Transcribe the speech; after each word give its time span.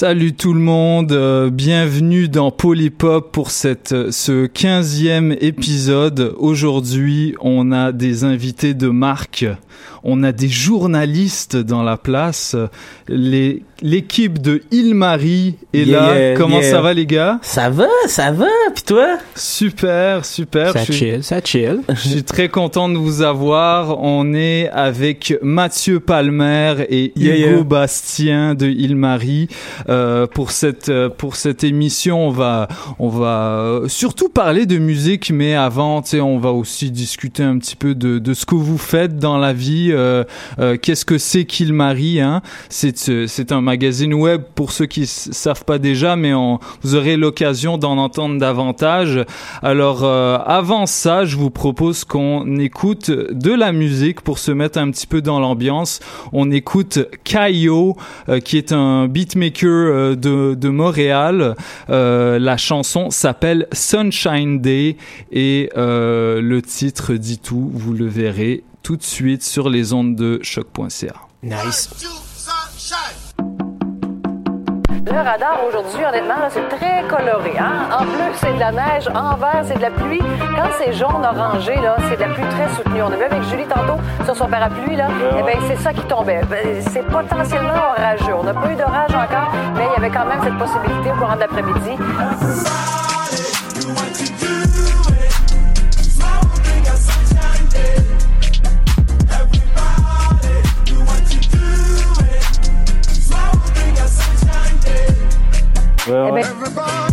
Salut 0.00 0.32
tout 0.32 0.54
le 0.54 0.60
monde, 0.60 1.12
euh, 1.12 1.50
bienvenue 1.50 2.26
dans 2.30 2.50
Polypop 2.50 3.32
pour 3.32 3.50
cette, 3.50 3.92
euh, 3.92 4.10
ce 4.10 4.46
15e 4.46 5.36
épisode. 5.42 6.34
Aujourd'hui, 6.38 7.34
on 7.42 7.70
a 7.70 7.92
des 7.92 8.24
invités 8.24 8.72
de 8.72 8.88
marque, 8.88 9.44
on 10.04 10.22
a 10.22 10.32
des 10.32 10.48
journalistes 10.48 11.56
dans 11.56 11.82
la 11.82 11.96
place, 11.96 12.56
les 13.08 13.62
l'équipe 13.82 14.42
de 14.42 14.62
Ilmarie 14.72 15.54
est 15.72 15.84
Yeah, 15.84 16.00
là. 16.00 16.18
yeah, 16.18 16.36
Comment 16.36 16.60
yeah. 16.60 16.70
ça 16.70 16.80
va 16.82 16.92
les 16.92 17.06
gars? 17.06 17.38
Ça 17.40 17.70
va, 17.70 17.86
ça 18.08 18.30
va, 18.30 18.44
pis 18.74 18.82
toi? 18.82 19.16
Super, 19.34 20.24
super. 20.26 20.72
Ça 20.72 20.80
Je 20.80 20.92
suis- 20.92 20.94
chill, 20.94 21.24
ça 21.24 21.40
chill. 21.42 21.80
Je 21.88 21.94
suis 22.08 22.22
très 22.22 22.48
content 22.50 22.90
de 22.90 22.98
vous 22.98 23.22
avoir. 23.22 23.98
On 24.02 24.34
est 24.34 24.68
avec 24.68 25.34
Mathieu 25.42 25.98
Palmer 25.98 26.74
et 26.90 27.12
Hugo. 27.18 27.64
Bastien 27.64 28.54
de 28.54 28.66
Ilmarie 28.66 29.48
euh, 29.88 30.26
pour 30.26 30.50
cette 30.50 30.88
euh, 30.90 31.08
pour 31.08 31.36
cette 31.36 31.64
émission. 31.64 32.26
On 32.28 32.30
va 32.30 32.68
on 32.98 33.08
va 33.08 33.52
euh, 33.54 33.88
surtout 33.88 34.28
parler 34.28 34.66
de 34.66 34.76
musique, 34.78 35.30
mais 35.30 35.54
avant, 35.54 36.02
on 36.20 36.38
va 36.38 36.50
aussi 36.52 36.90
discuter 36.90 37.42
un 37.42 37.58
petit 37.58 37.76
peu 37.76 37.94
de 37.94 38.18
de 38.18 38.34
ce 38.34 38.44
que 38.44 38.54
vous 38.54 38.78
faites 38.78 39.16
dans 39.18 39.38
la 39.38 39.52
vie. 39.54 39.89
Euh, 39.90 40.24
euh, 40.58 40.76
Qu'est-ce 40.80 41.04
que 41.04 41.18
c'est 41.18 41.44
qu'Ilmarie 41.44 42.20
hein 42.20 42.42
C'est 42.68 43.52
un 43.52 43.60
magazine 43.60 44.14
web 44.14 44.42
pour 44.54 44.72
ceux 44.72 44.86
qui 44.86 45.06
savent 45.06 45.64
pas 45.64 45.78
déjà, 45.78 46.16
mais 46.16 46.32
vous 46.82 46.94
aurez 46.94 47.16
l'occasion 47.16 47.78
d'en 47.78 47.98
entendre 47.98 48.38
davantage. 48.38 49.24
Alors 49.62 50.04
euh, 50.04 50.38
avant 50.44 50.86
ça, 50.86 51.24
je 51.24 51.36
vous 51.36 51.50
propose 51.50 52.04
qu'on 52.04 52.58
écoute 52.58 53.10
de 53.10 53.52
la 53.52 53.72
musique 53.72 54.20
pour 54.20 54.38
se 54.38 54.50
mettre 54.50 54.78
un 54.78 54.90
petit 54.90 55.06
peu 55.06 55.22
dans 55.22 55.40
l'ambiance. 55.40 56.00
On 56.32 56.50
écoute 56.50 56.98
euh, 56.98 58.40
qui 58.40 58.58
est 58.58 58.72
un 58.72 59.08
beatmaker 59.08 60.16
de, 60.16 60.68
Montréal. 60.68 61.56
La 61.88 62.56
chanson 62.56 63.10
s'appelle 63.10 63.66
Sunshine 63.72 64.60
Day 64.60 64.96
et 65.32 65.70
le 65.74 66.60
titre 66.60 67.14
dit 67.14 67.38
tout. 67.38 67.70
Vous 67.72 67.92
le 67.92 68.06
verrez 68.06 68.62
tout 68.82 68.96
de 68.96 69.02
suite 69.02 69.42
sur 69.42 69.68
les 69.68 69.92
ondes 69.92 70.16
de 70.16 70.40
choc.ca. 70.42 71.14
Nice. 71.42 71.90
Le 75.06 75.16
radar 75.16 75.58
aujourd'hui, 75.66 76.04
honnêtement, 76.04 76.34
c'est 76.50 76.68
très 76.68 77.02
coloré. 77.08 77.58
Hein? 77.58 77.88
En 77.98 78.04
bleu, 78.04 78.30
c'est 78.36 78.52
de 78.54 78.60
la 78.60 78.70
neige. 78.70 79.08
En 79.08 79.34
vert, 79.36 79.64
c'est 79.66 79.76
de 79.76 79.82
la 79.82 79.90
pluie. 79.90 80.20
Quand 80.56 80.68
c'est 80.78 80.92
jaune 80.92 81.24
orangé, 81.24 81.74
là, 81.76 81.96
c'est 82.08 82.16
de 82.16 82.20
la 82.20 82.28
pluie 82.28 82.44
très 82.44 82.68
soutenue. 82.76 83.02
On 83.02 83.12
a 83.12 83.16
vu 83.16 83.24
avec 83.24 83.42
Julie 83.44 83.64
tantôt 83.64 84.00
sur 84.24 84.36
son 84.36 84.46
parapluie, 84.46 84.96
là. 84.96 85.08
Eh 85.38 85.42
ben, 85.42 85.58
c'est 85.66 85.82
ça 85.82 85.92
qui 85.92 86.02
tombait. 86.02 86.42
Ben, 86.48 86.82
c'est 86.92 87.06
potentiellement 87.06 87.92
orageux. 87.96 88.34
On 88.38 88.44
n'a 88.44 88.54
pas 88.54 88.70
eu 88.70 88.76
d'orage 88.76 89.14
encore, 89.14 89.52
mais 89.74 89.86
il 89.90 90.00
y 90.00 90.04
avait 90.04 90.14
quand 90.14 90.26
même 90.26 90.40
cette 90.44 90.58
possibilité 90.58 91.10
au 91.10 91.18
courant 91.18 91.34
de 91.34 91.40
l'après-midi. 91.40 93.09
Eh 106.10 107.09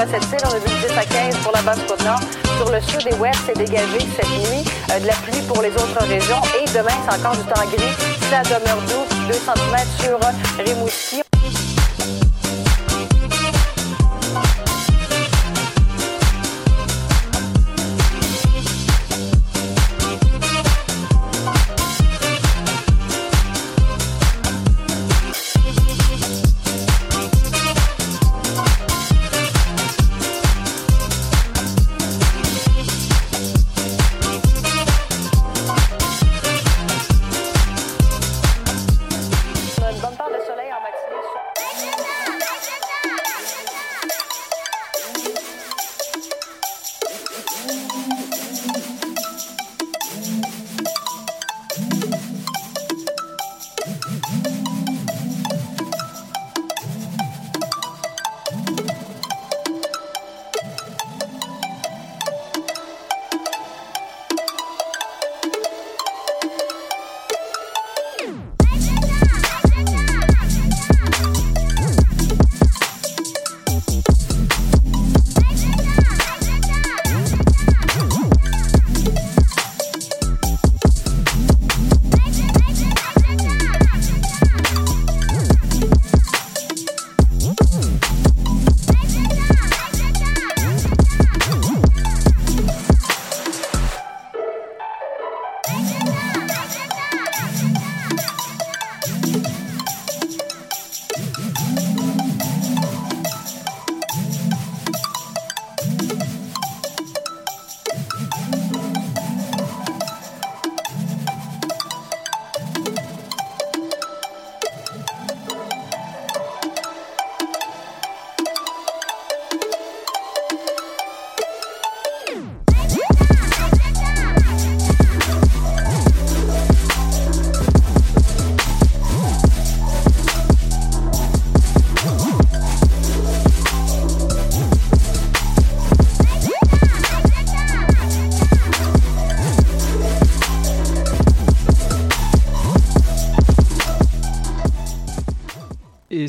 on 0.00 0.54
a 0.54 0.58
vu 0.58 0.88
10 0.88 0.96
à 0.96 1.04
15 1.04 1.36
pour 1.42 1.52
la 1.52 1.60
basse 1.62 1.80
côte 1.86 2.02
nord. 2.04 2.20
Sur 2.56 2.70
le 2.70 2.80
sud 2.80 3.06
et 3.12 3.14
ouest, 3.16 3.38
c'est 3.44 3.56
dégagé 3.56 3.98
cette 4.16 4.30
nuit. 4.30 4.64
Euh, 4.90 4.98
de 4.98 5.06
la 5.06 5.12
pluie 5.14 5.42
pour 5.46 5.60
les 5.62 5.72
autres 5.72 6.04
régions. 6.06 6.40
Et 6.58 6.64
demain, 6.70 6.96
c'est 7.06 7.18
encore 7.18 7.36
du 7.36 7.44
temps 7.44 7.66
gris. 7.70 7.94
Demeure 8.30 8.80
doux, 8.88 9.04
2 9.28 9.32
cm 9.34 9.76
sur 9.98 10.16
euh, 10.16 10.64
Rimouski. 10.64 11.29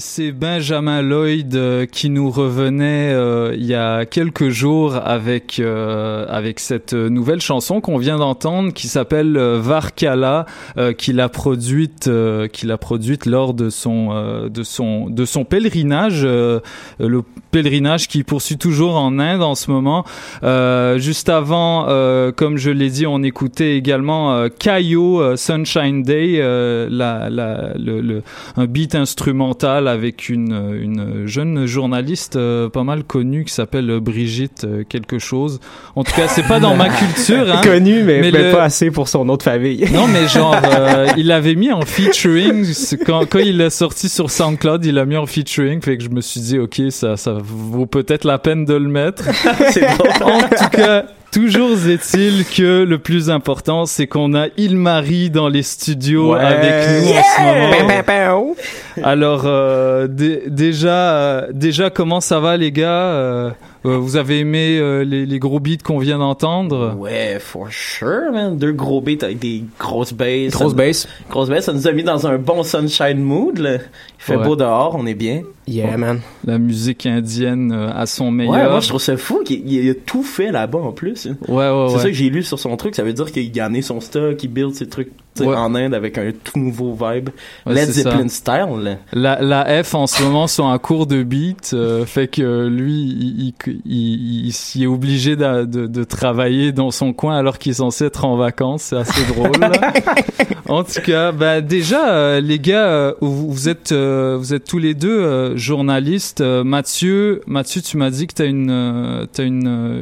C'est 0.01 0.31
Benjamin 0.31 1.03
Lloyd 1.03 1.55
euh, 1.55 1.85
qui 1.85 2.09
nous 2.09 2.31
revenait 2.31 3.13
euh, 3.13 3.53
il 3.55 3.65
y 3.65 3.75
a 3.75 4.05
quelques 4.05 4.49
jours 4.49 4.95
avec 4.95 5.59
euh, 5.59 6.25
avec 6.27 6.59
cette 6.59 6.93
nouvelle 6.93 7.39
chanson 7.39 7.81
qu'on 7.81 7.99
vient 7.99 8.17
d'entendre 8.17 8.73
qui 8.73 8.87
s'appelle 8.87 9.37
Varkala 9.37 10.47
qu'il 10.97 11.19
a 11.19 11.29
produite 11.29 12.07
a 12.07 12.77
produite 12.77 13.27
lors 13.27 13.53
de 13.53 13.69
son 13.69 14.49
de 14.49 14.63
son 14.63 15.07
de 15.07 15.23
son 15.23 15.45
pèlerinage 15.45 16.23
le 16.23 17.21
pèlerinage 17.51 18.07
qui 18.07 18.23
poursuit 18.23 18.57
toujours 18.57 18.95
en 18.95 19.19
Inde 19.19 19.43
en 19.43 19.53
ce 19.55 19.69
moment. 19.69 20.03
Juste 20.97 21.29
avant 21.29 21.85
comme 22.35 22.57
je 22.57 22.71
l'ai 22.71 22.89
dit 22.89 23.05
on 23.05 23.21
écoutait 23.21 23.77
également 23.77 24.49
Kayo 24.49 25.37
Sunshine 25.37 26.01
Day 26.01 26.41
un 26.41 26.87
beat 28.65 28.95
instrumental 28.95 29.90
avec 29.91 30.29
une, 30.29 30.77
une 30.81 31.27
jeune 31.27 31.65
journaliste 31.65 32.35
euh, 32.35 32.69
pas 32.69 32.83
mal 32.83 33.03
connue 33.03 33.45
qui 33.45 33.53
s'appelle 33.53 33.99
Brigitte 33.99 34.63
euh, 34.63 34.83
quelque 34.87 35.19
chose. 35.19 35.59
En 35.95 36.03
tout 36.03 36.13
cas, 36.13 36.27
c'est 36.27 36.47
pas 36.47 36.59
dans 36.59 36.75
ma 36.75 36.89
culture. 36.97 37.45
Hein. 37.53 37.61
Connu, 37.63 38.03
mais, 38.03 38.21
mais 38.21 38.31
le- 38.31 38.51
pas 38.51 38.63
assez 38.63 38.91
pour 38.91 39.07
son 39.07 39.29
autre 39.29 39.43
famille. 39.45 39.85
Non, 39.93 40.07
mais 40.07 40.27
genre, 40.33 40.55
euh, 40.63 41.07
il 41.17 41.27
l'avait 41.27 41.55
mis 41.55 41.71
en 41.71 41.81
featuring. 41.81 42.65
Quand, 43.05 43.25
quand 43.29 43.39
il 43.39 43.57
l'a 43.57 43.69
sorti 43.69 44.09
sur 44.09 44.29
SoundCloud, 44.31 44.83
il 44.85 44.95
l'a 44.95 45.05
mis 45.05 45.17
en 45.17 45.25
featuring. 45.25 45.81
Fait 45.81 45.97
que 45.97 46.03
je 46.03 46.09
me 46.09 46.21
suis 46.21 46.41
dit, 46.41 46.59
OK, 46.59 46.81
ça, 46.89 47.17
ça 47.17 47.37
vaut 47.41 47.85
peut-être 47.85 48.23
la 48.25 48.39
peine 48.39 48.65
de 48.65 48.73
le 48.73 48.87
mettre. 48.89 49.25
En 50.21 50.39
tout 50.49 50.69
cas, 50.71 51.05
toujours 51.31 51.87
est-il 51.87 52.45
que 52.45 52.83
le 52.83 52.97
plus 52.99 53.29
important, 53.29 53.85
c'est 53.85 54.07
qu'on 54.07 54.33
a 54.33 54.47
Ilmarie 54.57 55.29
dans 55.29 55.47
les 55.49 55.63
studios 55.63 56.33
Ouais. 56.33 56.39
avec 56.41 57.03
nous 57.03 57.11
en 57.11 57.23
ce 57.23 57.41
moment. 57.41 57.73
Alors 59.03 59.43
euh, 59.45 60.07
dé- 60.07 60.43
déjà, 60.47 60.89
euh, 61.15 61.47
déjà 61.53 61.89
comment 61.89 62.19
ça 62.21 62.39
va 62.39 62.57
les 62.57 62.71
gars 62.71 62.87
Euh, 63.83 63.97
Vous 63.97 64.15
avez 64.15 64.39
aimé 64.39 64.77
euh, 64.79 65.03
les, 65.03 65.25
les 65.25 65.39
gros 65.39 65.59
beats 65.59 65.77
qu'on 65.83 65.97
vient 65.97 66.19
d'entendre? 66.19 66.95
Ouais, 66.99 67.37
for 67.39 67.67
sure, 67.71 68.31
man. 68.31 68.55
Deux 68.57 68.73
gros 68.73 69.01
beats 69.01 69.23
avec 69.25 69.39
des 69.39 69.63
grosses 69.79 70.13
basses. 70.13 70.51
Grosse 70.51 70.71
Ça- 70.71 70.77
bass. 70.77 71.07
Grosse 71.31 71.49
bass, 71.49 71.65
ça 71.65 71.73
nous 71.73 71.87
a 71.87 71.91
mis 71.91 72.03
dans 72.03 72.27
un 72.27 72.37
bon 72.37 72.61
sunshine 72.63 73.17
mood, 73.19 73.57
là. 73.57 73.75
Il 73.75 73.79
fait 74.19 74.35
Ouais. 74.35 74.43
beau 74.45 74.55
dehors, 74.55 74.95
on 74.99 75.05
est 75.07 75.15
bien. 75.15 75.41
Yeah, 75.67 75.97
man. 75.97 76.19
La 76.45 76.59
musique 76.59 77.05
indienne 77.07 77.71
euh, 77.71 77.89
à 77.95 78.05
son 78.05 78.25
Ouais, 78.25 78.31
meilleur. 78.31 78.69
moi, 78.71 78.79
je 78.81 78.87
trouve 78.89 79.01
ça 79.01 79.17
fou 79.17 79.41
qu'il 79.43 79.67
il 79.71 79.89
a 79.89 79.93
tout 79.95 80.21
fait 80.23 80.51
là-bas, 80.51 80.79
en 80.79 80.91
plus. 80.91 81.25
hein. 81.27 81.37
Ouais, 81.47 81.55
ouais, 81.55 81.85
C'est 81.89 81.95
ouais. 81.95 82.01
ça 82.01 82.07
que 82.09 82.13
j'ai 82.13 82.29
lu 82.29 82.43
sur 82.43 82.59
son 82.59 82.75
truc. 82.77 82.93
Ça 82.95 83.03
veut 83.03 83.13
dire 83.13 83.31
qu'il 83.31 83.59
a 83.59 83.65
amené 83.65 83.81
son 83.81 83.99
stock, 83.99 84.43
il 84.43 84.47
build 84.47 84.75
ses 84.75 84.87
trucs 84.87 85.09
Ouais. 85.39 85.55
en 85.55 85.73
Inde 85.75 85.93
avec 85.93 86.17
un 86.17 86.31
tout 86.43 86.59
nouveau 86.59 86.91
vibe. 86.91 87.29
Ouais, 87.65 87.73
Led 87.73 87.85
ça. 87.85 87.93
Zeppelin 87.93 88.27
style. 88.27 88.97
La, 89.13 89.41
la 89.41 89.83
F 89.83 89.95
en 89.95 90.05
ce 90.07 90.21
moment 90.23 90.47
sont 90.47 90.63
en 90.63 90.77
cours 90.77 91.07
de 91.07 91.23
beat, 91.23 91.71
euh, 91.73 92.05
fait 92.05 92.27
que 92.27 92.67
lui, 92.67 92.93
il, 92.93 93.53
il, 93.65 93.81
il, 93.85 94.45
il 94.47 94.51
s'y 94.53 94.83
est 94.83 94.87
obligé 94.87 95.35
de, 95.35 95.65
de, 95.65 95.87
de 95.87 96.03
travailler 96.03 96.71
dans 96.73 96.91
son 96.91 97.13
coin 97.13 97.37
alors 97.37 97.57
qu'il 97.59 97.71
est 97.71 97.75
censé 97.75 98.05
être 98.05 98.25
en 98.25 98.35
vacances. 98.35 98.83
C'est 98.83 98.97
assez 98.97 99.25
drôle. 99.33 99.51
là. 99.59 99.71
en 100.67 100.83
tout 100.83 101.01
cas, 101.05 101.31
bah 101.31 101.61
déjà, 101.61 102.09
euh, 102.13 102.41
les 102.41 102.59
gars, 102.59 102.87
euh, 102.87 103.13
vous, 103.21 103.51
vous 103.51 103.69
êtes 103.69 103.93
vous 103.93 104.53
êtes 104.53 104.65
tous 104.65 104.79
les 104.79 104.93
deux 104.93 105.55
journalistes. 105.55 106.41
Mathieu, 106.41 107.41
Mathieu, 107.47 107.81
tu 107.81 107.97
m'as 107.97 108.09
dit 108.09 108.27
que 108.27 108.33
t'as 108.33 108.45
une 108.47 108.69
euh, 108.69 109.25
t'as 109.31 109.43
une 109.43 110.01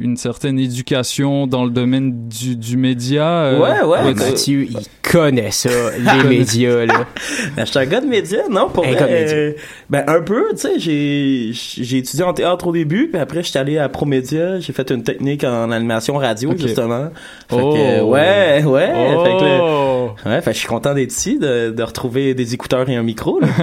une 0.00 0.16
certaine 0.16 0.58
éducation 0.58 1.46
dans 1.46 1.64
le 1.64 1.70
domaine 1.70 2.28
du, 2.28 2.56
du 2.56 2.76
média. 2.76 3.52
Ouais, 3.54 3.80
ouais, 3.82 4.02
Ouais, 4.04 4.14
Mathieu, 4.56 4.66
il 4.80 5.10
connaît 5.10 5.50
ça, 5.50 5.68
les 5.98 6.28
médias, 6.28 6.86
là. 6.86 7.06
Ben, 7.56 7.64
Je 7.66 7.70
suis 7.70 7.78
un 7.78 7.86
gars 7.86 8.00
de 8.00 8.06
médias, 8.06 8.48
non? 8.50 8.68
Pour 8.68 8.84
Un 8.86 8.92
vrai, 8.92 9.06
euh, 9.32 9.52
ben, 9.90 10.04
un 10.06 10.20
peu, 10.20 10.44
tu 10.52 10.58
sais, 10.58 10.78
j'ai, 10.78 11.50
j'ai 11.52 11.98
étudié 11.98 12.24
en 12.24 12.32
théâtre 12.32 12.66
au 12.66 12.72
début, 12.72 13.08
puis 13.08 13.20
après, 13.20 13.42
j'étais 13.42 13.58
allé 13.58 13.78
à 13.78 13.88
Promédia, 13.88 14.58
j'ai 14.60 14.72
fait 14.72 14.90
une 14.90 15.02
technique 15.02 15.44
en 15.44 15.70
animation 15.70 16.16
radio, 16.16 16.52
justement. 16.58 17.10
Fait 17.48 17.56
Oh. 17.60 17.72
que, 17.74 18.00
ouais, 18.02 18.64
ouais, 18.64 18.86
fait 18.86 19.36
que 19.38 19.44
là, 19.44 19.58
Oh. 19.62 20.10
ouais, 20.26 20.40
fait 20.40 20.50
que 20.50 20.54
je 20.54 20.58
suis 20.60 20.68
content 20.68 20.94
d'être 20.94 21.12
ici, 21.12 21.38
de, 21.38 21.70
de 21.70 21.82
retrouver 21.82 22.34
des 22.34 22.54
écouteurs 22.54 22.88
et 22.88 22.96
un 22.96 23.02
micro, 23.02 23.40
là. 23.40 23.48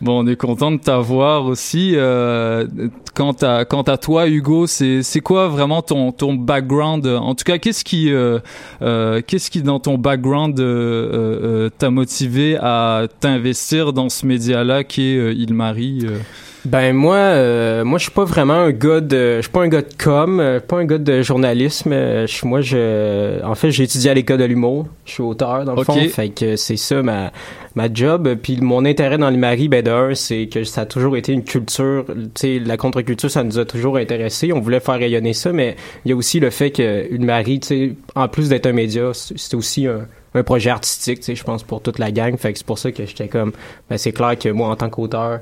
Bon, 0.00 0.24
on 0.24 0.26
est 0.28 0.36
content 0.36 0.70
de 0.70 0.76
t'avoir 0.76 1.46
aussi. 1.46 1.92
Euh, 1.96 2.66
quant 3.14 3.32
à 3.42 3.64
quant 3.64 3.82
à 3.82 3.96
toi, 3.96 4.28
Hugo, 4.28 4.68
c'est 4.68 5.20
quoi 5.22 5.48
vraiment 5.48 5.82
ton 5.82 6.12
ton 6.12 6.34
background 6.34 7.04
En 7.06 7.34
tout 7.34 7.44
cas, 7.44 7.58
qu'est-ce 7.58 7.84
qui 7.84 8.12
euh, 8.12 8.38
euh, 8.82 9.20
qu'est-ce 9.26 9.50
qui 9.50 9.60
dans 9.60 9.80
ton 9.80 9.98
background 9.98 10.60
euh, 10.60 10.62
euh, 10.62 11.40
euh, 11.66 11.70
t'a 11.76 11.90
motivé 11.90 12.56
à 12.60 13.06
t'investir 13.18 13.92
dans 13.92 14.08
ce 14.08 14.24
média-là 14.24 14.84
qui 14.84 15.02
est 15.02 15.34
Ilmarie 15.34 16.02
euh? 16.04 16.18
Ben 16.64 16.92
moi, 16.94 17.16
euh, 17.16 17.84
moi 17.84 17.98
je 17.98 18.02
suis 18.04 18.12
pas 18.12 18.24
vraiment 18.24 18.54
un 18.54 18.72
gars 18.72 19.00
de, 19.00 19.36
je 19.36 19.42
suis 19.42 19.50
pas 19.50 19.62
un 19.62 19.68
gars 19.68 19.80
de 19.80 19.94
com, 19.96 20.40
euh, 20.40 20.60
pas 20.60 20.76
un 20.78 20.84
gars 20.84 20.98
de 20.98 21.22
journalisme. 21.22 21.92
euh, 21.92 22.26
Je, 22.26 22.46
moi, 22.46 22.60
je, 22.60 23.42
en 23.44 23.54
fait, 23.54 23.70
j'ai 23.70 23.84
étudié 23.84 24.10
à 24.10 24.14
l'école 24.14 24.38
de 24.38 24.44
l'humour. 24.44 24.86
Je 25.06 25.12
suis 25.12 25.22
auteur 25.22 25.64
dans 25.64 25.74
le 25.74 25.84
fond, 25.84 25.94
fait 26.08 26.30
que 26.30 26.56
c'est 26.56 26.76
ça 26.76 27.02
ma 27.02 27.32
ma 27.74 27.92
job. 27.92 28.34
Puis 28.42 28.60
mon 28.60 28.84
intérêt 28.84 29.18
dans 29.18 29.30
l'Imari, 29.30 29.68
ben 29.68 29.84
de 29.84 29.90
un, 29.90 30.14
c'est 30.14 30.48
que 30.48 30.64
ça 30.64 30.80
a 30.82 30.86
toujours 30.86 31.16
été 31.16 31.32
une 31.32 31.44
culture. 31.44 32.04
Tu 32.08 32.30
sais, 32.34 32.58
la 32.58 32.76
contre-culture, 32.76 33.30
ça 33.30 33.44
nous 33.44 33.58
a 33.58 33.64
toujours 33.64 33.96
intéressé. 33.96 34.52
On 34.52 34.60
voulait 34.60 34.80
faire 34.80 34.98
rayonner 34.98 35.32
ça, 35.34 35.52
mais 35.52 35.76
il 36.04 36.10
y 36.10 36.12
a 36.12 36.16
aussi 36.16 36.40
le 36.40 36.50
fait 36.50 36.70
que 36.72 37.06
Ilmarie, 37.14 37.60
tu 37.60 37.66
sais, 37.68 37.92
en 38.16 38.26
plus 38.28 38.48
d'être 38.48 38.66
un 38.66 38.72
média, 38.72 39.10
c'est 39.14 39.38
c'est 39.38 39.54
aussi 39.54 39.86
un 39.86 40.06
un 40.34 40.42
projet 40.42 40.68
artistique, 40.70 41.20
tu 41.20 41.24
sais, 41.26 41.34
je 41.34 41.42
pense 41.44 41.62
pour 41.62 41.80
toute 41.80 41.98
la 41.98 42.10
gang. 42.10 42.36
Fait 42.36 42.52
que 42.52 42.58
c'est 42.58 42.66
pour 42.66 42.78
ça 42.78 42.92
que 42.92 43.06
j'étais 43.06 43.28
comme, 43.28 43.52
ben 43.88 43.96
c'est 43.96 44.12
clair 44.12 44.38
que 44.38 44.48
moi 44.50 44.68
en 44.68 44.76
tant 44.76 44.90
qu'auteur 44.90 45.40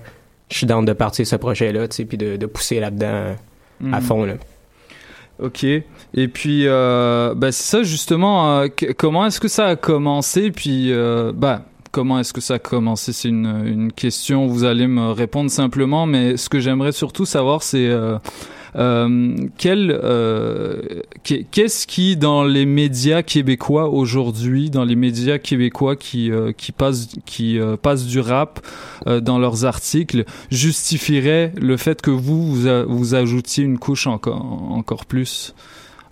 je 0.50 0.56
suis 0.58 0.66
dans 0.66 0.82
de 0.82 0.92
partir 0.92 1.26
ce 1.26 1.36
projet-là, 1.36 1.88
tu 1.88 1.96
sais, 1.96 2.04
puis 2.04 2.16
de, 2.18 2.36
de 2.36 2.46
pousser 2.46 2.80
là-dedans 2.80 3.34
à 3.92 3.96
Mhm. 3.98 4.00
fond, 4.00 4.24
là. 4.24 4.34
Ok. 5.38 5.64
Et 5.64 6.28
puis, 6.28 6.62
euh, 6.66 7.34
bah, 7.34 7.52
c'est 7.52 7.64
ça 7.78 7.82
justement. 7.82 8.60
euh, 8.60 8.68
comment 8.96 9.26
est-ce 9.26 9.38
que 9.40 9.48
ça 9.48 9.66
a 9.66 9.76
commencé? 9.76 10.50
Puis, 10.50 10.90
euh, 10.92 11.32
bah, 11.34 11.66
comment 11.92 12.18
est-ce 12.18 12.32
que 12.32 12.40
ça 12.40 12.54
a 12.54 12.58
commencé? 12.58 13.12
C'est 13.12 13.28
une, 13.28 13.62
une 13.66 13.92
question. 13.92 14.46
Vous 14.46 14.64
allez 14.64 14.86
me 14.86 15.10
répondre 15.10 15.50
simplement, 15.50 16.06
mais 16.06 16.38
ce 16.38 16.48
que 16.48 16.58
j'aimerais 16.58 16.92
surtout 16.92 17.26
savoir, 17.26 17.62
c'est 17.62 17.86
euh, 18.76 19.34
quel, 19.58 19.90
euh, 19.90 20.82
qu'est- 21.22 21.46
qu'est-ce 21.50 21.86
qui 21.86 22.16
dans 22.16 22.44
les 22.44 22.66
médias 22.66 23.22
québécois 23.22 23.88
aujourd'hui, 23.88 24.70
dans 24.70 24.84
les 24.84 24.96
médias 24.96 25.38
québécois 25.38 25.96
qui 25.96 26.30
euh, 26.30 26.52
qui 26.52 26.72
passent 26.72 27.08
qui 27.24 27.58
passent 27.82 28.06
du 28.06 28.20
rap 28.20 28.60
dans 29.06 29.38
leurs 29.38 29.64
articles 29.64 30.24
justifierait 30.50 31.52
le 31.60 31.76
fait 31.76 32.02
que 32.02 32.10
vous 32.10 32.54
vous, 32.54 32.68
vous 32.88 33.14
ajoutiez 33.14 33.64
une 33.64 33.78
couche 33.78 34.06
encore 34.06 34.42
encore 34.72 35.06
plus? 35.06 35.54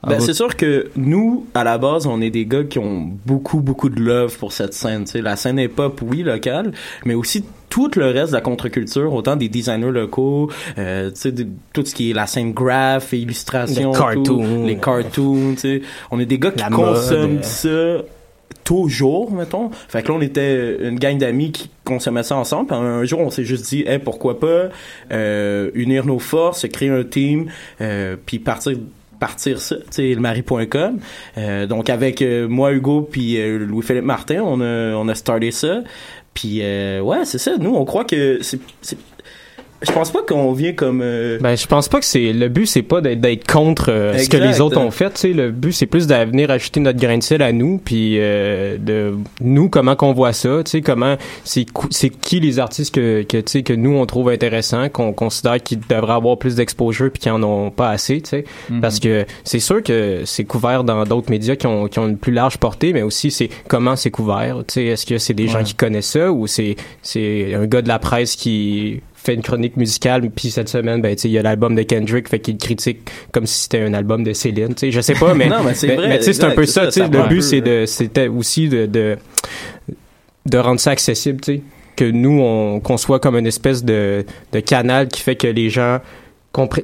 À 0.04 0.08
Ben, 0.10 0.14
votre- 0.16 0.26
c'est 0.26 0.34
sûr 0.34 0.56
que 0.56 0.90
nous, 0.96 1.46
à 1.54 1.64
la 1.64 1.78
base, 1.78 2.06
on 2.06 2.20
est 2.20 2.30
des 2.30 2.46
gars 2.46 2.64
qui 2.64 2.78
ont 2.78 3.10
beaucoup, 3.26 3.60
beaucoup 3.60 3.88
de 3.88 4.00
love 4.00 4.36
pour 4.38 4.52
cette 4.52 4.74
scène. 4.74 5.04
tu 5.04 5.12
sais. 5.12 5.22
La 5.22 5.36
scène 5.36 5.58
hip-hop, 5.58 6.00
oui, 6.02 6.22
locale, 6.22 6.72
mais 7.04 7.14
aussi 7.14 7.44
tout 7.70 7.90
le 7.96 8.06
reste 8.06 8.28
de 8.28 8.34
la 8.36 8.40
contre-culture, 8.40 9.12
autant 9.12 9.34
des 9.34 9.48
designers 9.48 9.90
locaux, 9.90 10.48
euh, 10.78 11.10
tu 11.10 11.16
sais, 11.16 11.32
de- 11.32 11.46
tout 11.72 11.84
ce 11.84 11.92
qui 11.94 12.10
est 12.10 12.14
la 12.14 12.26
scène 12.26 12.52
graph 12.52 13.12
illustration, 13.12 13.90
Les 13.92 13.98
cartoons. 13.98 14.22
tout, 14.22 14.42
les 14.66 14.76
cartoons, 14.76 15.54
tu 15.54 15.58
sais. 15.60 15.82
On 16.12 16.20
est 16.20 16.26
des 16.26 16.38
gars 16.38 16.52
qui 16.52 16.62
consomment 16.70 17.32
mode. 17.34 17.44
ça 17.44 17.96
toujours, 18.62 19.30
mettons. 19.32 19.70
Fait 19.88 20.02
que 20.02 20.08
là, 20.08 20.14
on 20.14 20.20
était 20.20 20.88
une 20.88 20.98
gang 20.98 21.18
d'amis 21.18 21.52
qui 21.52 21.68
consommaient 21.84 22.22
ça 22.22 22.36
ensemble. 22.36 22.68
Puis 22.68 22.76
un 22.76 23.04
jour, 23.04 23.20
on 23.20 23.30
s'est 23.30 23.44
juste 23.44 23.66
dit, 23.68 23.84
hey, 23.86 23.98
pourquoi 23.98 24.38
pas 24.40 24.68
euh, 25.12 25.70
unir 25.74 26.06
nos 26.06 26.18
forces, 26.18 26.66
créer 26.68 26.88
un 26.88 27.04
team, 27.04 27.46
euh, 27.80 28.16
puis 28.24 28.38
partir 28.38 28.72
partir 29.18 29.60
ça, 29.60 29.76
tu 29.76 29.82
sais, 29.90 30.10
elmarie.com. 30.10 30.98
Euh, 31.38 31.66
donc 31.66 31.90
avec 31.90 32.22
euh, 32.22 32.48
moi, 32.48 32.72
Hugo, 32.72 33.02
puis 33.02 33.40
euh, 33.40 33.58
Louis-Philippe 33.58 34.04
Martin, 34.04 34.42
on 34.42 34.60
a, 34.60 34.94
on 34.94 35.08
a 35.08 35.14
starté 35.14 35.50
ça. 35.50 35.82
Puis 36.34 36.58
ouais, 36.58 37.24
c'est 37.24 37.38
ça. 37.38 37.56
Nous, 37.58 37.74
on 37.74 37.84
croit 37.84 38.04
que 38.04 38.40
c'est... 38.42 38.58
Je 39.86 39.92
pense 39.92 40.10
pas 40.10 40.22
qu'on 40.22 40.52
vient 40.52 40.72
comme... 40.72 41.00
euh, 41.02 41.38
Ben, 41.40 41.56
je 41.56 41.66
pense 41.66 41.88
pas 41.88 41.98
que 42.00 42.04
c'est 42.06 42.32
le 42.32 42.48
but, 42.48 42.66
c'est 42.66 42.82
pas 42.82 43.00
d'être 43.00 43.20
d'être 43.20 43.46
contre 43.50 43.90
euh, 43.90 44.18
ce 44.18 44.28
que 44.28 44.36
les 44.36 44.60
autres 44.60 44.78
ont 44.80 44.90
fait. 44.90 45.10
Tu 45.14 45.20
sais, 45.20 45.32
le 45.32 45.50
but, 45.50 45.72
c'est 45.72 45.86
plus 45.86 46.06
de 46.06 46.14
venir 46.14 46.50
ajouter 46.50 46.80
notre 46.80 46.98
grain 46.98 47.18
de 47.18 47.22
sel 47.22 47.42
à 47.42 47.52
nous, 47.52 47.78
puis 47.84 48.16
euh, 48.18 48.76
de 48.78 49.14
nous 49.40 49.68
comment 49.68 49.96
qu'on 49.96 50.12
voit 50.12 50.32
ça. 50.32 50.62
Tu 50.64 50.70
sais, 50.70 50.80
comment 50.82 51.16
c'est 51.44 51.66
c'est 51.90 52.10
qui 52.10 52.40
les 52.40 52.58
artistes 52.58 52.94
que 52.94 53.22
que 53.22 53.38
tu 53.38 53.50
sais 53.50 53.62
que 53.62 53.72
nous 53.72 53.94
on 53.96 54.06
trouve 54.06 54.28
intéressants, 54.30 54.88
qu'on 54.88 55.12
considère 55.12 55.62
qu'ils 55.62 55.80
devraient 55.80 56.14
avoir 56.14 56.38
plus 56.38 56.56
d'exposure 56.56 57.10
puis 57.12 57.20
qu'ils 57.20 57.32
en 57.32 57.42
ont 57.42 57.70
pas 57.70 57.90
assez. 57.90 58.20
Tu 58.20 58.30
sais, 58.30 58.44
Mhm. 58.70 58.80
parce 58.80 59.00
que 59.00 59.24
c'est 59.44 59.60
sûr 59.60 59.82
que 59.82 60.22
c'est 60.24 60.44
couvert 60.44 60.84
dans 60.84 61.04
d'autres 61.04 61.30
médias 61.30 61.56
qui 61.56 61.66
ont 61.66 61.88
qui 61.88 61.98
ont 61.98 62.08
une 62.08 62.18
plus 62.18 62.32
large 62.32 62.58
portée, 62.58 62.92
mais 62.92 63.02
aussi 63.02 63.30
c'est 63.30 63.48
comment 63.68 63.96
c'est 63.96 64.10
couvert. 64.10 64.58
Tu 64.66 64.74
sais, 64.74 64.84
est-ce 64.86 65.06
que 65.06 65.18
c'est 65.18 65.34
des 65.34 65.48
gens 65.48 65.62
qui 65.62 65.74
connaissent 65.74 66.10
ça 66.12 66.30
ou 66.32 66.46
c'est 66.46 66.76
c'est 67.02 67.54
un 67.54 67.66
gars 67.66 67.82
de 67.82 67.88
la 67.88 67.98
presse 67.98 68.36
qui 68.36 69.00
fait 69.24 69.34
une 69.34 69.42
chronique 69.42 69.76
musicale 69.76 70.30
puis 70.30 70.50
cette 70.50 70.68
semaine 70.68 71.00
ben 71.00 71.16
il 71.22 71.30
y 71.30 71.38
a 71.38 71.42
l'album 71.42 71.74
de 71.74 71.82
Kendrick 71.82 72.28
fait 72.28 72.40
qu'il 72.40 72.58
critique 72.58 73.10
comme 73.32 73.46
si 73.46 73.62
c'était 73.62 73.80
un 73.80 73.94
album 73.94 74.22
de 74.22 74.32
Céline 74.32 74.74
tu 74.74 74.80
sais 74.80 74.90
je 74.90 75.00
sais 75.00 75.14
pas 75.14 75.34
mais 75.34 75.48
Non, 75.54 75.62
mais 75.64 75.74
c'est 75.74 76.44
un 76.44 76.50
peu 76.50 76.66
ça 76.66 76.84
le 76.84 77.28
but 77.28 77.42
c'est 77.42 77.86
c'était 77.86 78.28
aussi 78.28 78.68
de, 78.68 78.86
de 78.86 79.16
de 80.46 80.58
rendre 80.58 80.80
ça 80.80 80.90
accessible 80.90 81.40
tu 81.40 81.56
sais 81.56 81.62
que 81.96 82.04
nous 82.04 82.40
on 82.40 82.80
conçoit 82.80 83.20
comme 83.20 83.36
une 83.36 83.46
espèce 83.46 83.84
de, 83.84 84.24
de 84.52 84.60
canal 84.60 85.08
qui 85.08 85.20
fait 85.20 85.36
que 85.36 85.46
les 85.46 85.70
gens 85.70 86.00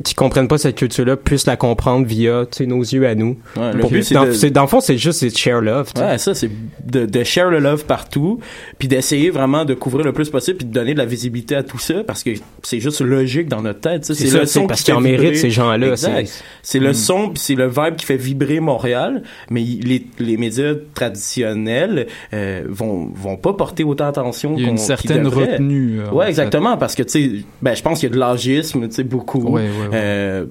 qui 0.05 0.15
comprennent 0.15 0.49
pas 0.49 0.59
cette 0.59 0.77
culture-là 0.77 1.17
puissent 1.17 1.47
la 1.47 1.57
comprendre 1.57 2.07
via 2.07 2.45
tu 2.51 2.59
sais, 2.59 2.67
nos 2.67 2.81
yeux 2.83 3.07
à 3.07 3.15
nous. 3.15 3.39
Ouais, 3.57 3.73
le 3.73 3.85
but, 3.89 4.03
c'est 4.03 4.15
dans, 4.15 4.25
de- 4.27 4.49
dans 4.49 4.63
le 4.63 4.67
fond, 4.69 4.81
c'est 4.81 4.99
juste 4.99 5.21
c'est 5.21 5.31
de 5.31 5.37
share 5.37 5.61
love. 5.61 5.93
tu 5.95 6.01
sais. 6.01 6.07
Ouais, 6.07 6.19
ça, 6.19 6.35
c'est 6.35 6.51
de, 6.85 7.07
de 7.07 7.25
share 7.25 7.51
le 7.51 7.59
love 7.61 7.85
partout, 7.85 8.41
puis 8.79 8.89
d'essayer 8.89 9.31
vraiment 9.31 9.65
de 9.65 9.75
couvrir 9.75 10.05
le 10.05 10.13
plus 10.13 10.29
possible, 10.31 10.59
puis 10.59 10.67
de 10.67 10.73
donner 10.73 10.93
de 10.95 10.99
la 10.99 11.05
visibilité 11.07 11.55
à 11.55 11.63
tout 11.63 11.79
ça, 11.79 12.03
parce 12.05 12.23
que 12.23 12.31
c'est 12.63 12.81
juste 12.81 13.01
logique 13.01 13.49
dans 13.49 13.63
notre 13.63 13.81
tête. 13.81 14.05
C'est 14.05 14.25
le 14.25 14.31
c'est 14.41 14.47
son 14.47 14.67
parce 14.67 14.81
qui 14.81 14.87
qu'ils 14.87 14.95
en 14.95 15.01
méritent, 15.01 15.37
ces 15.37 15.51
gens-là, 15.51 15.97
c'est- 15.97 16.25
C'est 16.63 16.79
le 16.79 16.91
Mm. 16.91 16.95
son, 16.95 17.29
puis 17.31 17.39
c'est 17.43 17.55
le 17.55 17.69
vibe 17.69 17.97
qui 17.97 18.07
fait 18.07 18.17
vibrer 18.17 18.61
Montréal, 18.61 19.23
mais 19.51 19.61
les, 19.63 20.07
les 20.19 20.37
médias 20.37 20.75
traditionnels 20.95 22.07
euh, 22.33 22.65
vont 22.69 23.11
vont 23.15 23.37
pas 23.37 23.53
porter 23.53 23.85
autant 23.85 24.07
attention 24.07 24.55
Il 24.57 24.65
y 24.65 24.67
a 24.67 24.71
une 24.71 24.79
certaine 24.79 25.27
retenue, 25.27 26.01
euh, 26.01 26.11
ouais, 26.11 26.25
fait. 26.25 26.31
exactement, 26.31 26.77
parce 26.77 26.95
que 26.95 27.03
tu 27.03 27.11
sais, 27.11 27.31
ben 27.63 27.75
je 27.75 27.83
pense 27.83 28.01
qu'il 28.01 28.09
y 28.09 28.13
a 28.13 28.15
de 28.15 28.21
l'âgisme, 28.21 28.89
tu 28.89 28.95
sais, 28.95 29.05
beaucoup. 29.05 29.41
Ouais, 29.43 29.60
ouais, 29.61 29.89
ouais. 29.89 29.95
Euh, 29.95 30.45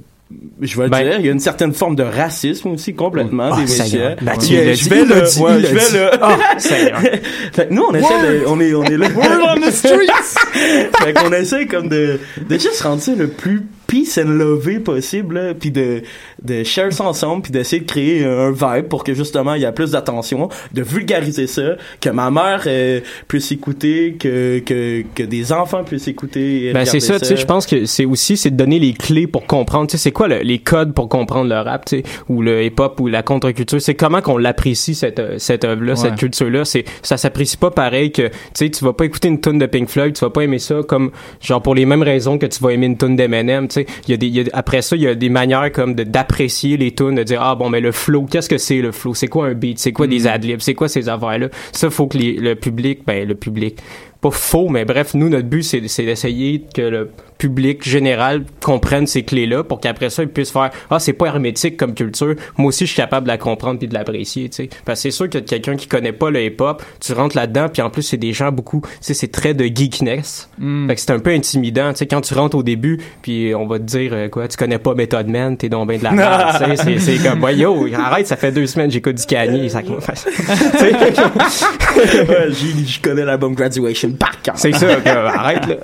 je 0.61 0.77
vais 0.77 0.83
le 0.83 0.89
Ben- 0.89 1.03
dire, 1.03 1.19
il 1.19 1.25
y 1.25 1.29
a 1.29 1.31
une 1.31 1.39
certaine 1.39 1.73
forme 1.73 1.95
de 1.95 2.03
racisme 2.03 2.69
aussi 2.69 2.93
complètement 2.93 3.49
Ah, 3.51 3.55
des 3.55 3.61
médias. 3.63 4.15
Ben, 4.21 4.37
tu 4.37 4.53
l'as 4.55 4.73
je 4.75 4.89
vais 4.89 5.03
là, 5.05 5.21
dit, 5.21 5.39
ouais, 5.41 5.61
je 5.61 5.73
vais. 5.97 6.09
Ah, 6.21 6.37
Seigneur. 6.59 6.99
Fait 7.53 7.67
que 7.67 7.73
nous 7.73 7.83
on 7.89 7.93
essaie 7.95 8.21
de, 8.21 8.43
on 8.47 8.59
est 8.59 8.73
on 8.75 8.83
est 8.83 8.97
là. 8.97 9.07
Word 9.15 9.55
on 9.57 9.59
the 9.61 9.71
streets! 9.71 10.35
fait 11.03 11.13
qu'on 11.13 11.31
essaie 11.33 11.65
comme 11.65 11.89
de 11.89 12.19
de 12.47 12.53
juste 12.59 12.81
rendre 12.81 13.01
ça 13.01 13.13
le 13.15 13.27
plus 13.27 13.63
peace 13.89 14.19
and 14.23 14.29
lové 14.29 14.79
possible, 14.79 15.35
là, 15.35 15.53
puis 15.55 15.71
de 15.71 16.03
de 16.43 16.63
share 16.63 16.93
ça 16.93 17.05
ensemble, 17.05 17.41
puis 17.41 17.51
d'essayer 17.51 17.81
de 17.81 17.87
créer 17.87 18.23
un 18.23 18.51
vibe 18.51 18.85
pour 18.87 19.03
que 19.03 19.13
justement 19.15 19.55
il 19.55 19.61
y 19.63 19.65
a 19.65 19.71
plus 19.71 19.91
d'attention, 19.91 20.47
de 20.73 20.81
vulgariser 20.83 21.47
ça, 21.47 21.75
que 21.99 22.09
ma 22.09 22.29
mère 22.29 22.63
euh, 22.67 22.99
puisse 23.27 23.51
écouter, 23.51 24.15
que 24.19 24.59
que 24.59 25.03
que 25.15 25.23
des 25.23 25.51
enfants 25.51 25.83
puissent 25.83 26.07
écouter. 26.07 26.67
et 26.67 26.73
Ben 26.73 26.85
c'est 26.85 26.99
ça, 26.99 27.19
tu 27.19 27.25
sais, 27.25 27.35
je 27.35 27.45
pense 27.45 27.65
que 27.65 27.85
c'est 27.85 28.05
aussi 28.05 28.37
c'est 28.37 28.51
de 28.51 28.55
donner 28.57 28.77
les 28.79 28.93
clés 28.93 29.25
pour 29.25 29.47
comprendre, 29.47 29.87
tu 29.87 29.97
sais, 29.97 30.03
c'est 30.03 30.11
quoi 30.11 30.27
le- 30.27 30.39
les 30.41 30.59
codes 30.59 30.93
pour 30.93 31.09
comprendre 31.09 31.49
le 31.49 31.55
rap, 31.59 31.85
tu 31.85 31.97
sais, 31.97 32.03
ou 32.29 32.41
le 32.43 32.63
hip-hop 32.63 32.99
ou 32.99 33.07
la 33.07 33.23
contre-culture, 33.23 33.81
c'est 33.81 33.95
comment 33.95 34.21
qu'on 34.21 34.37
l'apprécie 34.37 34.93
cette 34.95 35.21
cette 35.39 35.63
œuvre-là, 35.65 35.93
Ouais. 35.93 35.97
cette 35.97 36.15
culture-là, 36.15 36.63
c'est 36.63 36.85
ça 37.01 37.17
s'apprécie 37.17 37.57
pas 37.57 37.71
pareil 37.71 38.11
que 38.11 38.27
tu 38.27 38.33
sais, 38.53 38.69
tu 38.69 38.85
vas 38.85 38.93
pas 38.93 39.05
écouter 39.05 39.29
une 39.29 39.41
tune 39.41 39.57
de 39.57 39.65
Pink 39.65 39.89
Floyd, 39.89 40.13
tu 40.13 40.21
vas 40.23 40.29
pas 40.29 40.41
aimer 40.43 40.59
ça 40.59 40.81
comme 40.87 41.09
genre 41.41 41.61
pour 41.61 41.73
les 41.73 41.85
mêmes 41.87 42.03
raisons 42.03 42.37
que 42.37 42.45
tu 42.45 42.61
vas 42.63 42.69
aimer 42.71 42.85
une 42.85 42.97
tune 42.97 43.15
d'Eminem, 43.15 43.67
tu 43.67 43.78
sais, 43.79 43.85
il 44.07 44.11
y 44.11 44.13
a 44.13 44.17
des 44.17 44.27
y 44.27 44.39
a- 44.41 44.43
après 44.53 44.81
ça, 44.81 44.95
il 44.95 45.01
y 45.01 45.07
a 45.07 45.15
des 45.15 45.29
manières 45.29 45.71
comme 45.71 45.93
d'apprécier 45.95 46.77
les 46.77 46.93
tunes, 46.93 47.15
de 47.15 47.23
dire 47.23 47.41
ah 47.41 47.55
bon 47.55 47.69
mais 47.69 47.79
le 47.81 47.91
flow, 47.91 48.25
qu'est-ce 48.25 48.49
que 48.49 48.57
c'est 48.57 48.81
le 48.81 48.91
flow, 48.91 49.13
c'est 49.13 49.27
quoi 49.27 49.47
un 49.47 49.53
beat, 49.53 49.79
c'est 49.79 49.91
quoi 49.93 50.07
des 50.07 50.27
adlibs, 50.27 50.59
c'est 50.61 50.73
quoi 50.75 50.87
ces 50.87 51.09
affaires-là, 51.09 51.49
ça 51.71 51.89
faut 51.89 52.07
que 52.07 52.17
les- 52.17 52.33
le 52.33 52.55
public, 52.55 52.99
ben 53.05 53.27
le 53.27 53.35
public 53.35 53.77
pas 54.21 54.31
faux, 54.31 54.67
mais 54.67 54.83
bref, 54.83 55.13
nous, 55.13 55.29
notre 55.29 55.47
but, 55.47 55.63
c'est 55.63 55.87
c'est 55.87 56.03
d'essayer 56.03 56.65
que 56.73 56.81
le 56.81 57.09
public 57.37 57.87
général 57.87 58.43
comprenne 58.61 59.07
ces 59.07 59.23
clés-là 59.23 59.63
pour 59.63 59.79
qu'après 59.79 60.09
ça, 60.09 60.23
ils 60.23 60.27
puissent 60.29 60.51
faire 60.51 60.71
«Ah, 60.89 60.99
c'est 60.99 61.13
pas 61.13 61.27
hermétique 61.27 61.77
comme 61.77 61.93
culture. 61.93 62.35
Moi 62.57 62.67
aussi, 62.67 62.85
je 62.85 62.91
suis 62.91 62.97
capable 62.97 63.27
de 63.27 63.29
la 63.31 63.37
comprendre 63.37 63.79
puis 63.79 63.87
de 63.87 63.93
l'apprécier.» 63.93 64.49
tu 64.51 64.63
sais. 64.63 64.69
Parce 64.83 64.99
que 64.99 65.03
c'est 65.03 65.11
sûr 65.15 65.29
que 65.29 65.37
quelqu'un 65.37 65.77
qui 65.77 65.87
connaît 65.87 66.11
pas 66.11 66.31
le 66.31 66.43
hip-hop, 66.43 66.83
tu 66.99 67.13
rentres 67.13 67.37
là-dedans, 67.37 67.67
puis 67.71 67.81
en 67.81 67.89
plus, 67.89 68.01
c'est 68.01 68.17
des 68.17 68.33
gens 68.33 68.51
beaucoup... 68.51 68.81
Tu 68.81 68.89
sais, 68.99 69.13
c'est 69.13 69.29
très 69.29 69.53
de 69.53 69.63
geekness. 69.63 70.49
Mm. 70.57 70.89
Fait 70.89 70.95
que 70.95 71.01
c'est 71.01 71.11
un 71.11 71.19
peu 71.19 71.29
intimidant. 71.31 71.91
Tu 71.93 71.99
sais, 71.99 72.07
quand 72.07 72.19
tu 72.19 72.33
rentres 72.33 72.57
au 72.57 72.63
début, 72.63 72.99
puis 73.21 73.55
on 73.55 73.67
va 73.67 73.79
te 73.79 73.85
dire 73.85 74.11
euh, 74.13 74.27
quoi, 74.27 74.49
tu 74.49 74.57
connais 74.57 74.79
pas 74.79 74.93
Method 74.93 75.27
Man, 75.29 75.55
t'es 75.55 75.69
donc 75.69 75.87
ben 75.87 75.97
de 75.97 76.03
la 76.03 76.11
merde. 76.11 76.57
tu 76.69 76.75
sais, 76.75 76.99
c'est- 76.99 77.23
comme, 77.23 77.41
ouais, 77.41 77.55
yo, 77.55 77.87
arrête, 77.95 78.27
ça 78.27 78.35
fait 78.35 78.51
deux 78.51 78.67
semaines, 78.67 78.91
j'écoute 78.91 79.15
du 79.15 79.25
Kanye. 79.25 79.69
Ouais, 81.89 82.51
je 82.51 83.01
connais 83.01 83.25
l'album 83.25 83.55
Graduation 83.55 84.08
cœur. 84.43 84.55
c'est 84.57 84.73
ça, 84.73 84.95
que, 84.95 85.09
arrête, 85.37 85.65
là. 85.67 85.75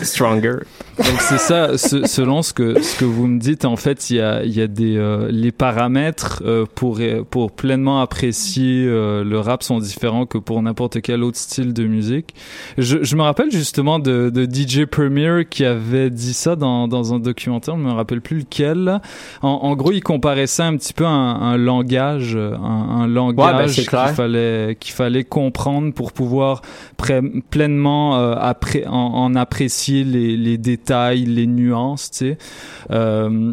Stronger. 0.02 0.58
Donc 0.98 1.20
c'est 1.20 1.38
ça, 1.38 1.76
ce- 1.76 2.06
selon 2.06 2.42
ce 2.42 2.52
que 2.54 2.80
ce 2.80 2.98
que 2.98 3.04
vous 3.04 3.26
me 3.26 3.38
dites, 3.38 3.64
en 3.66 3.76
fait, 3.76 4.08
il 4.10 4.16
y 4.16 4.20
a 4.20 4.42
il 4.44 4.52
y 4.56 4.62
a 4.62 4.66
des 4.66 4.96
euh, 4.96 5.28
les 5.30 5.52
paramètres 5.52 6.42
euh, 6.46 6.64
pour 6.74 6.98
pour 7.30 7.52
pleinement 7.52 8.00
apprécier 8.00 8.86
euh, 8.86 9.22
le 9.22 9.38
rap 9.38 9.62
sont 9.62 9.78
différents 9.78 10.24
que 10.24 10.38
pour 10.38 10.62
n'importe 10.62 11.02
quel 11.02 11.22
autre 11.22 11.36
style 11.38 11.72
de 11.74 11.84
musique. 11.84 12.34
Je, 12.78 13.02
je 13.02 13.16
me 13.16 13.22
rappelle 13.22 13.50
justement 13.50 13.98
de, 13.98 14.30
de 14.30 14.44
DJ 14.50 14.86
Premier 14.86 15.44
qui 15.48 15.64
avait 15.64 16.08
dit 16.10 16.32
ça 16.32 16.56
dans 16.56 16.88
dans 16.88 17.12
un 17.12 17.18
documentaire, 17.18 17.76
je 17.76 17.82
me 17.82 17.92
rappelle 17.92 18.22
plus 18.22 18.38
lequel. 18.38 19.00
En, 19.42 19.48
en 19.48 19.76
gros, 19.76 19.92
il 19.92 20.02
comparait 20.02 20.46
ça 20.46 20.66
un 20.66 20.76
petit 20.76 20.92
peu 20.94 21.04
à 21.04 21.10
un, 21.10 21.40
un 21.52 21.56
langage, 21.58 22.36
un, 22.36 22.54
un 23.00 23.06
langage 23.06 23.36
ben, 23.66 23.68
qu'il 24.08 24.14
fallait 24.14 24.76
qu'il 24.80 24.94
fallait 24.94 25.24
comprendre 25.24 25.92
pour 25.92 26.12
pouvoir 26.12 26.62
pleinement 27.50 28.16
euh, 28.18 28.34
après 28.38 28.86
en, 28.86 28.92
en 28.92 29.34
apprécier 29.34 30.04
les, 30.04 30.36
les 30.36 30.58
détails, 30.58 30.85
les 30.90 31.46
nuances, 31.46 32.10
tu 32.10 32.16
sais. 32.18 32.38
Euh, 32.90 33.52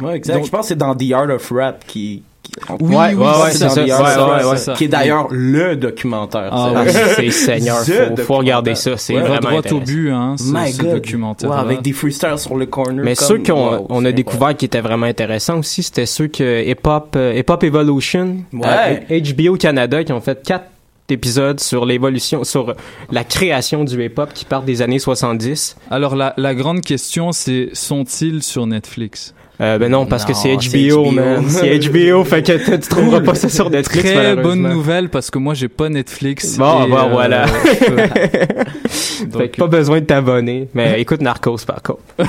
Ouais, 0.00 0.16
exact. 0.16 0.36
Donc- 0.36 0.46
je 0.46 0.50
pense 0.50 0.60
que 0.62 0.66
c'est 0.68 0.76
dans 0.78 0.94
The 0.94 1.12
Art 1.12 1.28
of 1.28 1.50
Rap 1.54 1.84
qui. 1.86 2.22
qui 2.42 2.52
Oui, 2.80 2.94
Ouais, 2.96 3.12
oui, 3.14 3.22
ouais, 3.24 3.32
c'est 3.50 3.58
c'est 3.58 3.68
ça, 3.68 3.82
Ouais, 3.82 3.88
ça, 3.90 4.26
ouais, 4.26 4.38
c'est 4.40 4.46
ouais. 4.48 4.56
ça. 4.56 4.72
qui 4.72 4.84
est 4.84 4.88
d'ailleurs 4.88 5.26
le 5.30 5.76
documentaire. 5.76 6.48
Ah. 6.50 6.84
C'est 7.14 7.30
Seigneur, 7.30 7.82
The 7.84 8.16
faut, 8.16 8.22
faut 8.22 8.34
regarder 8.36 8.70
documentaire. 8.70 8.98
ça, 8.98 9.04
c'est 9.06 9.14
Ouais, 9.16 9.20
vraiment 9.20 9.60
droit 9.60 9.72
au 9.72 9.80
but, 9.80 10.10
hein, 10.10 10.36
ce, 10.38 10.44
My 10.50 10.72
ce 10.72 10.80
God. 10.82 10.92
documentaire. 10.94 11.52
Avec 11.52 11.82
des 11.82 11.92
freestyles 11.92 12.38
sur 12.38 12.56
le 12.56 12.64
corner. 12.64 13.04
Mais 13.04 13.14
comme- 13.16 13.28
ceux 13.28 13.38
qu'on 13.40 13.76
wow, 13.76 13.86
on 13.90 14.00
c'est 14.00 14.08
a 14.08 14.12
découvert 14.12 14.56
qui 14.56 14.64
étaient 14.64 14.80
vraiment 14.80 15.06
intéressants 15.06 15.58
aussi, 15.58 15.82
c'était 15.82 16.06
ceux 16.06 16.28
que 16.28 16.66
Hip 16.66 16.86
Hop 16.86 17.12
euh, 17.16 17.34
Hip 17.36 17.50
Hop 17.50 17.62
Evolution, 17.62 18.36
Ouais. 18.54 19.06
euh, 19.10 19.20
HBO 19.20 19.56
Canada, 19.56 20.02
qui 20.04 20.12
ont 20.12 20.22
fait 20.22 20.42
quatre 20.42 20.64
épisodes 21.08 21.60
sur 21.60 21.84
l'évolution, 21.86 22.44
sur 22.44 22.74
la 23.10 23.24
création 23.24 23.84
du 23.84 24.02
hip 24.04 24.14
hop 24.18 24.32
qui 24.32 24.44
part 24.44 24.62
des 24.62 24.82
années 24.82 24.98
70. 24.98 25.76
Alors 25.90 26.16
la, 26.16 26.34
la 26.36 26.54
grande 26.54 26.80
question, 26.80 27.32
c'est 27.32 27.70
sont-ils 27.72 28.42
sur 28.42 28.66
Netflix? 28.66 29.34
Euh, 29.60 29.78
ben 29.78 29.90
non, 29.92 30.06
parce 30.06 30.24
que 30.24 30.32
Non, 30.32 30.38
c'est 30.38 30.58
c'est 30.60 30.88
HBO, 30.88 31.04
HBO. 31.04 31.10
man. 31.12 31.44
C'est 31.48 31.78
HBO, 31.78 32.24
fait 32.24 32.42
que 32.42 32.52
tu 32.52 32.80
tu 32.80 32.88
trouveras 32.88 33.20
pas 33.20 33.34
ça 33.34 33.48
sur 33.48 33.70
Netflix. 33.70 34.10
Très 34.10 34.34
bonne 34.34 34.62
nouvelle 34.62 35.08
parce 35.08 35.30
que 35.30 35.38
moi 35.38 35.54
j'ai 35.54 35.68
pas 35.68 35.88
Netflix. 35.88 36.56
Bon, 36.56 36.86
et, 36.86 36.90
bah, 36.90 37.08
voilà. 37.10 37.46
Fait 39.32 39.48
que 39.50 39.56
pas 39.58 39.68
besoin 39.68 40.00
de 40.00 40.06
t'abonner. 40.06 40.68
Mais 40.74 41.00
écoute 41.00 41.20
Narcos 41.20 41.58
par 41.66 41.80
contre. 41.82 42.02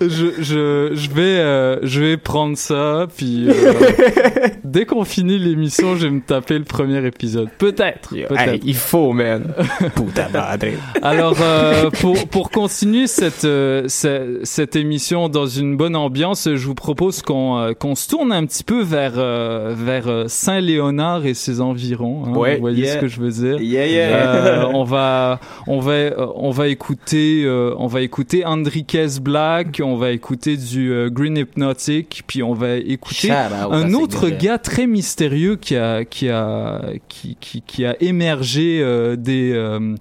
je, 0.00 0.06
je, 0.40 0.90
je 0.94 1.10
vais 1.10 1.22
euh, 1.38 1.78
je 1.82 2.00
vais 2.00 2.16
prendre 2.16 2.56
ça 2.56 3.06
puis 3.16 3.48
euh, 3.48 3.52
dès 4.64 4.84
qu'on 4.86 5.04
finit 5.04 5.38
l'émission, 5.38 5.96
je 5.96 6.06
vais 6.06 6.10
me 6.12 6.20
taper 6.20 6.58
le 6.58 6.64
premier 6.64 7.04
épisode. 7.06 7.48
Peut-être. 7.58 8.14
Hey, 8.36 8.60
il 8.64 8.74
faut, 8.74 9.12
man. 9.12 9.52
Puta 9.94 10.28
madre. 10.28 10.66
Alors, 11.02 11.36
euh, 11.40 11.90
pour, 12.00 12.26
pour 12.28 12.50
continuer 12.50 13.06
cette, 13.06 13.44
euh, 13.44 13.84
ce- 13.88 14.40
cette 14.42 14.76
émission 14.76 15.28
dans 15.28 15.46
une 15.46 15.76
bonne 15.76 15.96
ambiance, 15.96 16.48
je 16.54 16.66
vous 16.66 16.74
propose 16.74 17.22
qu'on 17.22 17.58
euh, 17.58 17.72
qu'on 17.72 17.94
se 17.94 18.08
tourne 18.08 18.32
un 18.32 18.44
petit 18.46 18.64
peu 18.64 18.82
vers, 18.82 19.12
euh, 19.16 19.74
vers 19.76 20.24
Saint-Léonard 20.28 21.26
et 21.26 21.34
ses 21.34 21.60
environs. 21.60 22.24
hein. 22.26 22.32
Ouais, 22.36 22.54
vous 22.56 22.60
voyez 22.60 22.84
yeah. 22.84 22.94
ce 22.94 22.98
que 22.98 23.08
je 23.08 23.20
veux 23.20 23.30
dire 23.30 23.60
Yeah, 23.60 23.86
yeah. 23.86 24.08
Euh, 24.08 24.64
on 24.72 24.84
va 24.84 25.40
on 25.66 25.78
va 25.80 25.92
euh, 25.92 26.26
on 26.36 26.50
va 26.50 26.68
écouter 26.68 27.42
euh, 27.44 27.74
on 27.78 27.86
va 27.86 28.00
écouter 28.00 28.44
Enriquez 28.44 29.06
Black 29.24 29.80
on 29.82 29.96
va 29.96 30.10
écouter 30.10 30.56
du 30.56 30.92
euh, 30.92 31.08
Green 31.08 31.36
Hypnotic 31.36 32.22
puis 32.26 32.42
on 32.42 32.52
va 32.52 32.76
écouter 32.76 33.30
un 33.30 33.94
autre 33.94 34.28
gars 34.28 34.58
très 34.58 34.86
mystérieux 34.86 35.56
qui 35.56 35.76
a 35.76 36.04
qui 36.04 36.28
a 36.28 36.82
qui 37.08 37.36
qui, 37.40 37.62
qui 37.62 37.86
a 37.86 38.00
émergé 38.02 38.80
euh, 38.82 39.16
des 39.16 39.52
euh, 39.54 39.96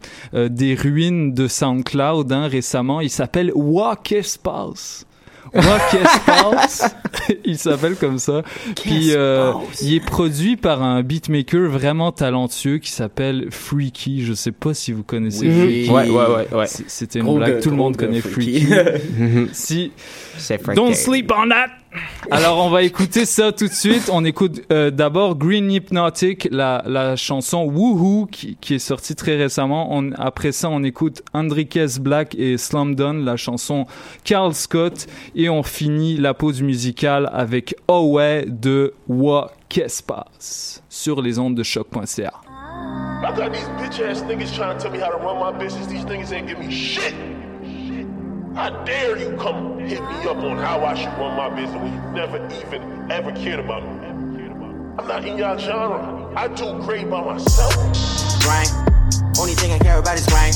des 0.49 0.75
ruines 0.75 1.33
de 1.33 1.47
SoundCloud 1.47 2.31
hein, 2.31 2.47
récemment. 2.47 2.99
Il 2.99 3.09
s'appelle 3.09 3.51
Walk 3.55 4.11
Espace 4.11 5.05
Walk 5.53 5.93
Espace 5.93 6.95
il 7.45 7.57
s'appelle 7.57 7.95
comme 7.95 8.19
ça 8.19 8.41
puis 8.81 9.11
euh, 9.13 9.53
il 9.81 9.93
est 9.95 10.05
produit 10.05 10.57
par 10.57 10.81
un 10.81 11.03
beatmaker 11.03 11.69
vraiment 11.69 12.11
talentueux 12.11 12.79
qui 12.79 12.91
s'appelle 12.91 13.47
Freaky 13.51 14.25
je 14.25 14.33
sais 14.33 14.51
pas 14.51 14.73
si 14.73 14.91
vous 14.91 15.03
connaissez 15.03 15.47
Oui. 15.47 15.85
Freaky 15.85 15.89
Ouais, 15.91 16.09
ouais, 16.09 16.35
ouais, 16.51 16.57
ouais. 16.57 16.65
C'était 16.67 17.19
une 17.19 17.25
Gros 17.25 17.37
blague 17.37 17.61
tout 17.61 17.69
le 17.69 17.75
monde 17.75 17.97
connaît 17.97 18.21
Freaky. 18.21 18.65
Freaky 18.65 19.49
si 19.53 19.91
Don't 20.75 20.95
sleep 20.95 21.31
on 21.31 21.49
that. 21.49 21.67
Alors 22.31 22.65
on 22.65 22.69
va 22.69 22.83
écouter 22.83 23.25
ça 23.25 23.51
tout 23.51 23.67
de 23.67 23.73
suite. 23.73 24.09
On 24.11 24.25
écoute 24.25 24.61
euh, 24.71 24.91
d'abord 24.91 25.35
Green 25.35 25.71
Hypnotic, 25.71 26.47
la, 26.51 27.15
chanson 27.15 27.65
Woohoo 27.65 28.27
qui, 28.27 28.57
qui 28.59 28.75
est 28.75 28.79
sortie 28.79 29.15
très 29.15 29.35
récemment. 29.35 30.01
Après 30.17 30.51
ça, 30.51 30.69
on 30.69 30.83
écoute 30.83 31.21
Enriquez 31.33 31.99
Black 31.99 32.35
et 32.35 32.57
Slumdon, 32.57 33.23
la 33.23 33.37
chanson 33.37 33.85
Carl 34.23 34.53
Scott, 34.53 35.07
et 35.35 35.49
on 35.49 35.63
finit 35.63 36.17
la 36.17 36.33
pause 36.33 36.61
musicale 36.61 37.29
avec 37.33 37.75
Oh 37.87 38.19
de 38.47 38.93
Wa 39.07 39.51
Qu'espace 39.69 40.83
sur 40.89 41.21
les 41.21 41.39
ondes 41.39 41.55
de 41.55 41.63
choc.ca. 41.63 42.33
How 48.55 48.69
dare 48.85 49.17
you 49.17 49.35
come 49.37 49.79
hit 49.79 49.99
me 49.99 50.29
up 50.29 50.37
on 50.37 50.57
how 50.57 50.85
I 50.85 50.93
should 50.93 51.09
run 51.17 51.35
my 51.35 51.49
business 51.49 51.81
when 51.81 51.91
you 51.91 52.01
never 52.13 52.37
even 52.37 53.11
ever 53.11 53.31
cared 53.31 53.59
about 53.59 53.81
me? 53.81 54.07
I'm 54.99 55.07
not 55.07 55.25
in 55.25 55.39
your 55.39 55.57
genre. 55.57 56.31
I 56.35 56.47
do 56.49 56.77
great 56.85 57.09
by 57.09 57.21
myself. 57.25 57.73
Grind. 58.45 58.69
Only 59.39 59.57
thing 59.57 59.71
I 59.71 59.79
care 59.79 59.97
about 59.97 60.19
is 60.19 60.27
grind. 60.27 60.53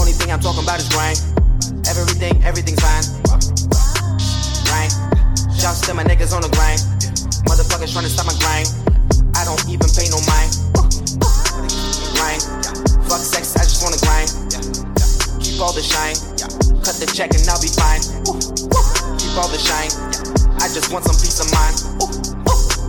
Only 0.00 0.12
thing 0.12 0.32
I'm 0.32 0.40
talking 0.40 0.64
about 0.64 0.80
is 0.80 0.88
grind. 0.88 1.20
Everything, 1.84 2.42
everything's 2.44 2.80
fine. 2.80 3.04
Grind. 4.64 4.92
Shouts 5.52 5.82
to 5.84 5.92
my 5.92 6.04
niggas 6.04 6.32
on 6.32 6.40
the 6.40 6.48
grind. 6.56 6.80
Motherfuckers 7.44 7.92
trying 7.92 8.08
to 8.08 8.10
stop 8.10 8.24
my 8.24 8.36
grind. 8.40 8.72
I 9.36 9.44
don't 9.44 9.60
even 9.68 9.88
pay 9.92 10.08
no 10.08 10.16
mind. 10.24 10.48
Grind. 12.16 12.40
Fuck 13.04 13.20
sex, 13.20 13.52
I 13.54 13.68
just 13.68 13.84
wanna 13.84 14.00
grind. 14.00 14.32
Keep 15.44 15.60
all 15.60 15.74
the 15.74 15.82
shine. 15.84 16.67
Cut 16.84 16.96
the 17.00 17.06
check 17.14 17.34
and 17.34 17.44
I'll 17.48 17.60
be 17.60 17.68
fine. 17.68 18.00
Keep 19.18 19.34
all 19.36 19.48
the 19.48 19.58
shine. 19.58 19.92
I 20.60 20.66
just 20.72 20.92
want 20.92 21.04
some 21.04 21.16
peace 21.18 21.38
of 21.40 21.48
mind. 21.52 21.76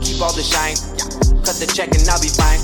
Keep 0.02 0.22
all 0.22 0.34
the 0.34 0.44
shine. 0.44 0.76
Cut 1.44 1.56
the 1.58 1.68
check 1.68 1.94
and 1.94 2.06
I'll 2.10 2.22
be 2.22 2.30
fine. 2.30 2.62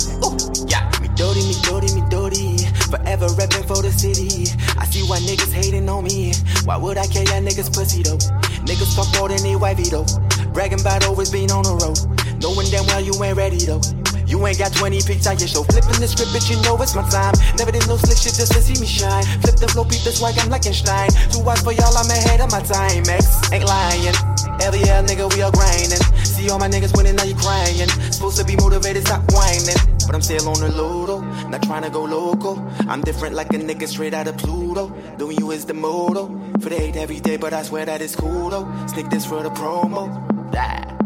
Yeah. 0.68 0.86
Me 1.00 1.08
dirty, 1.14 1.42
me 1.46 1.54
dirty, 1.62 1.90
me 1.94 2.02
dirty. 2.08 2.66
Forever 2.90 3.28
repping 3.34 3.66
for 3.66 3.82
the 3.82 3.90
city. 3.90 4.50
I 4.78 4.86
see 4.86 5.02
why 5.08 5.18
niggas 5.20 5.52
hating 5.52 5.88
on 5.88 6.04
me. 6.04 6.32
Why 6.64 6.76
would 6.76 6.98
I 6.98 7.06
care 7.06 7.24
that 7.24 7.42
niggas 7.42 7.72
pussy 7.74 8.02
though? 8.02 8.18
Niggas 8.64 8.94
fuck 8.96 9.08
more 9.18 9.28
than 9.28 9.42
they 9.42 9.56
wifey 9.56 9.90
though. 9.90 10.06
Bragging 10.52 10.80
about 10.80 11.06
always 11.06 11.30
being 11.30 11.50
on 11.50 11.64
the 11.64 11.74
road. 11.76 11.98
Knowing 12.40 12.70
damn 12.70 12.86
well 12.86 13.00
you 13.00 13.12
ain't 13.22 13.36
ready 13.36 13.58
though. 13.58 13.80
You 14.26 14.44
ain't 14.46 14.58
got 14.58 14.74
20 14.74 15.02
pics 15.02 15.26
on 15.26 15.38
your 15.38 15.48
show. 15.48 15.62
Flipping 15.62 16.00
the 16.02 16.08
script, 16.08 16.34
bitch, 16.34 16.50
you 16.50 16.60
know 16.62 16.74
it's 16.82 16.94
my 16.94 17.06
time. 17.08 17.34
Never 17.56 17.70
did 17.70 17.86
no 17.86 17.96
slick 17.96 18.18
shit 18.18 18.34
just 18.34 18.52
to 18.52 18.60
see 18.60 18.78
me 18.80 18.86
shine. 18.86 19.24
Flip 19.40 19.56
the 19.56 19.68
flow, 19.68 19.84
peep 19.84 20.02
the 20.02 20.10
swag, 20.10 20.34
I'm 20.38 20.50
like 20.50 20.66
Einstein. 20.66 21.10
Too 21.30 21.40
wise 21.40 21.62
for 21.62 21.72
y'all, 21.72 21.94
I'm 21.96 22.10
ahead 22.10 22.40
of 22.40 22.50
my 22.50 22.60
time. 22.60 23.06
X 23.06 23.52
ain't 23.52 23.64
lying. 23.64 24.14
Every 24.60 24.80
LVL, 24.80 25.06
nigga, 25.06 25.32
we 25.34 25.42
all 25.42 25.52
grinding. 25.52 26.02
See 26.24 26.50
all 26.50 26.58
my 26.58 26.68
niggas 26.68 26.96
winning, 26.96 27.14
now 27.14 27.24
you 27.24 27.36
crying. 27.36 27.88
Supposed 28.10 28.38
to 28.38 28.44
be 28.44 28.56
motivated, 28.56 29.06
stop 29.06 29.22
whining. 29.30 29.78
But 30.06 30.14
I'm 30.14 30.22
still 30.22 30.48
on 30.48 30.60
the 30.60 30.70
low, 30.70 31.20
not 31.48 31.62
trying 31.62 31.82
to 31.82 31.90
go 31.90 32.04
local. 32.04 32.58
I'm 32.88 33.02
different 33.02 33.34
like 33.34 33.52
a 33.54 33.58
nigga 33.58 33.86
straight 33.86 34.14
out 34.14 34.26
of 34.26 34.36
Pluto. 34.38 34.88
Doing 35.18 35.38
you 35.38 35.50
is 35.52 35.64
the 35.64 35.74
motto. 35.74 36.26
For 36.60 36.68
the 36.68 36.76
hate 36.76 36.96
every 36.96 37.20
day, 37.20 37.36
but 37.36 37.52
I 37.52 37.62
swear 37.62 37.84
that 37.84 38.00
it's 38.00 38.16
cool 38.16 38.50
though. 38.50 38.86
Sneak 38.86 39.08
this 39.10 39.24
for 39.26 39.42
the 39.42 39.50
promo. 39.50 40.10
Ah. 40.56 41.05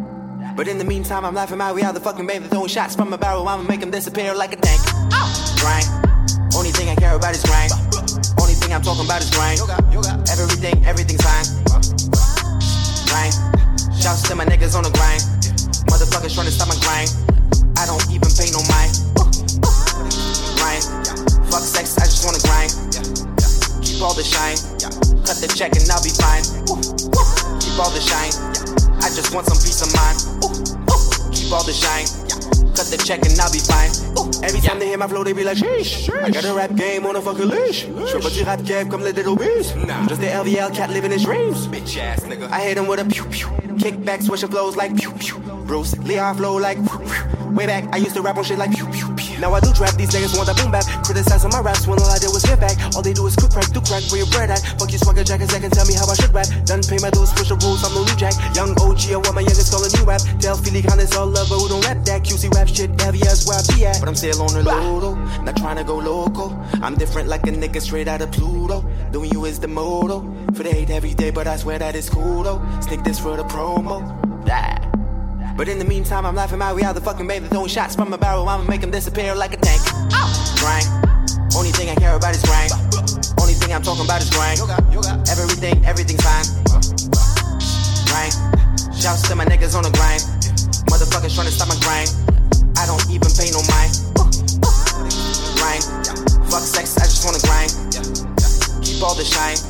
But 0.61 0.69
in 0.69 0.77
the 0.77 0.85
meantime, 0.85 1.25
I'm 1.25 1.33
laughing 1.33 1.57
my 1.57 1.73
way 1.73 1.81
out 1.81 1.95
the 1.95 2.05
fucking 2.05 2.27
baby, 2.27 2.45
throwing 2.45 2.69
shots 2.69 2.95
from 2.95 3.11
a 3.15 3.17
barrel. 3.17 3.49
I'ma 3.49 3.63
make 3.63 3.81
them 3.81 3.91
disappear 3.91 4.35
like 4.35 4.53
a 4.53 4.61
tank. 4.61 4.77
Grind. 5.57 5.89
Only 6.53 6.69
thing 6.69 6.93
I 6.93 6.95
care 7.01 7.17
about 7.17 7.33
is 7.33 7.41
grind. 7.41 7.73
Only 8.37 8.53
thing 8.53 8.69
I'm 8.69 8.83
talking 8.83 9.07
about 9.09 9.25
is 9.25 9.33
grind. 9.33 9.57
Everything, 10.29 10.85
everything's 10.85 11.25
fine. 11.25 11.49
Grind. 13.09 13.33
Shouts 14.05 14.29
to 14.29 14.37
my 14.37 14.45
niggas 14.45 14.77
on 14.77 14.85
the 14.85 14.93
grind. 14.93 15.25
Motherfuckers 15.89 16.37
trying 16.37 16.45
to 16.45 16.53
stop 16.53 16.69
my 16.69 16.77
grind. 16.85 17.09
I 17.81 17.89
don't 17.89 18.05
even 18.13 18.29
pay 18.29 18.53
no 18.53 18.61
mind. 18.69 18.93
Grind. 20.61 20.85
Fuck 21.49 21.65
sex, 21.65 21.97
I 21.97 22.05
just 22.05 22.21
wanna 22.21 22.45
grind. 22.45 22.69
Keep 23.81 24.05
all 24.05 24.13
the 24.13 24.21
shine. 24.21 24.61
Cut 25.25 25.41
the 25.41 25.49
check 25.57 25.73
and 25.73 25.89
I'll 25.89 26.05
be 26.05 26.13
fine. 26.13 26.45
Keep 27.65 27.81
all 27.81 27.89
the 27.97 28.05
shine. 28.05 28.50
I 29.11 29.13
just 29.13 29.35
want 29.35 29.45
some 29.49 29.59
peace 29.59 29.83
of 29.83 29.91
mind. 29.99 30.19
Keep 31.35 31.51
all 31.51 31.65
the 31.65 31.73
shine. 31.73 32.07
Cut 32.77 32.87
the 32.87 32.97
check 33.05 33.27
and 33.27 33.35
I'll 33.41 33.51
be 33.51 33.59
fine. 33.59 33.91
Every 34.45 34.61
time 34.61 34.79
they 34.79 34.87
hear 34.87 34.99
my 34.99 35.09
flow, 35.09 35.25
they 35.25 35.33
be 35.33 35.43
like, 35.43 35.57
sheesh. 35.57 36.09
I 36.23 36.31
got 36.31 36.45
a 36.45 36.55
rap 36.55 36.77
game 36.77 37.05
on 37.05 37.17
a 37.17 37.21
fucking 37.21 37.49
leash. 37.49 37.87
Je 37.87 38.07
fais 38.07 38.21
pas 38.21 38.31
du 38.31 38.45
rap 38.45 38.63
game 38.63 38.89
comme 38.89 39.03
les 39.03 39.13
little 39.13 39.35
beast. 39.35 39.75
Just 40.07 40.21
the 40.21 40.29
LVL 40.29 40.73
cat 40.73 40.91
living 40.91 41.11
his 41.11 41.25
dreams. 41.25 41.67
Bitch 41.67 41.99
ass 41.99 42.21
nigga. 42.21 42.49
I 42.53 42.61
hit 42.61 42.79
him 42.79 42.87
with 42.87 43.01
a 43.01 43.05
pew 43.05 43.25
pew. 43.25 43.49
Kickback, 43.79 44.23
switching 44.23 44.49
flows 44.49 44.77
like 44.77 44.97
pew 44.97 45.11
pew. 45.19 45.41
Bruce 45.67 45.99
Lee, 45.99 46.21
I 46.21 46.33
flow 46.35 46.57
like 46.59 46.79
pew 46.79 47.01
pew. 47.01 47.51
Way 47.51 47.67
back, 47.67 47.93
I 47.93 47.97
used 47.97 48.15
to 48.15 48.23
rap 48.23 48.37
on 48.37 48.45
shit 48.45 48.59
like 48.59 48.71
pew 48.71 48.87
pew 48.87 49.13
pew. 49.17 49.20
Now 49.41 49.57
I 49.57 49.61
do 49.61 49.73
trap, 49.73 49.97
these 49.97 50.11
niggas 50.13 50.37
want 50.37 50.47
that 50.53 50.57
boom 50.61 50.71
bap. 50.71 50.85
Criticizing 51.05 51.51
my 51.51 51.61
raps 51.61 51.89
when 51.89 51.99
all 51.99 52.13
I 52.13 52.21
did 52.21 52.29
was 52.29 52.45
give 52.45 52.61
back. 52.61 52.77
All 52.95 53.03
they 53.03 53.17
do 53.17 53.27
is 53.27 53.35
cook 53.35 53.51
crack, 53.51 53.73
do 53.73 53.81
crack 53.81 54.05
where 54.13 54.21
your 54.21 54.31
bread 54.31 54.51
at. 54.53 54.61
Fuck 54.79 54.93
you 54.93 54.99
swagger 54.99 55.25
jackers 55.25 55.49
that 55.49 55.61
can 55.65 55.71
tell 55.71 55.87
me 55.87 55.95
how 55.95 56.05
I 56.05 56.15
should 56.15 56.33
rap. 56.33 56.47
Done 56.69 56.85
pay 56.85 57.01
my 57.01 57.09
dues, 57.11 57.33
push 57.33 57.49
the 57.49 57.57
rules, 57.65 57.81
I'm 57.81 57.97
no 57.97 58.05
new 58.05 58.17
jack. 58.21 58.37
Young 58.53 58.77
OG, 58.77 59.09
I 59.11 59.17
want 59.17 59.35
my 59.35 59.45
youngest 59.45 59.73
call 59.73 59.81
a 59.81 59.91
new 59.97 60.05
rap. 60.05 60.21
Tell 60.39 60.57
Philly 60.61 60.85
it's 60.85 61.17
all 61.17 61.27
love, 61.27 61.49
but 61.49 61.59
who 61.59 61.69
don't 61.73 61.85
rap 61.89 62.05
that? 62.05 62.23
QC 62.23 62.53
rap 62.53 62.69
shit, 62.69 62.93
LVS 63.01 63.49
where 63.49 63.57
I 63.57 63.63
be 63.73 63.87
at. 63.89 64.01
But 64.01 64.09
I'm 64.09 64.15
still 64.15 64.43
on 64.43 64.53
the 64.53 64.63
low 64.63 65.17
not 65.43 65.57
trying 65.57 65.77
to 65.77 65.85
go 65.85 65.97
local. 65.97 66.53
I'm 66.83 66.95
different 66.97 67.29
like 67.29 67.47
a 67.47 67.51
nigga 67.51 67.81
straight 67.81 68.09
out 68.09 68.21
of 68.21 68.31
Pluto. 68.33 68.85
Doing 69.11 69.31
you 69.33 69.45
is 69.45 69.59
the 69.59 69.69
motto. 69.69 70.21
For 70.55 70.63
the 70.63 70.71
hate 70.71 70.91
every 70.91 71.15
day, 71.15 71.31
but 71.31 71.47
I 71.47 71.57
swear 71.57 71.79
that 71.79 71.95
it's 71.97 72.09
cool 72.09 72.43
though. 72.43 72.61
Sneak 72.81 73.05
this 73.05 73.19
for 73.19 73.37
the 73.37 73.45
promo. 73.45 74.05
Ah. 74.51 75.00
But 75.61 75.69
in 75.69 75.79
the 75.79 75.85
meantime, 75.85 76.25
I'm 76.25 76.35
laughing 76.35 76.57
my 76.57 76.73
way 76.73 76.85
out 76.85 76.95
the 76.95 77.03
fucking 77.03 77.27
baby, 77.27 77.45
throwing 77.49 77.69
shots 77.69 77.95
from 77.95 78.11
a 78.15 78.17
barrel. 78.17 78.49
I'ma 78.49 78.65
make 78.65 78.81
them 78.81 78.91
disappear 78.91 79.35
like 79.35 79.53
a 79.53 79.61
tank. 79.61 79.85
Grind. 80.57 80.89
Only 81.53 81.69
thing 81.69 81.93
I 81.93 81.95
care 82.01 82.17
about 82.17 82.33
is 82.33 82.41
grind. 82.41 82.73
Only 83.37 83.53
thing 83.53 83.69
I'm 83.69 83.83
talking 83.85 84.07
about 84.09 84.25
is 84.25 84.33
grind. 84.33 84.57
Everything, 85.29 85.85
everything's 85.85 86.25
fine. 86.25 86.49
Grind. 88.09 88.33
Shouts 88.97 89.29
to 89.29 89.37
my 89.37 89.45
niggas 89.45 89.77
on 89.77 89.85
the 89.85 89.93
grind. 89.93 90.25
Motherfuckers 90.89 91.37
trying 91.37 91.45
to 91.45 91.53
stop 91.53 91.69
my 91.69 91.77
grind. 91.85 92.09
I 92.81 92.89
don't 92.89 93.05
even 93.13 93.29
pay 93.29 93.53
no 93.53 93.61
mind. 93.69 93.93
Grind. 95.61 95.85
Fuck 96.49 96.65
sex, 96.65 96.97
I 96.97 97.05
just 97.05 97.21
wanna 97.21 97.45
grind. 97.45 97.69
Keep 98.81 99.05
all 99.05 99.13
the 99.13 99.29
shine. 99.29 99.61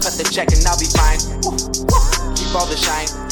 Cut 0.00 0.16
the 0.16 0.24
check 0.32 0.48
and 0.56 0.64
I'll 0.64 0.80
be 0.80 0.88
fine. 0.96 1.20
Keep 2.32 2.56
all 2.56 2.64
the 2.64 2.80
shine. 2.80 3.25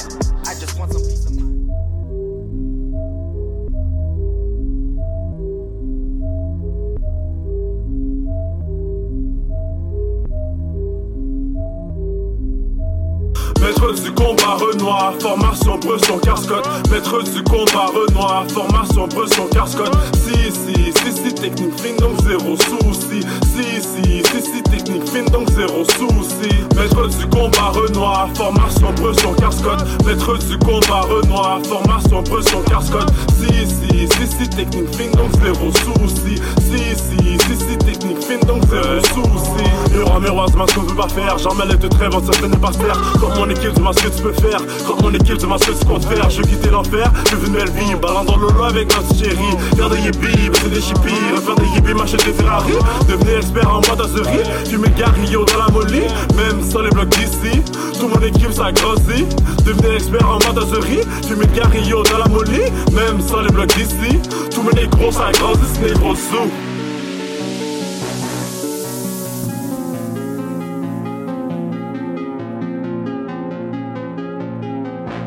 Maître 13.95 14.11
du 14.11 14.14
combat 14.15 14.57
Renoir, 14.59 15.15
formation 15.21 15.79
Bresson 15.79 16.19
Carscott. 16.19 16.65
Maître 16.91 17.23
du 17.23 17.43
combat 17.43 17.87
Renoir, 17.87 18.45
formation 18.49 19.07
Bresson 19.09 19.47
Carscott. 19.53 19.93
Si, 20.15 20.51
si, 20.51 20.93
si, 20.93 21.13
si, 21.13 21.35
technique 21.35 21.79
fine 21.81 21.97
donc 21.97 22.21
zéro 22.23 22.57
souci. 22.57 23.21
Si, 23.43 23.81
si, 23.81 24.23
si, 24.23 24.43
si, 24.43 24.63
technique 24.63 25.09
fine 25.11 25.27
donc 25.27 25.51
zéro 25.51 25.85
souci. 25.85 26.51
Maître 26.77 27.07
du 27.09 27.27
combat 27.27 27.73
Renoir, 27.75 28.29
formation 28.35 28.93
Bresson 29.01 29.35
Carscott. 29.35 29.83
Maître 30.05 30.39
du 30.39 30.59
combat 30.59 31.03
Renoir, 31.03 31.61
formation 31.65 32.23
Bresson 32.23 32.63
Carscott. 32.69 33.11
Si, 33.37 33.67
si, 33.67 34.09
si, 34.09 34.27
si, 34.27 34.49
technique 34.49 34.95
fine 34.95 35.13
donc 35.13 35.33
zéro 35.43 35.71
souci. 35.73 36.41
Si, 36.61 36.79
si, 36.79 37.39
si, 37.39 37.57
si, 37.57 37.79
technique 37.79 38.23
fine 38.23 38.41
donc 38.47 38.63
zéro 38.71 39.01
souci. 39.01 39.65
Miroir, 39.93 40.21
miroir, 40.21 40.49
ce 40.49 40.75
qu'on 40.75 40.83
veut 40.83 40.95
pas 40.95 41.09
faire. 41.09 41.39
J'en 41.39 41.55
mêle 41.55 41.77
te 41.79 41.87
trêve, 41.87 42.13
ça 42.13 42.47
n'est 42.47 42.57
pas 42.57 42.73
faire. 42.73 43.01
Comme 43.21 43.35
mon 43.37 43.49
équipe, 43.51 43.73
dis-moi 43.75 43.93
ce 43.93 44.04
que 44.05 44.17
tu 44.17 44.23
peux 44.23 44.33
faire. 44.33 44.61
Comme 44.87 45.01
mon 45.03 45.15
équipe, 45.15 45.39
dis-moi 45.39 45.57
ce 45.59 45.67
que 45.67 46.01
tu 46.01 46.07
faire. 46.09 46.31
Je 46.31 46.43
quitter 46.43 46.71
l'enfer, 46.71 47.11
je 47.31 47.37
veux 47.37 47.47
une 47.47 47.55
belle 47.55 47.71
vie. 47.71 47.95
Ballant 48.01 48.25
dans 48.25 48.37
le 48.37 48.49
lot 48.49 48.65
avec 48.65 48.89
notre 48.95 49.15
chérie. 49.17 49.57
Faire 49.77 49.91
des 49.91 50.01
yippies, 50.01 50.51
baiser 50.51 50.69
des 50.71 50.81
chippies. 50.81 51.25
Refaire 51.35 51.55
des 51.57 51.67
yippies, 51.75 51.95
m'acheter 51.95 52.25
des 52.25 52.33
Ferrari. 52.33 52.73
Devenir 53.09 53.39
expert 53.39 53.69
en 53.69 53.81
modazerie. 53.89 54.45
Fumer 54.69 54.91
garillo 54.97 55.45
dans 55.45 55.59
la 55.59 55.69
molly. 55.69 56.03
Même 56.37 56.63
sans 56.63 56.83
les 56.83 56.91
blocs 56.91 57.09
d'ici. 57.09 57.63
Tout 57.99 58.09
mon 58.09 58.21
équipe, 58.21 58.53
ça 58.53 58.73
grossit. 58.73 59.65
Devenir 59.65 59.95
expert 59.95 60.29
en 60.29 60.39
modazerie. 60.47 61.01
Fumer 61.27 61.47
garillo 61.55 62.03
dans 62.03 62.19
la 62.19 62.29
molly. 62.29 62.61
Même 62.93 63.21
sans 63.21 63.41
les 63.41 63.53
blocs 63.53 63.75
d'ici. 63.75 64.19
Tout 64.51 64.63
mon 64.63 64.71
négros, 64.71 65.13
ça 65.13 65.31
grossit, 65.33 65.81
négros 65.83 66.15
sous. 66.15 66.64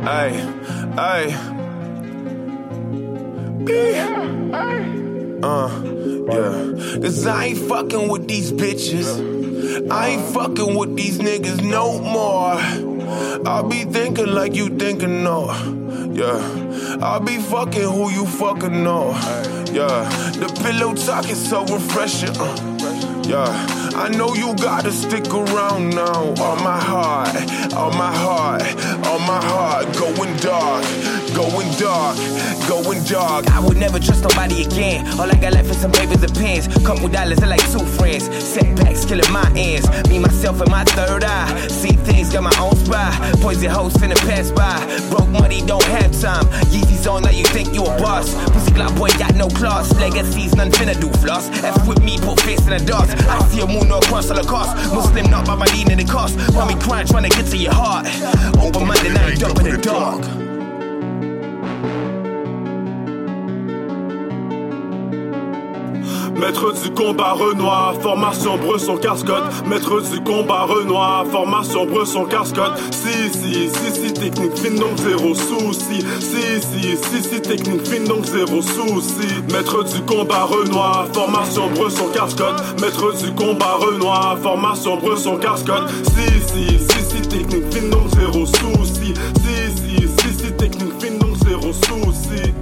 Ay, 0.07 0.31
ay. 0.97 1.23
Uh, 5.43 5.69
yeah. 6.31 7.01
Cause 7.01 7.27
I 7.27 7.45
ain't 7.47 7.57
fucking 7.57 8.07
with 8.07 8.25
these 8.25 8.53
bitches. 8.53 9.91
I 9.91 10.07
ain't 10.11 10.33
fucking 10.33 10.75
with 10.75 10.95
these 10.95 11.19
niggas 11.19 11.61
no 11.61 11.99
more. 11.99 12.55
I'll 13.45 13.67
be 13.67 13.83
thinking 13.83 14.27
like 14.27 14.55
you 14.55 14.69
thinking, 14.69 15.25
no. 15.25 15.51
Yeah. 16.13 16.39
I'll 17.01 17.19
be 17.19 17.37
fucking 17.37 17.81
who 17.81 18.09
you 18.09 18.25
fucking 18.25 18.81
know. 18.83 19.11
Yeah. 19.73 20.07
The 20.39 20.47
pillow 20.63 20.93
talk 20.93 21.29
is 21.29 21.49
so 21.49 21.65
refreshing. 21.65 22.35
Uh. 22.39 22.77
Yeah. 23.27 23.86
I 23.99 24.09
know 24.09 24.35
you 24.35 24.55
gotta 24.55 24.91
stick 24.91 25.27
around 25.33 25.89
now. 25.89 26.33
On 26.49 26.63
my 26.63 26.79
heart, 26.79 27.35
on 27.73 27.97
my 27.97 28.13
heart, 28.15 28.61
on 29.07 29.21
my 29.25 29.41
heart. 29.43 29.85
Going 29.97 30.35
dark, 30.37 30.85
going 31.37 31.69
dark, 31.77 32.17
going 32.67 33.03
dark. 33.03 33.45
I 33.51 33.59
would 33.59 33.77
never 33.77 33.99
trust 33.99 34.23
nobody 34.23 34.65
again. 34.65 35.05
All 35.19 35.29
I 35.29 35.35
got 35.35 35.53
left 35.53 35.69
is 35.69 35.77
some 35.77 35.91
papers 35.91 36.23
and 36.23 36.33
pens. 36.33 36.65
Couple 36.83 37.07
dollars 37.09 37.37
and 37.37 37.49
like 37.49 37.61
two 37.71 37.85
friends. 37.85 38.25
Setbacks, 38.43 39.05
killing 39.05 39.31
my 39.31 39.45
ends. 39.55 39.85
Me, 40.09 40.17
myself, 40.17 40.59
and 40.61 40.71
my 40.71 40.83
third 40.97 41.23
eye. 41.23 41.67
See 41.67 41.95
things, 42.09 42.33
got 42.33 42.41
my 42.41 42.57
own 42.59 42.75
spy. 42.75 43.13
Poison 43.39 43.69
hoes 43.69 43.93
finna 43.93 44.17
pass 44.25 44.49
by. 44.49 44.81
Broke 45.11 45.29
money, 45.29 45.61
don't 45.67 45.83
have 45.83 46.11
time. 46.19 46.45
Yeezys 46.73 47.05
on, 47.05 47.21
now 47.21 47.29
you 47.29 47.45
think 47.45 47.71
you 47.71 47.83
a 47.83 47.93
boss. 48.01 48.33
Pussy 48.49 48.71
glock 48.71 48.97
boy 48.97 49.09
got 49.19 49.35
no 49.35 49.47
claws. 49.47 49.93
Legacies, 49.99 50.55
none 50.55 50.71
finna 50.71 50.99
do 50.99 51.09
floss. 51.21 51.49
F 51.63 51.87
with 51.87 52.01
me, 52.01 52.17
put 52.17 52.39
face 52.39 52.65
in 52.65 52.71
the 52.71 52.83
dust. 52.83 53.15
I 53.29 53.47
see 53.49 53.61
a 53.61 53.67
moon 53.67 53.87
no 53.89 53.99
cross 53.99 54.31
all 54.31 54.39
across. 54.39 54.73
Muslim 54.91 55.29
not 55.29 55.45
by 55.45 55.53
my 55.53 55.67
lean 55.67 55.91
in 55.91 55.99
the 55.99 56.05
cost. 56.05 56.35
Me 56.37 56.75
crying, 56.81 57.05
trying 57.05 57.29
to 57.29 57.29
get 57.29 57.45
to 57.45 57.57
your 57.57 57.73
heart. 57.73 58.07
Open 58.57 58.87
minded, 58.87 59.13
now 59.13 59.27
you 59.27 59.35
dump 59.35 59.59
in 59.59 59.69
the 59.69 59.77
dark. 59.77 60.46
Maître 66.39 66.71
du 66.83 66.91
combat 66.91 67.33
Renoir, 67.33 67.95
formation 68.01 68.57
Bresson 68.57 68.97
Cascotte. 68.97 69.43
Maître 69.65 70.01
du 70.11 70.19
combat 70.21 70.65
Renoir, 70.65 71.25
formation 71.31 71.85
Bresson 71.87 72.25
Cascotte. 72.25 72.77
Si, 72.91 73.29
si, 73.31 73.69
si, 73.69 73.91
si, 73.91 74.13
technique 74.13 74.55
fine 74.55 74.75
donc 74.75 74.97
zéro 74.97 75.33
souci. 75.33 76.05
Si, 76.19 76.61
si, 76.61 76.95
si, 76.95 77.23
si, 77.23 77.41
technique 77.41 77.87
fine 77.87 78.05
donc 78.05 78.25
zéro 78.25 78.61
souci. 78.61 79.27
Maître 79.51 79.83
du 79.83 80.01
combat 80.01 80.43
Renoir, 80.43 81.07
formation 81.11 81.69
Bresson 81.71 82.09
Cascotte. 82.13 82.61
Maître 82.81 83.17
du 83.23 83.31
combat 83.33 83.77
Renoir, 83.79 84.37
formation 84.41 84.97
Bresson 84.97 85.37
Cascotte. 85.37 85.89
Si, 86.03 86.41
si, 86.53 86.79
si, 86.79 87.03
si, 87.03 87.21
technique 87.27 87.73
fine 87.73 87.89
donc 87.89 88.09
zéro 88.15 88.45
souci. 88.45 89.13
Si, 89.41 89.75
si, 89.75 90.07
si, 90.07 90.37
si, 90.37 90.51
technique 90.53 91.01
fine 91.01 91.17
donc 91.17 91.35
zéro 91.47 91.73
souci. 91.73 92.53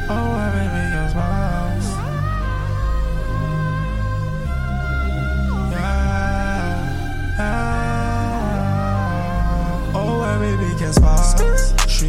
Oh, 0.09 0.25
ouais, 0.35 0.49
baby, 0.55 0.81
se 1.09 1.15
passe? 1.15 1.89
Yeah. 5.71 6.75
Oh, 9.95 9.99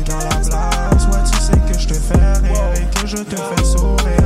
dans 0.04 0.18
la 0.18 0.36
place, 0.36 1.04
ouais, 1.06 1.24
tu 1.30 1.38
sais 1.40 1.60
que 1.72 1.78
je 1.78 1.86
te 1.88 1.94
fais 1.94 2.32
rire 2.42 2.72
et 2.76 2.86
que 2.98 3.06
je 3.06 3.16
te 3.16 3.36
fais 3.36 3.64
sourire. 3.64 4.19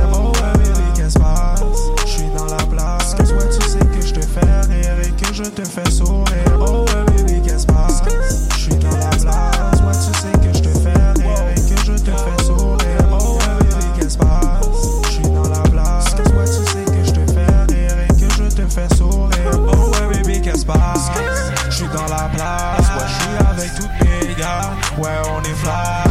Je 5.45 5.51
te 5.51 5.63
fais 5.67 5.91
sourire. 5.91 6.25
Oh, 6.59 6.85
ouais, 6.87 7.17
baby, 7.17 7.41
qu'est-ce 7.41 7.67
passe? 7.67 8.01
J'suis 8.57 8.75
dans 8.75 8.97
la 8.97 9.09
place, 9.09 9.79
ouais, 9.81 9.93
tu 9.93 10.11
sais 10.19 10.31
que 10.39 10.57
je 10.57 10.63
te 10.63 10.69
fais 10.79 11.21
rire 11.21 11.55
que 11.55 11.77
je 11.85 11.93
te 11.93 12.11
fais 12.11 12.43
sourire. 12.43 13.07
Oh, 13.11 13.37
ouais, 13.37 13.55
baby, 13.69 13.99
qu'est-ce 13.99 14.17
passe? 14.17 14.65
J'suis 15.09 15.29
dans 15.29 15.47
la 15.47 15.61
place, 15.69 16.15
ouais, 16.15 16.45
tu 16.45 16.63
sais 16.71 16.85
que 16.85 17.03
je 17.05 17.11
te 17.11 17.31
fais 17.31 17.75
rire 17.75 18.07
que 18.19 18.33
je 18.33 18.55
te 18.55 18.67
fais 18.67 18.95
sourire. 18.95 19.51
Oh, 19.53 19.91
ouais, 19.91 20.07
baby, 20.15 20.41
qu'est-ce 20.41 20.65
passe? 20.65 21.11
J'suis 21.69 21.87
dans 21.89 22.07
la 22.07 22.27
place, 22.33 22.87
ouais, 22.95 23.07
j'suis 23.07 23.37
avec 23.47 23.75
toutes 23.75 23.97
mes 24.01 24.33
gars. 24.33 24.73
Ouais, 24.97 25.19
on 25.29 25.41
est 25.43 25.53
fly, 25.53 26.09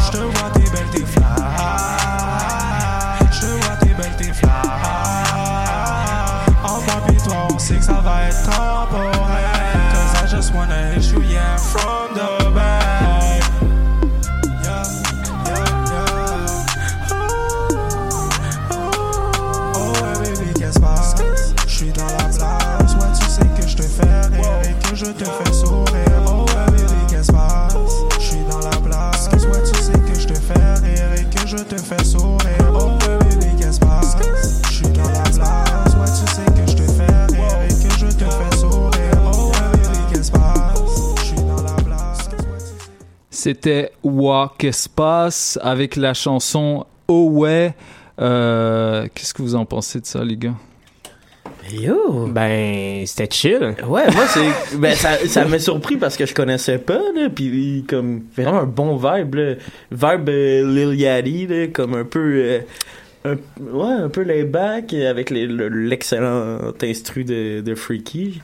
C'était 43.44 43.90
Wa 44.02 44.54
Qu'est-ce 44.56 44.88
passe 44.88 45.58
avec 45.62 45.96
la 45.96 46.14
chanson 46.14 46.86
Oh 47.08 47.28
ouais. 47.30 47.74
Euh, 48.18 49.06
Qu'est-ce 49.14 49.34
que 49.34 49.42
vous 49.42 49.54
en 49.54 49.66
pensez 49.66 50.00
de 50.00 50.06
ça, 50.06 50.24
les 50.24 50.38
gars? 50.38 50.54
Yo! 51.70 52.26
Ben, 52.28 53.04
c'était 53.06 53.28
chill. 53.30 53.74
Ouais, 53.86 54.10
moi, 54.12 54.26
c'est. 54.28 54.78
Ben, 54.78 54.94
ça, 54.94 55.18
ça 55.26 55.44
m'a 55.44 55.58
surpris 55.58 55.98
parce 55.98 56.16
que 56.16 56.24
je 56.24 56.32
connaissais 56.32 56.78
pas, 56.78 57.00
là. 57.14 57.28
Puis, 57.28 57.84
comme, 57.86 58.22
vraiment 58.34 58.60
un 58.60 58.64
bon 58.66 58.96
vibe, 58.96 59.34
là. 59.34 59.54
Vibe 59.90 60.28
euh, 60.30 60.66
Lil 60.74 60.98
Yachty, 60.98 61.46
là. 61.46 61.66
Comme 61.66 61.92
un 61.96 62.04
peu. 62.04 62.20
euh, 62.20 62.60
un, 63.26 63.34
ouais, 63.60 63.92
un 64.04 64.08
peu 64.08 64.22
laid 64.22 64.44
back 64.44 64.94
avec 64.94 65.28
les- 65.28 65.46
le- 65.46 65.68
l'excellent 65.68 66.72
instru 66.82 67.24
de, 67.24 67.60
de 67.60 67.74
Freaky. 67.74 68.40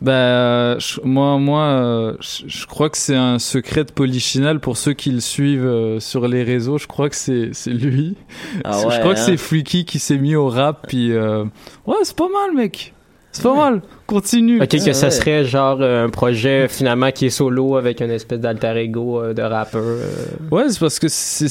Ben, 0.00 0.12
euh, 0.12 0.78
je- 0.78 1.00
moi, 1.02 1.38
moi, 1.38 1.62
euh, 1.64 2.16
je 2.20 2.44
je 2.46 2.66
crois 2.66 2.88
que 2.88 2.96
c'est 2.96 3.16
un 3.16 3.38
secret 3.40 3.84
de 3.84 3.90
Polichinelle 3.92 4.60
pour 4.60 4.76
ceux 4.76 4.92
qui 4.92 5.10
le 5.10 5.20
suivent 5.20 5.66
euh, 5.66 5.98
sur 5.98 6.28
les 6.28 6.44
réseaux. 6.44 6.78
Je 6.78 6.86
crois 6.86 7.08
que 7.08 7.16
c'est 7.16 7.50
c'est 7.52 7.70
lui. 7.72 8.16
Ah 8.64 8.78
je 8.90 9.00
crois 9.00 9.14
que 9.14 9.18
hein? 9.18 9.22
c'est 9.26 9.36
Freaky 9.36 9.84
qui 9.84 9.98
s'est 9.98 10.18
mis 10.18 10.36
au 10.36 10.48
rap. 10.48 10.86
Puis 10.88 11.12
euh, 11.12 11.44
ouais, 11.86 11.96
c'est 12.04 12.16
pas 12.16 12.28
mal, 12.28 12.54
mec. 12.56 12.94
C'est 13.30 13.42
pas 13.42 13.54
mal. 13.54 13.82
Continue. 14.06 14.56
Ok, 14.62 14.68
que 14.86 14.92
ça 14.94 15.10
serait 15.10 15.44
genre 15.44 15.78
euh, 15.82 16.06
un 16.06 16.08
projet 16.08 16.66
finalement 16.66 17.10
qui 17.12 17.26
est 17.26 17.30
solo 17.30 17.76
avec 17.76 18.00
une 18.00 18.10
espèce 18.10 18.40
d'alter 18.40 18.74
ego 18.78 19.20
euh, 19.22 19.34
de 19.34 19.42
rappeur. 19.42 19.82
euh. 19.84 20.00
Ouais, 20.50 20.70
c'est 20.70 20.80
parce 20.80 20.98
que 20.98 21.08
c'est 21.08 21.48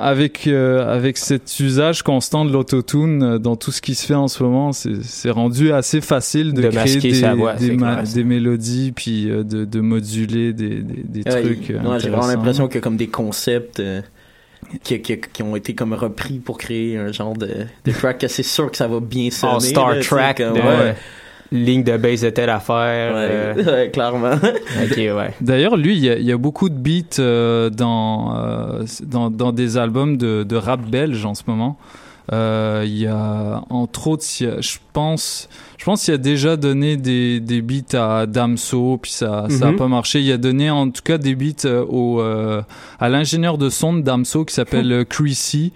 avec 0.00 0.46
euh, 0.46 0.86
avec 0.94 1.18
cet 1.18 1.58
usage 1.58 2.02
constant 2.02 2.44
de 2.44 2.52
l'autotune 2.52 3.22
euh, 3.24 3.38
dans 3.38 3.56
tout 3.56 3.72
ce 3.72 3.82
qui 3.82 3.96
se 3.96 4.06
fait 4.06 4.14
en 4.14 4.28
ce 4.28 4.42
moment, 4.44 4.72
c'est 4.72 5.02
c'est 5.02 5.30
rendu 5.30 5.72
assez 5.72 6.00
facile 6.00 6.54
de, 6.54 6.62
De 6.62 6.68
créer 6.68 6.94
masquer 6.94 7.00
des, 7.10 7.14
sa 7.14 7.34
voix, 7.34 7.54
des, 7.54 7.76
clair. 7.76 8.04
mélodies 8.24 8.92
puis 8.92 9.28
euh, 9.28 9.42
de, 9.42 9.64
de 9.64 9.80
moduler 9.80 10.52
des, 10.52 10.76
des, 10.82 11.02
des 11.22 11.30
Ouais, 11.32 11.42
trucs. 11.42 11.72
j'ai 11.98 12.10
vraiment 12.10 12.28
l'impression 12.28 12.68
a 12.78 12.80
comme 12.80 12.96
des 12.96 13.08
concepts 13.08 13.80
euh, 13.80 14.00
qui, 14.82 15.00
qui, 15.00 15.18
qui 15.18 15.42
ont 15.42 15.56
été 15.56 15.74
comme 15.74 15.94
repris 15.94 16.38
pour 16.38 16.58
créer 16.58 16.96
un 16.96 17.12
genre 17.12 17.34
de, 17.34 17.66
de 17.84 17.92
track 17.92 18.18
que 18.18 18.28
c'est 18.28 18.42
sûr 18.42 18.70
que 18.70 18.76
ça 18.76 18.88
va 18.88 19.00
bien 19.00 19.30
sonner. 19.30 19.54
En 19.54 19.60
Star 19.60 19.90
là, 19.90 20.34
comme, 20.34 20.54
de 20.54 20.60
ouais. 20.60 20.94
ligne 21.52 21.82
de 21.82 21.96
base 21.96 22.22
de 22.22 22.30
telle 22.30 22.50
affaire. 22.50 23.14
Ouais, 23.14 23.28
euh. 23.30 23.54
ouais, 23.84 23.90
clairement. 23.90 24.34
D'ailleurs, 25.40 25.76
lui, 25.76 25.96
il 25.96 26.04
y, 26.04 26.10
a, 26.10 26.18
il 26.18 26.24
y 26.24 26.32
a 26.32 26.36
beaucoup 26.36 26.68
de 26.68 26.74
beats 26.74 27.18
euh, 27.18 27.70
dans, 27.70 28.36
euh, 28.36 28.84
dans, 29.02 29.30
dans 29.30 29.52
des 29.52 29.76
albums 29.76 30.16
de, 30.16 30.42
de 30.42 30.56
rap 30.56 30.82
belge 30.82 31.24
en 31.24 31.34
ce 31.34 31.44
moment. 31.46 31.78
Euh, 32.32 32.82
Il 32.86 32.98
y 32.98 33.06
a, 33.06 33.62
entre 33.70 34.08
autres, 34.08 34.24
a- 34.44 34.60
je 34.60 34.76
pense, 34.92 35.48
je 35.78 35.84
pense 35.84 36.04
qu'il 36.04 36.12
a 36.14 36.18
déjà 36.18 36.56
donné 36.56 36.96
des, 36.96 37.40
des 37.40 37.62
beats 37.62 37.94
à 38.20 38.26
Damso, 38.26 38.98
puis 39.00 39.10
ça, 39.12 39.46
ça 39.48 39.68
a 39.68 39.70
Mhm. 39.72 39.76
pas 39.76 39.88
marché. 39.88 40.20
Il 40.20 40.30
a 40.32 40.36
donné 40.36 40.70
en 40.70 40.90
tout 40.90 41.02
cas 41.02 41.16
des 41.18 41.34
beats 41.34 41.64
euh, 41.64 41.84
au, 41.88 42.20
euh, 42.20 42.62
à 43.00 43.08
l'ingénieur 43.08 43.56
de 43.58 43.70
son 43.70 43.94
de 43.94 44.02
Damso 44.02 44.44
qui 44.44 44.54
s'appelle 44.54 45.04
Chrissy, 45.08 45.72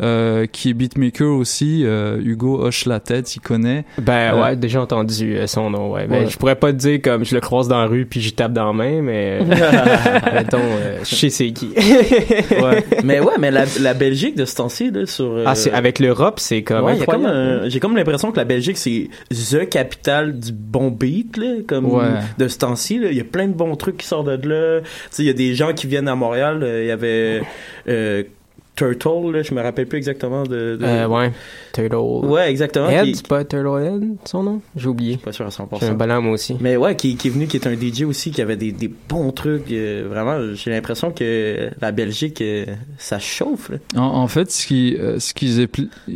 euh, 0.00 0.46
qui 0.46 0.70
est 0.70 0.74
beatmaker 0.74 1.28
aussi. 1.36 1.82
Euh, 1.84 2.18
Hugo 2.22 2.58
hoche 2.60 2.86
la 2.86 3.00
tête, 3.00 3.34
il 3.36 3.40
connaît. 3.40 3.84
Ben 3.98 4.34
Euh, 4.34 4.42
ouais, 4.42 4.56
déjà 4.56 4.80
entendu 4.80 5.36
euh, 5.36 5.46
son 5.46 5.70
nom, 5.70 5.92
ouais. 5.92 6.06
Ben, 6.06 6.24
Ouais. 6.24 6.30
je 6.30 6.36
pourrais 6.36 6.56
pas 6.56 6.72
te 6.72 6.78
dire 6.78 7.00
comme 7.02 7.24
je 7.24 7.34
le 7.34 7.40
croise 7.40 7.68
dans 7.68 7.78
la 7.80 7.86
rue 7.86 8.06
puis 8.06 8.20
j'y 8.20 8.32
tape 8.32 8.52
dans 8.52 8.66
la 8.66 8.72
main, 8.72 9.02
mais 9.02 9.40
mettons, 10.32 10.58
euh, 10.58 10.98
je 11.04 11.14
sais 11.14 11.30
c'est 11.30 11.50
qui. 11.52 11.70
ouais. 11.76 12.84
Mais 13.04 13.20
ouais, 13.20 13.34
mais 13.38 13.50
la, 13.50 13.64
la 13.80 13.94
Belgique 13.94 14.36
de 14.36 14.44
ce 14.44 14.54
temps-ci, 14.56 14.90
là, 14.90 15.04
sur. 15.06 15.24
euh, 15.26 15.44
Ah, 15.46 15.54
c'est 15.54 15.70
avec 15.72 15.98
l'Europe, 15.98 16.40
c'est 16.40 16.62
comme 16.62 16.84
Ouais, 16.84 16.94
il 16.94 17.00
y 17.00 17.02
a 17.02 17.06
comme 17.06 17.24
incroyable. 17.26 17.64
un- 17.64 17.68
j'ai 17.68 17.80
comme 17.80 17.96
l'impression 17.96 18.32
que 18.32 18.36
la 18.36 18.44
Belgique 18.44 18.76
c'est 18.78 19.08
the 19.30 19.68
capitale 19.68 20.38
du 20.38 20.52
bon 20.52 20.90
beat 20.90 21.36
là, 21.36 21.56
comme 21.66 21.86
Ouais. 21.86 22.04
de 22.38 22.48
ce 22.48 22.58
temps-ci 22.58 22.98
là. 22.98 23.08
il 23.10 23.16
y 23.16 23.20
a 23.20 23.24
plein 23.24 23.46
de 23.48 23.52
bons 23.52 23.74
trucs 23.76 23.98
qui 23.98 24.06
sortent 24.06 24.26
de 24.28 24.48
là 24.48 24.80
tu 24.80 24.86
sais 25.10 25.22
il 25.22 25.26
y 25.26 25.30
a 25.30 25.34
des 25.34 25.54
gens 25.54 25.72
qui 25.72 25.86
viennent 25.86 26.08
à 26.08 26.14
Montréal 26.14 26.64
il 26.80 26.86
y 26.86 26.90
avait 26.90 27.42
euh, 27.88 28.22
Turtle, 28.76 29.30
là, 29.32 29.42
je 29.42 29.54
me 29.54 29.62
rappelle 29.62 29.86
plus 29.86 29.98
exactement 29.98 30.42
de. 30.42 30.76
de- 30.76 30.84
Euh, 30.84 31.06
ouais. 31.06 31.32
Turtle. 31.72 32.26
Ouais, 32.26 32.50
exactement. 32.50 32.88
Head, 32.90 33.04
qui- 33.04 33.14
c'est 33.14 33.26
pas 33.28 33.44
Turtle 33.44 33.80
Head, 33.82 34.16
son 34.24 34.42
nom? 34.42 34.60
J'ai 34.76 34.88
oublié. 34.88 35.16
Pas 35.16 35.32
sûr 35.32 35.46
à 35.46 35.50
100%. 35.50 35.78
J'ai 35.80 35.86
un 35.92 35.94
bonhomme 35.94 36.28
aussi. 36.28 36.56
Mais 36.60 36.76
ouais, 36.76 36.96
qui, 36.96 37.16
qui 37.16 37.28
est 37.28 37.30
venu, 37.30 37.46
qui 37.46 37.56
est 37.56 37.66
un 37.66 37.74
DJ 37.76 38.02
aussi, 38.04 38.30
qui 38.32 38.42
avait 38.42 38.56
des, 38.56 38.72
des 38.72 38.90
bons 39.08 39.30
trucs. 39.30 39.70
euh, 39.70 40.06
vraiment, 40.08 40.54
j'ai 40.54 40.70
l'impression 40.70 41.12
que 41.12 41.70
la 41.80 41.92
Belgique, 41.92 42.40
euh, 42.42 42.66
ça 42.98 43.18
chauffe. 43.18 43.70
là. 43.70 43.76
En, 43.96 44.02
en 44.22 44.26
fait, 44.28 44.50
ce 44.50 44.66
qui, 44.66 44.96
euh, 44.98 45.18
ce 45.20 45.34
qu'ils 45.34 45.68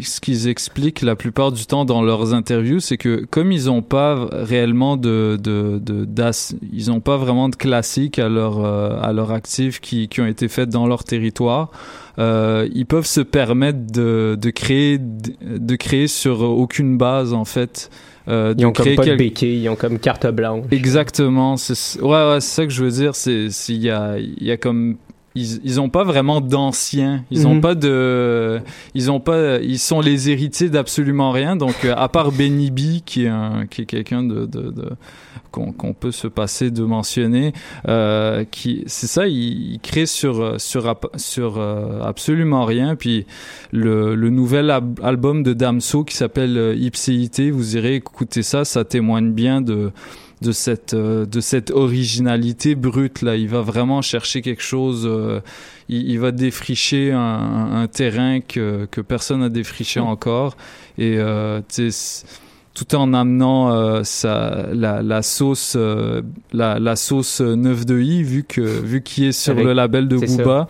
ce 0.03 0.21
qu'ils 0.21 0.49
expliquent 0.49 1.03
la 1.03 1.15
plupart 1.17 1.53
du 1.53 1.65
temps 1.67 1.85
dans 1.85 2.03
leurs 2.03 2.35
interviews, 2.35 2.81
c'est 2.81 2.97
que 2.97 3.25
comme 3.31 3.53
ils 3.53 3.67
n'ont 3.67 3.83
pas 3.83 4.29
réellement 4.33 4.97
de, 4.97 5.39
de, 5.41 5.79
de 5.81 6.05
d'as- 6.05 6.55
ils 6.73 6.91
ont 6.91 7.01
pas 7.01 7.17
vraiment 7.17 7.49
de 7.49 7.55
classiques 7.57 8.19
à 8.19 8.29
leur, 8.29 8.65
euh, 8.65 8.99
à 9.01 9.13
leur 9.13 9.31
actif 9.33 9.81
qui, 9.81 10.09
qui 10.09 10.21
ont 10.21 10.27
été 10.27 10.49
faites 10.49 10.69
dans 10.71 10.87
leur 10.87 11.05
territoire. 11.05 11.71
Euh, 12.19 12.69
ils 12.75 12.87
peuvent 12.87 13.07
se 13.07 13.21
permettre 13.21 13.79
de, 13.93 14.37
de 14.41 14.51
créer 14.51 14.99
de 14.99 15.77
créer 15.77 16.09
sur 16.09 16.41
aucune 16.43 16.99
base 16.99 17.33
en 17.33 17.45
fait. 17.45 17.91
Euh, 18.29 18.53
de 18.55 18.61
Ils 18.63 18.67
ont 18.67 18.73
comme 18.73 18.95
pas 18.95 19.03
de 19.05 19.09
quel- 19.11 19.17
béquille, 19.17 19.63
ils 19.63 19.69
ont 19.69 19.77
comme 19.77 19.99
carte 19.99 20.27
blanche. 20.27 20.65
Exactement. 20.71 21.57
C'est, 21.57 22.01
ouais, 22.03 22.31
ouais, 22.31 22.41
ça 22.41 22.65
que 22.67 22.73
je 22.73 22.85
veux 22.85 22.91
dire. 22.91 23.15
C'est, 23.15 23.47
il 23.69 23.77
y 23.83 23.89
a, 23.91 24.19
il 24.19 24.43
y 24.45 24.51
a 24.51 24.57
comme, 24.57 24.97
ils, 25.41 25.61
ils 25.65 25.81
ont 25.81 25.89
pas 25.89 26.05
vraiment 26.05 26.41
d'anciens. 26.41 27.25
Ils 27.31 27.47
ont 27.47 27.55
Mhm. 27.55 27.61
pas 27.61 27.75
de, 27.75 28.61
ils 28.95 29.11
ont 29.11 29.21
pas, 29.21 29.59
ils 29.61 29.79
sont 29.79 30.01
les 30.01 30.31
héritiers 30.31 30.69
d'absolument 30.71 31.31
rien. 31.31 31.57
Donc, 31.57 31.75
euh, 31.85 31.95
à 31.97 32.09
part 32.09 32.33
Benny 32.33 32.71
B, 32.71 33.01
qui 33.05 33.25
est 33.25 33.29
un, 33.29 33.67
qui 33.71 33.83
est 33.83 33.87
quelqu'un 33.87 34.23
de, 34.23 34.47
de, 34.47 34.71
de- 34.71 34.91
qu'on, 35.51 35.73
peut 35.95 36.13
se 36.13 36.29
passer 36.29 36.71
de 36.71 36.83
mentionner, 36.85 37.53
euh, 37.89 38.45
qui, 38.51 38.85
c'est 38.87 39.07
ça, 39.07 39.27
il, 39.27 39.73
il 39.73 39.81
crée 39.81 40.07
sur, 40.07 40.61
sur, 40.61 40.95
euh, 41.59 42.01
absolument 42.03 42.65
rien. 42.65 42.95
Puis, 42.97 43.27
le, 43.73 44.15
le 44.15 44.31
nouvel 44.31 44.71
ab- 44.71 45.01
album 45.03 45.43
de 45.43 45.55
Damso 45.55 46.05
qui 46.05 46.15
s'appelle 46.17 46.77
Ipséité, 46.79 47.51
vous 47.51 47.77
irez 47.77 47.95
écouter 47.97 48.43
ça, 48.43 48.65
ça 48.65 48.85
témoigne 48.85 49.33
bien 49.33 49.61
de, 49.61 49.91
de 50.43 50.53
cette 50.53 50.95
euh, 50.95 51.27
de 51.27 51.41
cette 51.41 51.71
originalité 51.71 52.75
brute 52.75 53.23
là 53.23 53.35
il 53.37 53.49
va 53.49 53.61
vraiment 53.61 54.03
chercher 54.03 54.41
quelque 54.43 54.63
chose 54.63 55.05
euh, 55.07 55.41
il, 55.89 56.09
il 56.11 56.19
va 56.21 56.31
défricher 56.31 57.13
un, 57.13 57.87
terrain 57.93 58.41
que 58.41 58.87
que 58.91 59.01
personne 59.01 59.41
n'a 59.41 59.49
défriché 59.49 60.01
encore 60.01 60.57
et 60.97 61.17
euh, 61.19 61.61
tout 62.75 62.95
en 62.95 63.13
amenant 63.15 64.05
sa, 64.05 64.67
la, 64.73 65.03
la 65.03 65.23
sauce 65.23 65.77
la, 66.53 66.79
la 66.79 66.97
sauce 66.97 67.41
9 67.41 67.85
de 67.87 67.99
i 68.01 68.23
vu 68.23 68.45
que 68.45 68.61
vu 68.61 69.03
qu'il 69.03 69.25
est 69.25 69.33
sur 69.33 69.53
Avec- 69.55 69.65
le 69.65 69.73
label 69.73 70.07
de. 70.07 70.17
Booba 70.19 70.69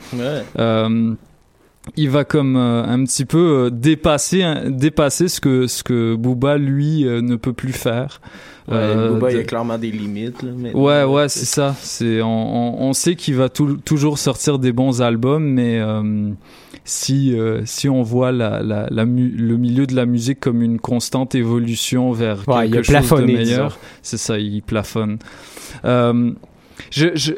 il 1.96 2.10
va 2.10 2.24
comme 2.24 2.56
euh, 2.56 2.84
un 2.84 3.02
petit 3.04 3.24
peu 3.24 3.38
euh, 3.66 3.70
dépasser 3.70 4.42
un- 4.42 4.68
dépasser 4.70 5.28
ce 5.28 5.40
que 5.40 5.66
ce 5.66 5.82
que 5.82 6.16
Booba 6.16 6.58
lui 6.58 7.06
euh, 7.06 7.22
ne 7.22 7.36
peut 7.36 7.52
plus 7.54 7.72
faire. 7.72 8.20
Ouais, 8.68 8.74
Euh, 8.76 9.18
il 9.30 9.36
y 9.36 9.40
a 9.40 9.44
clairement 9.44 9.78
des 9.78 9.90
limites. 9.90 10.42
Là. 10.42 10.50
Ouais, 10.74 11.04
ouais, 11.04 11.28
c'est 11.28 11.46
ça. 11.46 11.74
C'est 11.80 12.20
on, 12.22 12.28
on, 12.28 12.88
on 12.88 12.92
sait 12.92 13.14
qu'il 13.16 13.34
va 13.34 13.48
tou- 13.48 13.78
toujours 13.78 14.18
sortir 14.18 14.58
des 14.58 14.72
bons 14.72 15.00
albums, 15.02 15.44
mais 15.44 15.78
euh, 15.80 16.30
si 16.84 17.34
euh, 17.38 17.62
si 17.64 17.88
on 17.88 18.02
voit 18.02 18.30
la, 18.32 18.62
la, 18.62 18.86
la 18.90 19.04
mu- 19.06 19.30
le 19.36 19.56
milieu 19.56 19.86
de 19.86 19.94
la 19.96 20.04
musique 20.06 20.40
comme 20.40 20.60
une 20.62 20.78
constante 20.78 21.34
évolution 21.34 22.12
vers 22.12 22.46
Ouais, 22.48 22.66
il 22.68 22.72
quelque 22.72 22.80
a 22.90 23.00
chose 23.00 23.08
plafonné, 23.08 23.32
de 23.32 23.38
meilleur, 23.38 23.78
c'est 24.02 24.18
ça, 24.18 24.38
il 24.38 24.62
plafonne. 24.62 25.18
Euh, 25.84 26.30
je, 26.90 27.08
je 27.14 27.32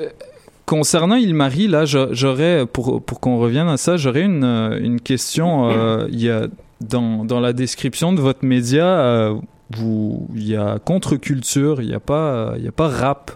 Concernant 0.67 1.17
Ilmarie, 1.17 1.67
là, 1.67 1.85
je- 1.85 2.13
j'aurais, 2.13 2.65
pour, 2.65 3.03
pour 3.03 3.19
qu'on 3.19 3.39
revienne 3.41 3.67
à 3.67 3.77
ça, 3.77 3.97
j'aurais 3.97 4.23
une, 4.23 4.45
une 4.81 5.01
question. 5.01 5.69
euh, 5.69 6.07
Il 6.13 6.23
y 6.23 6.31
a, 6.31 6.47
dans, 6.81 7.25
dans 7.25 7.41
la 7.41 7.53
description 7.53 8.13
de 8.13 8.21
votre 8.21 8.45
média, 8.45 8.85
euh, 8.87 9.35
il 9.79 10.47
y 10.47 10.57
a 10.57 10.79
contre-culture, 10.79 11.81
il 11.81 11.89
n'y 11.89 11.95
a, 11.95 12.01
pas, 12.01 12.55
il 12.57 12.65
y 12.65 12.69
a 12.69 12.73
pas 12.73 12.89
rap. 12.89 13.31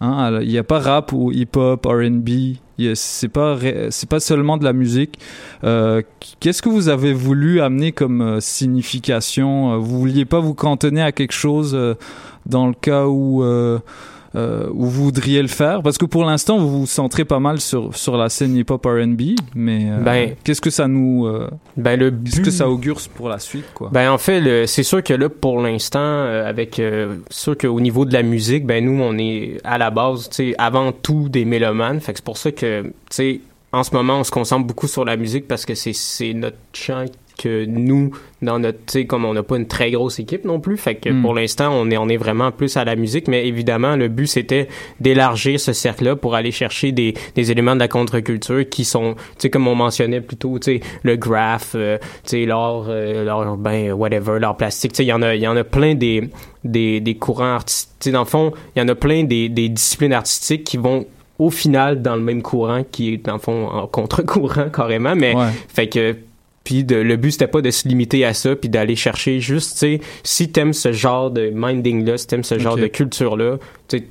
Hein, 0.00 0.40
il 0.42 0.48
n'y 0.48 0.58
a 0.58 0.64
pas 0.64 0.80
rap 0.80 1.12
ou 1.12 1.30
hip-hop, 1.30 1.86
R&B. 1.86 2.56
C'est 2.94 3.28
pas, 3.28 3.56
c'est 3.90 4.08
pas 4.08 4.18
seulement 4.18 4.56
de 4.56 4.64
la 4.64 4.72
musique. 4.72 5.20
Euh, 5.62 6.02
Qu'est-ce 6.40 6.60
que 6.60 6.68
vous 6.68 6.88
avez 6.88 7.12
voulu 7.12 7.60
amener 7.60 7.92
comme 7.92 8.20
euh, 8.20 8.40
signification? 8.40 9.74
Euh, 9.74 9.76
Vous 9.76 10.00
vouliez 10.00 10.24
pas 10.24 10.40
vous 10.40 10.54
cantonner 10.54 11.02
à 11.02 11.12
quelque 11.12 11.32
chose 11.32 11.78
dans 12.46 12.66
le 12.66 12.74
cas 12.74 13.06
où 13.06 13.44
euh, 14.34 14.68
où 14.72 14.86
vous 14.86 15.04
voudriez 15.04 15.42
le 15.42 15.48
faire? 15.48 15.82
Parce 15.82 15.98
que 15.98 16.04
pour 16.06 16.24
l'instant, 16.24 16.58
vous 16.58 16.80
vous 16.80 16.86
centrez 16.86 17.24
pas 17.24 17.38
mal 17.40 17.60
sur, 17.60 17.94
sur 17.96 18.16
la 18.16 18.28
scène 18.28 18.56
hip-hop 18.56 18.84
R&B, 18.86 19.20
mais 19.54 19.90
euh, 19.90 19.98
Ben- 20.02 20.34
qu'est-ce 20.44 20.60
que 20.60 20.70
ça 20.70 20.88
nous... 20.88 21.26
euh, 21.26 21.50
Ben, 21.76 21.98
le 21.98 22.10
qu'est-ce 22.10 22.40
que 22.40 22.50
ça 22.50 22.68
augure 22.68 22.98
pour 23.14 23.28
la 23.28 23.38
suite, 23.38 23.66
quoi? 23.74 23.90
Ben 23.92 24.10
en 24.10 24.18
fait, 24.18 24.66
c'est 24.66 24.82
sûr 24.82 25.02
que 25.02 25.14
là, 25.14 25.28
pour 25.28 25.60
l'instant, 25.60 25.98
euh, 26.00 26.48
avec 26.48 26.78
euh, 26.78 27.16
sûr 27.30 27.56
qu'au 27.58 27.80
niveau 27.80 28.04
de 28.04 28.12
la 28.12 28.22
musique, 28.22 28.64
ben 28.66 28.84
nous, 28.84 29.02
on 29.02 29.18
est 29.18 29.58
à 29.64 29.78
la 29.78 29.90
base, 29.90 30.28
tu 30.30 30.36
sais, 30.36 30.54
avant 30.58 30.92
tout 30.92 31.28
des 31.28 31.44
mélomanes. 31.44 32.00
Fait 32.00 32.12
que 32.12 32.18
c'est 32.18 32.24
pour 32.24 32.38
ça 32.38 32.50
que, 32.52 32.82
tu 32.82 32.90
sais, 33.10 33.40
en 33.74 33.82
ce 33.84 33.94
moment, 33.94 34.18
on 34.20 34.24
se 34.24 34.30
concentre 34.30 34.66
beaucoup 34.66 34.86
sur 34.86 35.04
la 35.04 35.16
musique 35.16 35.48
parce 35.48 35.64
que 35.64 35.74
c'est 35.74 35.94
c'est 35.94 36.34
notre 36.34 36.58
champ 36.74 37.04
que 37.42 37.64
nous, 37.66 38.10
dans 38.42 38.58
notre, 38.58 38.78
tu 38.86 38.92
sais, 38.92 39.06
comme 39.06 39.24
on 39.24 39.34
n'a 39.34 39.42
pas 39.42 39.56
une 39.56 39.66
très 39.66 39.90
grosse 39.90 40.18
équipe 40.18 40.44
non 40.44 40.60
plus, 40.60 40.76
fait 40.76 40.94
que 40.96 41.08
Mm. 41.10 41.22
pour 41.22 41.34
l'instant, 41.34 41.70
on 41.72 41.90
est, 41.90 41.96
on 41.96 42.08
est 42.08 42.16
vraiment 42.16 42.50
plus 42.50 42.76
à 42.76 42.84
la 42.84 42.96
musique, 42.96 43.28
mais 43.28 43.46
évidemment, 43.46 43.96
le 43.96 44.08
but, 44.08 44.26
c'était 44.26 44.68
d'élargir 45.00 45.58
ce 45.60 45.72
cercle-là 45.72 46.16
pour 46.16 46.34
aller 46.34 46.50
chercher 46.52 46.92
des, 46.92 47.14
des 47.34 47.50
éléments 47.50 47.74
de 47.74 47.80
la 47.80 47.88
contre-culture 47.88 48.68
qui 48.68 48.84
sont, 48.84 49.14
tu 49.14 49.20
sais, 49.38 49.50
comme 49.50 49.66
on 49.68 49.74
mentionnait 49.74 50.20
plus 50.20 50.36
tôt, 50.36 50.58
tu 50.58 50.78
sais, 50.78 50.80
le 51.02 51.16
graph, 51.16 51.72
euh, 51.74 51.98
tu 52.24 52.30
sais, 52.30 52.46
l'art, 52.46 52.84
euh, 52.88 53.24
l'art 53.24 53.42
urbain, 53.44 53.92
whatever, 53.92 54.38
l'art 54.40 54.56
plastique, 54.56 54.92
tu 54.92 54.98
sais, 54.98 55.04
il 55.04 55.08
y 55.08 55.12
en 55.12 55.22
a, 55.22 55.34
il 55.34 55.42
y 55.42 55.48
en 55.48 55.56
a 55.56 55.64
plein 55.64 55.94
des, 55.94 56.28
des, 56.64 57.00
des 57.00 57.14
courants 57.16 57.54
artistiques, 57.54 57.92
tu 58.00 58.08
sais, 58.08 58.12
dans 58.12 58.20
le 58.20 58.26
fond, 58.26 58.52
il 58.74 58.80
y 58.80 58.82
en 58.82 58.88
a 58.88 58.94
plein 58.94 59.24
des, 59.24 59.48
des 59.48 59.68
disciplines 59.68 60.12
artistiques 60.12 60.64
qui 60.64 60.76
vont 60.76 61.06
au 61.38 61.50
final 61.50 62.02
dans 62.02 62.14
le 62.14 62.20
même 62.22 62.42
courant 62.42 62.84
qui 62.90 63.14
est 63.14 63.16
dans 63.26 63.32
le 63.32 63.38
fond 63.40 63.66
en 63.66 63.86
contre-courant 63.86 64.68
carrément 64.72 65.16
mais 65.16 65.34
Ouais. 65.34 65.46
fait 65.68 65.88
que 65.88 66.16
puis 66.64 66.84
de- 66.84 66.96
le 66.96 67.16
but 67.16 67.32
c'était 67.32 67.46
pas 67.46 67.60
de 67.60 67.70
se 67.70 67.88
limiter 67.88 68.24
à 68.24 68.34
ça 68.34 68.54
puis 68.56 68.68
d'aller 68.68 68.96
chercher 68.96 69.40
juste 69.40 69.72
tu 69.72 69.78
sais 69.78 70.00
si 70.22 70.52
t'aimes 70.52 70.72
ce 70.72 70.92
genre 70.92 71.30
de 71.30 71.50
minding 71.54 72.04
là 72.04 72.16
si 72.18 72.26
t'aimes 72.26 72.44
ce 72.44 72.58
genre 72.58 72.76
de 72.82 72.86
culture 72.88 73.36
là 73.36 73.56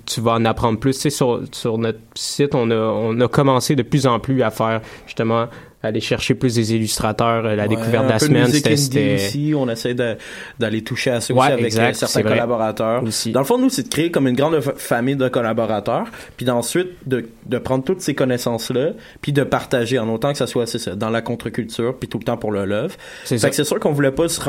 tu 0.06 0.22
vas 0.22 0.34
en 0.34 0.46
apprendre 0.46 0.78
plus. 0.80 0.94
Tu 0.94 1.00
sais 1.02 1.10
sur 1.10 1.42
sur 1.52 1.78
notre 1.80 1.98
site 2.14 2.54
on 2.54 2.70
a 2.70 2.76
on 2.76 3.20
a 3.20 3.28
commencé 3.28 3.76
de 3.76 3.82
plus 3.84 4.06
en 4.06 4.20
plus 4.20 4.44
à 4.44 4.52
faire 4.52 4.82
justement 5.08 5.48
aller 5.84 6.00
chercher 6.00 6.36
plus 6.36 6.56
des 6.56 6.74
illustrateurs 6.76 7.46
euh, 7.46 7.56
la 7.56 7.64
Ouais, 7.64 7.70
découverte 7.70 8.06
de 8.06 8.10
la 8.12 8.20
semaine 8.20 8.48
c'était 8.52 8.74
aussi 8.74 9.54
on 9.56 9.68
essaie 9.70 9.94
de- 9.94 10.16
d'aller 10.60 10.84
toucher 10.84 11.12
à 11.12 11.22
ça 11.22 11.34
Ouais, 11.34 11.40
aussi 11.40 11.52
avec 11.52 11.66
exact, 11.66 11.90
euh, 12.04 12.08
certains 12.08 12.22
collaborateurs 12.30 13.04
Aussi. 13.04 13.32
dans 13.32 13.40
le 13.40 13.46
fond 13.46 13.58
nous 13.58 13.70
c'est 13.70 13.84
de 13.84 13.88
créer 13.90 14.12
comme 14.12 14.28
une 14.28 14.36
grande 14.36 14.60
fa- 14.62 14.74
famille 14.76 15.16
de 15.16 15.28
collaborateurs 15.28 16.06
puis 16.38 16.46
d'ensuite 16.46 16.90
de, 17.08 17.28
de 17.48 17.58
prendre 17.58 17.84
toutes 17.84 18.02
ces 18.02 18.14
connaissances 18.14 18.70
là 18.72 18.92
puis 19.22 19.32
de 19.34 19.44
partager 19.44 19.98
en 19.98 20.08
autant 20.10 20.32
que 20.32 20.38
ça 20.38 20.48
soit 20.48 20.68
ça, 20.68 20.96
dans 20.96 21.10
la 21.10 21.22
contre-culture 21.22 21.96
puis 22.00 22.08
tout 22.08 22.20
le 22.20 22.26
temps 22.26 22.38
pour 22.38 22.52
le 22.52 22.66
love 22.66 22.96
C'est 23.24 23.36
Fait 23.36 23.40
ça. 23.40 23.50
que 23.50 23.56
c'est 23.56 23.64
sûr 23.64 23.80
qu'on 23.80 23.92
voulait 23.94 24.12
pas 24.12 24.28
se 24.30 24.40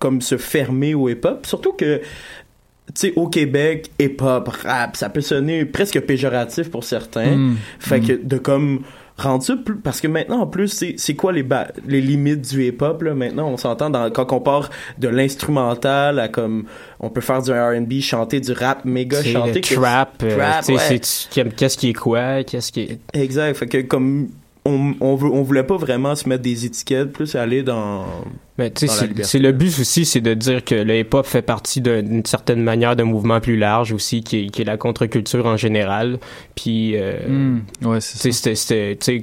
comme 0.00 0.20
se 0.22 0.36
fermer 0.38 0.94
au 0.94 1.08
hip-hop 1.08 1.46
surtout 1.46 1.72
que 1.72 2.00
tu 2.92 3.02
sais, 3.02 3.12
au 3.14 3.28
Québec, 3.28 3.88
hip-hop, 4.00 4.48
rap, 4.48 4.96
ça 4.96 5.08
peut 5.10 5.20
sonner 5.20 5.64
presque 5.64 6.00
péjoratif 6.00 6.72
pour 6.72 6.82
certains. 6.82 7.36
Mm. 7.36 7.56
Fait 7.78 8.00
Mm. 8.00 8.06
que 8.06 8.12
de 8.20 8.36
comme 8.38 8.80
rendre 9.20 9.42
ça 9.42 9.56
plus 9.56 9.76
parce 9.76 10.00
que 10.00 10.08
maintenant 10.08 10.40
en 10.40 10.46
plus 10.46 10.68
c'est 10.68 10.94
c'est 10.96 11.14
quoi 11.14 11.32
les 11.32 11.42
ba- 11.42 11.68
les 11.86 12.00
limites 12.00 12.50
du 12.50 12.66
hip-hop 12.66 13.02
là? 13.02 13.14
Maintenant 13.14 13.48
on 13.48 13.56
s'entend 13.56 13.90
dans 13.90 14.10
quand 14.10 14.32
on 14.32 14.40
part 14.40 14.70
de 14.98 15.08
l'instrumental 15.08 16.18
à 16.18 16.28
comme 16.28 16.64
on 17.00 17.10
peut 17.10 17.20
faire 17.20 17.42
du 17.42 17.50
R&B 17.52 18.00
chanter 18.00 18.40
du 18.40 18.52
rap 18.52 18.84
méga 18.84 19.22
chanter 19.22 19.60
le 19.60 19.74
trap, 19.76 20.22
euh, 20.22 20.36
ouais. 20.68 21.00
qu'est-ce 21.56 21.76
qui 21.78 21.88
est 21.90 21.94
quoi, 21.94 22.42
qu'est-ce 22.44 22.72
qui 22.72 22.80
est... 22.80 23.00
exact 23.14 23.56
fait 23.56 23.66
que 23.66 23.78
comme 23.82 24.28
on, 24.64 24.94
on 25.00 25.14
veut 25.16 25.30
on 25.30 25.42
voulait 25.42 25.62
pas 25.64 25.76
vraiment 25.76 26.14
se 26.14 26.28
mettre 26.28 26.42
des 26.42 26.66
étiquettes 26.66 27.12
plus 27.12 27.34
aller 27.34 27.62
dans 27.62 28.04
Mais 28.60 28.70
tu 28.70 28.86
sais, 28.86 29.08
c'est- 29.22 29.38
le 29.38 29.52
but 29.52 29.68
aussi, 29.80 30.04
c'est 30.04 30.20
de 30.20 30.34
dire 30.34 30.64
que 30.64 30.74
le 30.74 30.98
hip-hop 30.98 31.24
fait 31.24 31.40
partie 31.40 31.80
d'un- 31.80 32.02
d'une 32.02 32.24
certaine 32.26 32.62
manière 32.62 32.94
d'un 32.94 33.04
mouvement 33.04 33.40
plus 33.40 33.56
large 33.56 33.92
aussi, 33.92 34.22
qui 34.22 34.44
est, 34.44 34.46
qui 34.50 34.60
est 34.60 34.64
la 34.66 34.76
contre-culture 34.76 35.46
en 35.46 35.56
général. 35.56 36.18
Puis, 36.54 36.92
euh, 36.96 37.12
Mm. 37.26 37.62
Ouais, 37.86 38.00
c'est 38.00 38.30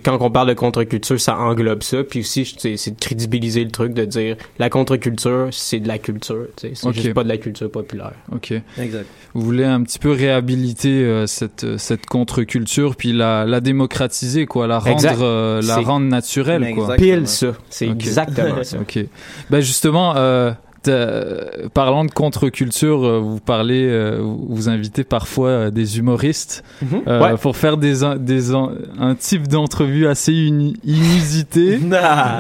quand 0.04 0.18
on 0.22 0.32
parle 0.32 0.48
de 0.50 0.54
contre-culture, 0.56 1.20
ça 1.20 1.38
englobe 1.38 1.84
ça. 1.84 2.04
Puis 2.04 2.22
aussi, 2.22 2.46
c'est 2.58 2.92
de 2.92 3.00
crédibiliser 3.00 3.64
le 3.64 3.70
truc, 3.70 3.94
de 3.94 4.06
dire 4.06 4.38
la 4.58 4.70
contre-culture, 4.72 5.50
c'est 5.52 5.80
de 5.80 5.88
la 5.88 6.00
culture. 6.00 6.48
tu 6.56 6.70
sais, 6.70 6.74
C'est 6.76 6.88
Ok. 6.88 6.94
juste 6.96 7.14
pas 7.14 7.24
de 7.24 7.30
la 7.30 7.38
culture 7.38 7.70
populaire. 7.70 8.14
Ok. 8.32 8.54
exact 8.80 9.06
Vous 9.36 9.42
voulez 9.42 9.66
un 9.66 9.84
petit 9.84 10.00
peu 10.00 10.12
réhabiliter 10.12 11.04
euh, 11.04 11.28
cette, 11.28 11.64
euh, 11.64 11.78
cette 11.78 12.06
contre-culture, 12.08 12.96
puis 12.96 13.14
la, 13.14 13.46
la 13.46 13.60
démocratiser, 13.62 14.46
quoi, 14.48 14.66
la 14.68 14.80
rendre, 14.80 15.22
euh, 15.22 15.62
la 15.62 15.76
C'est- 15.76 15.82
rendre 15.82 16.08
naturelle, 16.08 16.74
quoi. 16.74 16.96
Pile 16.96 17.28
ça. 17.28 17.54
C'est 17.70 17.88
exactement 17.88 18.56
ça. 18.64 18.78
Ok. 18.80 19.00
Ben 19.50 19.60
justement, 19.62 20.16
euh, 20.16 20.52
t'as- 20.84 21.68
parlant 21.74 22.06
de 22.06 22.12
contre-culture, 22.12 23.04
euh, 23.06 23.20
vous 23.20 23.40
parlez, 23.40 23.88
euh, 23.90 24.20
vous 24.22 24.70
invitez 24.70 25.04
parfois 25.04 25.50
euh, 25.50 25.70
des 25.72 25.98
humoristes 26.00 26.64
Mhm. 26.82 27.02
euh, 27.08 27.22
Ouais. 27.22 27.38
pour 27.38 27.58
faire 27.58 27.78
des, 27.78 28.04
un- 28.04 28.16
des 28.16 28.54
un, 28.54 28.72
un 29.00 29.16
type 29.16 29.48
d'entrevue 29.48 30.08
assez 30.08 30.34
inusité. 30.34 31.80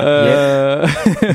Euh, 0.01 0.85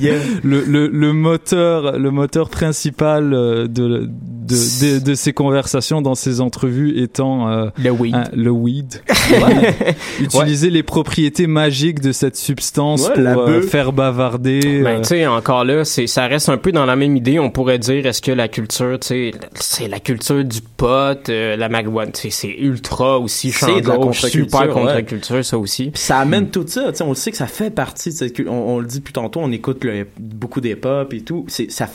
Yeah. 0.01 0.15
le, 0.45 0.65
le, 0.65 0.89
le 0.89 1.13
moteur, 1.13 1.99
le 1.99 2.11
moteur 2.11 2.49
principal 2.49 3.33
euh, 3.35 3.67
de, 3.69 4.09
de, 4.53 4.99
de, 4.99 5.05
de 5.05 5.15
ces 5.15 5.33
conversations 5.33 6.03
dans 6.03 6.15
ces 6.15 6.41
entrevues 6.41 7.01
étant 7.01 7.49
euh, 7.49 7.67
le 7.83 7.91
weed. 7.91 8.15
un- 8.15 8.25
le 8.35 8.51
weed. 8.51 9.03
Utiliser 10.21 10.71
les 10.71 10.83
propriétés 10.83 11.47
magiques 11.47 12.01
de 12.01 12.13
cette 12.13 12.37
substance 12.37 13.07
Ouais, 13.09 13.15
pour 13.15 13.23
la 13.23 13.37
euh, 13.39 13.63
faire 13.63 13.93
bavarder. 13.93 14.83
Ben, 14.83 14.99
euh, 14.99 15.01
tu 15.01 15.09
sais, 15.09 15.27
encore 15.27 15.65
là, 15.65 15.85
c'est, 15.85 16.07
ça 16.07 16.27
reste 16.27 16.49
un 16.49 16.59
peu 16.59 16.73
dans 16.73 16.87
la 16.87 16.97
même 16.97 17.17
idée. 17.17 17.39
On 17.39 17.51
pourrait 17.51 17.79
dire, 17.79 18.07
est-ce 18.07 18.23
que 18.23 18.33
la 18.33 18.49
culture, 18.49 18.99
tu 19.01 19.09
sais, 19.09 19.31
c'est 19.55 19.89
la 19.89 20.01
culture 20.01 20.45
du 20.45 20.61
pot, 20.61 21.29
euh, 21.29 21.57
la 21.57 21.69
marijuana, 21.69 22.13
tu 22.13 22.23
sais, 22.23 22.31
c'est 22.31 22.55
ultra 22.59 23.19
aussi 23.19 23.51
C'est 23.53 23.81
de 23.81 23.89
la 23.89 23.97
contre-culture, 23.97 24.31
super 24.45 24.61
ouais. 24.63 24.69
contre-culture, 24.73 25.45
ça 25.45 25.59
aussi. 25.59 25.91
Puis 25.91 26.03
ça 26.03 26.19
amène 26.19 26.49
tout 26.51 26.65
ça, 26.67 26.91
tu 26.93 26.99
sais, 26.99 27.05
on 27.05 27.11
le 27.11 27.15
sait 27.15 27.31
que 27.31 27.37
ça 27.37 27.47
fait 27.47 27.71
partie 27.71 28.11
de 28.11 28.15
cette 28.15 28.41
on, 28.47 28.51
on 28.77 28.79
le 28.81 28.87
dit 28.87 29.01
plus 29.01 29.13
tantôt, 29.13 29.41
on 29.43 29.51
écoute 29.53 29.85
le- 29.85 30.07
beaucoup 30.19 30.61
d'hip-hop 30.61 31.13
et 31.13 31.21
tout, 31.21 31.45
c'est 31.49 31.71
ça 31.71 31.89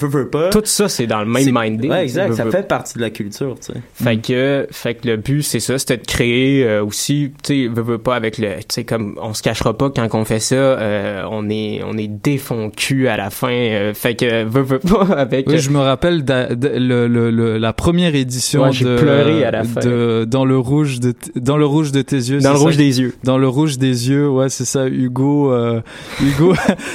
veut 0.00 0.08
veut 0.08 0.28
pas. 0.28 0.50
Tout 0.50 0.62
ça, 0.64 0.88
c'est 0.88 1.06
dans 1.06 1.20
le 1.20 1.26
même 1.26 1.50
minding. 1.52 1.90
Ouais, 1.90 2.02
exact, 2.04 2.34
ça 2.34 2.46
fait 2.50 2.66
partie 2.68 2.94
de 2.96 3.00
la 3.02 3.10
culture, 3.10 3.54
tu 3.60 3.72
sais. 3.72 3.80
Fait 3.94 4.16
que, 4.18 4.66
fait 4.70 4.94
que 4.94 5.08
le 5.08 5.16
but, 5.16 5.42
c'est 5.42 5.60
ça, 5.60 5.78
c'était 5.78 5.96
de 5.98 6.06
créer 6.06 6.64
euh, 6.64 6.84
aussi, 6.84 7.32
tu 7.42 7.64
sais, 7.64 7.68
veut, 7.68 7.82
veut 7.82 7.98
pas 7.98 8.16
avec 8.16 8.38
le, 8.38 8.48
tu 8.58 8.64
sais, 8.70 8.84
comme 8.84 9.18
on 9.22 9.34
se 9.34 9.42
cachera 9.42 9.76
pas 9.76 9.90
quand 9.90 10.08
on 10.14 10.24
fait 10.24 10.40
ça, 10.40 10.54
euh, 10.54 11.22
on 11.30 11.48
est, 11.50 11.80
on 11.86 11.96
est 11.96 12.08
défond 12.08 12.70
cul 12.70 13.08
à 13.08 13.16
la 13.16 13.30
fin. 13.30 13.48
euh, 13.50 13.94
fait 13.94 14.14
que 14.14 14.44
veut, 14.44 14.62
veut 14.62 14.78
pas 14.78 15.04
avec. 15.16 15.48
Oui, 15.48 15.58
je 15.58 15.70
me 15.70 15.78
rappelle 15.78 16.24
d'a- 16.24 16.54
de- 16.54 16.68
le, 16.68 17.06
le- 17.08 17.30
le- 17.30 17.58
la 17.58 17.72
première 17.72 18.14
édition 18.14 18.62
Ouais, 18.64 18.72
j'ai 18.72 18.84
de, 18.84 18.96
pleuré 18.96 19.44
à 19.44 19.50
la 19.50 19.64
fin. 19.64 19.80
de 19.80 20.26
dans 20.28 20.44
le 20.44 20.58
rouge 20.58 21.00
de 21.00 21.14
dans 21.36 21.56
le 21.56 21.66
rouge 21.66 21.92
de 21.92 22.02
tes 22.02 22.16
yeux. 22.16 22.38
Dans 22.40 22.52
le 22.52 22.58
ça? 22.58 22.62
rouge 22.64 22.76
des 22.76 23.00
yeux. 23.00 23.14
Dans 23.24 23.38
le 23.38 23.48
rouge 23.48 23.78
des 23.78 24.08
yeux, 24.10 24.28
ouais, 24.28 24.48
c'est 24.48 24.64
ça. 24.64 24.86
Hugo, 24.88 25.52
euh, 25.52 25.80
Hugo 26.22 26.54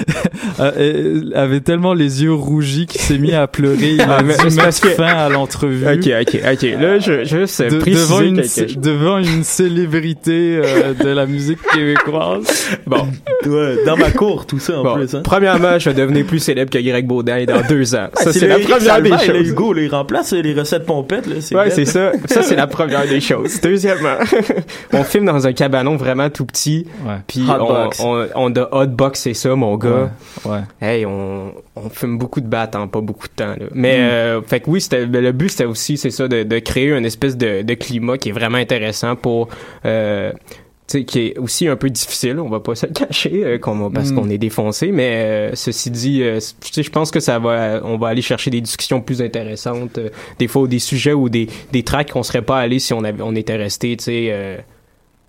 euh, 0.60 1.22
avait 1.36 1.62
tellement 1.62 1.94
les 1.94 2.24
yeux 2.24 2.34
rougis 2.34 2.86
qu'il 2.90 3.00
s'est 3.02 3.18
mis 3.18 3.34
à 3.34 3.48
pleurer. 3.48 3.92
Il 3.94 4.02
a 4.02 4.18
Ah, 4.20 4.24
mais 4.24 4.36
dû 4.38 4.44
mettre 4.46 4.58
parce 4.58 4.80
que- 4.82 4.90
fin 4.90 5.06
à 5.08 5.30
l'entrevue. 5.30 5.86
Ok, 5.88 6.10
ok, 6.22 6.40
ok. 6.54 6.62
Là, 6.80 7.00
je, 7.00 7.24
je 7.24 7.46
sais 7.46 7.68
De- 7.70 7.78
devant 7.80 8.20
une 8.22 8.42
quelque 8.42 8.78
devant 8.80 9.18
une 9.20 9.44
célébrité 9.44 10.60
euh, 10.64 10.94
de 10.94 11.10
la 11.10 11.26
musique 11.26 11.60
québécoise. 11.74 12.70
Bon. 12.86 13.08
Ouais, 13.46 13.78
dans 13.86 13.96
ma 13.98 14.12
cour, 14.12 14.46
tout 14.46 14.60
ça 14.60 14.80
en 14.80 14.84
Bon, 14.84 14.96
plus. 14.96 15.16
Hein. 15.16 15.22
Premièrement, 15.24 15.80
je 15.80 15.90
vais 15.90 15.96
devenir 15.96 16.26
plus 16.26 16.40
célèbre 16.40 16.70
que 16.72 16.80
Greg 16.80 17.06
Baudin 17.08 17.46
dans 17.46 17.62
deux 17.68 17.96
ans. 17.96 18.08
Ça, 18.14 18.34
c'est 18.34 18.48
la 18.48 18.60
première 18.60 19.02
des 19.02 19.10
choses. 19.26 19.50
Hugo, 19.50 19.74
là, 19.74 19.82
il 19.84 19.90
remplace 19.90 20.34
les 20.34 20.54
recettes 20.54 20.86
pompettes, 20.86 21.28
là. 21.28 21.36
Ouais, 21.58 21.66
bête. 21.66 21.74
c'est 21.74 21.86
ça. 21.86 22.12
Ça, 22.26 22.42
c'est 22.44 22.56
la 22.56 22.68
première 22.80 23.08
des 23.08 23.22
choses. 23.22 23.62
Deuxièmement, 23.62 24.16
on 24.94 25.04
filme 25.04 25.26
dans 25.26 25.48
un 25.48 25.54
cabanon 25.54 25.96
vraiment 25.96 26.30
tout 26.30 26.46
petit. 26.46 26.86
Puis 27.28 27.44
on, 27.48 27.52
Hotbox. 27.54 28.00
on, 28.02 28.28
on 28.36 28.54
a 28.56 28.68
hotboxé 28.72 29.34
ça, 29.34 29.56
mon 29.56 29.78
gars. 29.78 30.12
Ouais. 30.46 30.52
ouais. 30.52 30.60
Hey, 30.82 31.06
on, 31.06 31.54
on 31.86 31.90
fume 31.90 32.18
beaucoup 32.18 32.42
de 32.42 32.48
battes 32.48 32.76
en 32.76 32.88
pas 32.88 33.02
beaucoup 33.02 33.28
de 33.28 33.34
temps. 33.34 33.56
Là. 33.60 33.66
Mais 33.74 33.98
Mm. 33.98 34.02
euh, 34.02 34.42
fait 34.42 34.60
que 34.60 34.70
oui, 34.70 34.82
c'était 34.82 35.06
ben, 35.06 35.24
le 35.24 35.32
but 35.32 35.50
c'était 35.50 35.66
aussi 35.66 35.98
c'est 35.98 36.12
ça 36.12 36.28
de, 36.28 36.44
de 36.44 36.60
créer 36.60 36.92
une 36.92 37.06
espèce 37.06 37.38
de, 37.38 37.62
de 37.62 37.74
climat 37.74 38.18
qui 38.18 38.30
est 38.30 38.34
vraiment 38.34 38.58
intéressant 38.58 39.16
pour 39.16 39.50
euh, 39.86 40.32
tu 40.88 40.98
sais, 41.00 41.04
qui 41.06 41.20
est 41.20 41.38
aussi 41.38 41.68
un 41.68 41.76
peu 41.76 41.92
difficile, 41.92 42.40
on 42.40 42.50
va 42.50 42.60
pas 42.62 42.74
se 42.74 42.88
le 42.88 42.94
cacher 43.06 43.44
euh, 43.46 43.60
parce 43.94 44.10
Mm. 44.10 44.16
qu'on 44.16 44.30
est 44.32 44.40
défoncé, 44.40 44.92
mais 44.92 45.12
euh, 45.14 45.52
ceci 45.54 45.92
dit, 45.92 46.24
euh, 46.24 46.40
tu 46.62 46.74
sais, 46.74 46.82
je 46.82 46.90
pense 46.90 47.12
que 47.12 47.20
ça 47.20 47.38
va, 47.38 47.80
on 47.84 47.98
va 47.98 48.08
aller 48.08 48.24
chercher 48.24 48.50
des 48.50 48.60
discussions 48.62 49.00
plus 49.00 49.22
intéressantes, 49.22 50.00
euh, 50.00 50.10
des 50.40 50.48
fois 50.48 50.68
des 50.68 50.80
sujets 50.80 51.14
ou 51.14 51.30
des 51.30 51.48
des 51.72 51.84
tracks 51.84 52.12
qu'on 52.12 52.24
serait 52.24 52.42
pas 52.42 52.58
allé 52.58 52.80
si 52.80 52.94
on 52.94 53.04
avait, 53.04 53.22
on 53.22 53.36
était 53.36 53.56
resté, 53.56 53.96
tu 53.98 54.06
sais. 54.06 54.66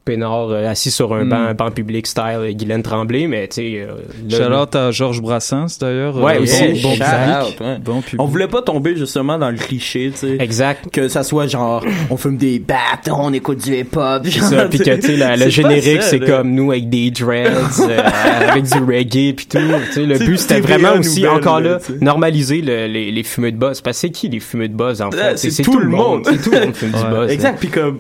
Euh, 0.09 0.13
peinard 0.13 0.49
euh, 0.51 0.67
assis 0.69 0.91
sur 0.91 1.15
un 1.15 1.25
Mm. 1.25 1.29
banc, 1.29 1.55
banc 1.55 1.71
public 1.71 2.07
style 2.07 2.23
euh, 2.37 2.53
Guylaine 2.53 2.83
Tremblay 2.83 3.27
mais 3.27 3.47
tu 3.49 3.57
sais 3.57 3.87
euh, 3.87 3.97
là- 4.29 4.39
Shout-out 4.67 4.75
à 4.77 4.91
Georges 4.91 5.21
Brassens 5.21 5.79
d'ailleurs. 5.81 6.17
Ouais, 6.17 6.39
Euh, 6.39 6.43
aussi. 6.43 6.65
Bon, 6.83 6.89
bon 6.91 6.95
Shout 6.95 7.03
public. 7.05 7.37
out, 7.43 7.61
ouais. 7.61 7.79
Bon 7.79 8.01
public. 8.01 8.21
On 8.21 8.25
voulait 8.25 8.49
pas 8.49 8.63
tomber 8.63 8.97
justement 8.97 9.39
dans 9.39 9.51
le 9.51 9.57
cliché, 9.57 10.11
tu 10.13 10.19
sais. 10.19 10.37
Exact. 10.41 10.91
Que 10.91 11.09
ça 11.09 11.23
soit 11.23 11.47
genre, 11.47 11.85
on 12.11 12.17
fume 12.17 12.37
des 12.39 12.59
battes, 12.59 13.09
on 13.13 13.33
écoute 13.33 13.59
du 13.63 13.77
hip-hop. 13.77 14.23
C'est 14.25 14.41
ça, 14.41 14.65
puis 14.67 14.79
que 14.79 14.95
tu 14.97 15.03
sais 15.17 15.37
le 15.37 15.49
générique 15.51 16.03
c'est 16.03 16.21
comme 16.21 16.51
nous 16.55 16.71
avec 16.73 16.89
des 16.89 17.11
dreads 17.11 17.81
euh, 17.81 18.01
avec 18.51 18.65
du 18.65 18.79
reggae 18.79 19.35
puis 19.35 19.47
tout 19.47 19.59
tu 19.59 19.93
sais 19.93 20.07
le 20.07 20.19
but 20.19 20.39
c'était 20.39 20.61
vraiment 20.61 20.95
aussi 20.99 21.23
nouvelle, 21.23 21.39
encore 21.39 21.61
là, 21.61 21.79
normaliser 22.01 22.63
le- 22.63 22.87
les, 22.87 23.11
les 23.13 23.23
fumeux 23.23 23.53
de 23.53 23.57
buzz 23.57 23.81
parce 23.81 23.97
que 23.99 24.01
c'est 24.01 24.11
qui 24.11 24.29
les 24.29 24.41
fumeux 24.41 24.69
de 24.69 24.75
buzz 24.75 25.03
en 25.03 25.11
fait? 25.11 25.37
c'est 25.37 25.63
tout 25.63 25.79
le 25.79 25.89
monde. 25.89 26.25
c'est 26.25 26.43
tout 26.43 26.51
le 26.51 26.61
monde 26.67 26.75
fume 26.75 26.91
du 26.93 27.05
buzz 27.05 27.31
Exact, 27.31 27.59
puis 27.61 27.69
comme 27.69 27.99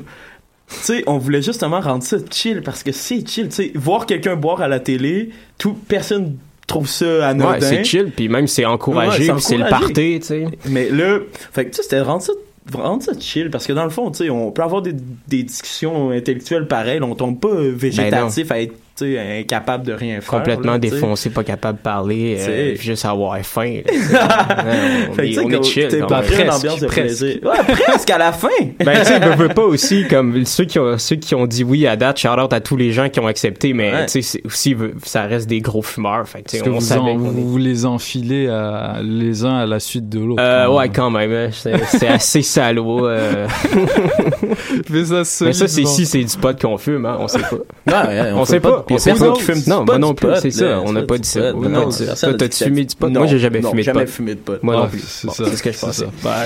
tu 0.70 0.76
sais, 0.82 1.04
on 1.06 1.18
voulait 1.18 1.42
justement 1.42 1.80
rendre 1.80 2.02
ça 2.02 2.16
chill 2.30 2.62
parce 2.62 2.82
que 2.82 2.92
c'est 2.92 3.26
chill, 3.28 3.48
tu 3.48 3.54
sais, 3.54 3.72
voir 3.74 4.06
quelqu'un 4.06 4.36
boire 4.36 4.62
à 4.62 4.68
la 4.68 4.80
télé, 4.80 5.30
tout 5.58 5.74
personne 5.74 6.36
trouve 6.66 6.88
ça 6.88 7.28
anodin. 7.28 7.52
ouais 7.52 7.60
c'est 7.60 7.84
chill 7.84 8.12
puis 8.14 8.28
même 8.28 8.46
c'est 8.46 8.64
encouragé 8.64 9.32
Ouais, 9.32 9.40
c'est 9.40 9.56
le 9.56 9.68
party 9.68 10.20
tu 10.20 10.26
sais. 10.26 10.46
Mais 10.68 10.88
là, 10.88 11.18
fait 11.52 11.64
que 11.64 11.70
tu 11.70 11.76
sais, 11.76 11.82
c'était 11.82 12.00
rendre 12.00 12.22
ça 12.22 12.32
rendre 12.72 13.02
ça 13.02 13.12
chill 13.18 13.50
parce 13.50 13.66
que 13.66 13.72
dans 13.72 13.84
le 13.84 13.90
fond, 13.90 14.10
tu 14.10 14.18
sais, 14.24 14.30
on 14.30 14.52
peut 14.52 14.62
avoir 14.62 14.82
des, 14.82 14.94
des 15.26 15.42
discussions 15.42 16.10
intellectuelles 16.10 16.68
pareilles, 16.68 17.00
on 17.02 17.14
tombe 17.14 17.40
pas 17.40 17.48
euh, 17.48 17.72
végétatif 17.74 18.50
à 18.52 18.60
être 18.60 18.74
incapable 19.05 19.86
de 19.86 19.92
rien 19.92 20.20
faire. 20.20 20.38
Complètement 20.38 20.72
là, 20.72 20.78
défoncé 20.78 21.30
pas 21.30 21.44
capable 21.44 21.78
de 21.78 21.82
parler 21.82 22.36
euh, 22.40 22.74
juste 22.76 23.05
avoir 23.05 23.38
faim 23.38 23.80
on 23.86 25.12
Fait 25.14 25.22
que, 25.22 25.22
est, 25.22 25.26
tu 25.28 25.34
sais, 25.34 25.40
on 25.44 25.51
est 25.51 25.62
chill 25.62 25.88
t'es 25.88 26.01
pas 26.01 26.22
pris 26.22 26.34
une 26.40 26.46
Presque, 26.46 26.59
ambiance 26.59 26.80
de 26.80 26.86
presque. 26.86 27.01
plaisir. 27.03 27.38
Ouais, 27.44 27.74
presque 27.86 28.11
à 28.11 28.18
la 28.18 28.32
fin. 28.32 28.48
Ben, 28.84 28.98
tu 29.01 29.05
sais, 29.05 29.18
veux, 29.20 29.34
veux 29.34 29.48
pas 29.48 29.62
aussi, 29.64 30.07
comme 30.09 30.44
ceux 30.44 30.64
qui 30.64 30.78
ont, 30.78 30.96
ceux 30.98 31.16
qui 31.16 31.34
ont 31.34 31.46
dit 31.46 31.64
oui 31.64 31.86
à 31.86 31.96
date, 31.96 32.18
shout 32.18 32.28
out 32.28 32.53
à 32.53 32.61
tous 32.61 32.76
les 32.76 32.92
gens 32.92 33.09
qui 33.09 33.20
ont 33.20 33.26
accepté, 33.26 33.72
mais, 33.72 33.92
Ouais. 33.92 34.07
tu 34.07 34.22
sais, 34.22 34.40
aussi, 34.44 34.74
ça 35.05 35.22
reste 35.24 35.48
des 35.48 35.61
gros 35.61 35.82
fumeurs. 35.82 36.26
Fait 36.28 36.42
que, 36.42 36.51
tu 36.51 36.51
sais, 36.51 36.57
Est-ce 36.59 36.64
que 36.64 36.70
on 36.70 36.74
vous, 36.74 36.80
savait 36.80 37.01
en- 37.12 37.16
vous, 37.16 37.28
est- 37.38 37.42
vous 37.42 37.59
les 37.59 37.84
enfilez 37.86 38.48
à- 38.48 38.98
les 39.03 39.44
uns 39.44 39.59
à 39.59 39.66
la 39.66 39.80
suite 39.80 40.09
de 40.09 40.18
l'autre? 40.20 40.42
Euh, 40.42 40.68
ouais, 40.68 40.88
quand 40.88 41.11
même, 41.11 41.32
hein, 41.32 41.48
c'est 41.53 41.76
c'est 41.86 42.09
assez 42.09 42.42
salaud. 42.42 43.07
euh. 43.07 43.46
Mais 44.90 45.04
ça, 45.04 45.44
Mais 45.44 45.52
ça, 45.52 45.68
c'est 45.68 45.84
si 45.84 46.06
c'est 46.06 46.22
du 46.24 46.36
pot 46.36 46.58
qu'on 46.60 46.78
fume, 46.78 47.06
hein, 47.06 47.16
on 47.20 47.28
sait 47.28 47.38
pas. 47.40 47.48
Ouais, 48.08 48.30
on, 48.34 48.40
on 48.40 48.44
sait 48.44 48.60
pas. 48.60 48.84
sait 48.88 48.94
personne 49.08 49.18
pas. 49.18 49.32
qui 49.32 49.42
fume 49.42 49.62
non, 49.66 49.84
moi 49.84 49.98
non 49.98 50.14
plus, 50.14 50.28
c'est 50.40 50.50
ça. 50.52 50.64
là, 50.68 50.82
On 50.84 50.92
n'a 50.92 51.02
pas 51.02 51.18
dit 51.18 51.28
ça. 51.28 51.52
non, 51.52 51.88
Toi, 51.90 52.34
t'as-tu 52.34 52.64
fumé 52.64 52.84
du 52.84 52.94
pot? 52.94 53.08
Non, 53.08 53.20
Moi, 53.20 53.26
j'ai 53.28 53.38
jamais 53.40 53.60
non, 53.60 53.70
fumé 53.70 53.82
de 53.82 53.86
jamais 53.86 54.04
pot. 54.04 54.10
fumé 54.10 54.34
de 54.34 54.40
pot. 54.40 54.58
Moi 54.62 54.76
non 54.76 54.86
plus. 54.88 55.00
C'est 55.00 55.56
ce 55.56 55.62
que 55.62 55.72
je 55.72 55.78
pensais. 55.78 56.06
Bah, 56.22 56.36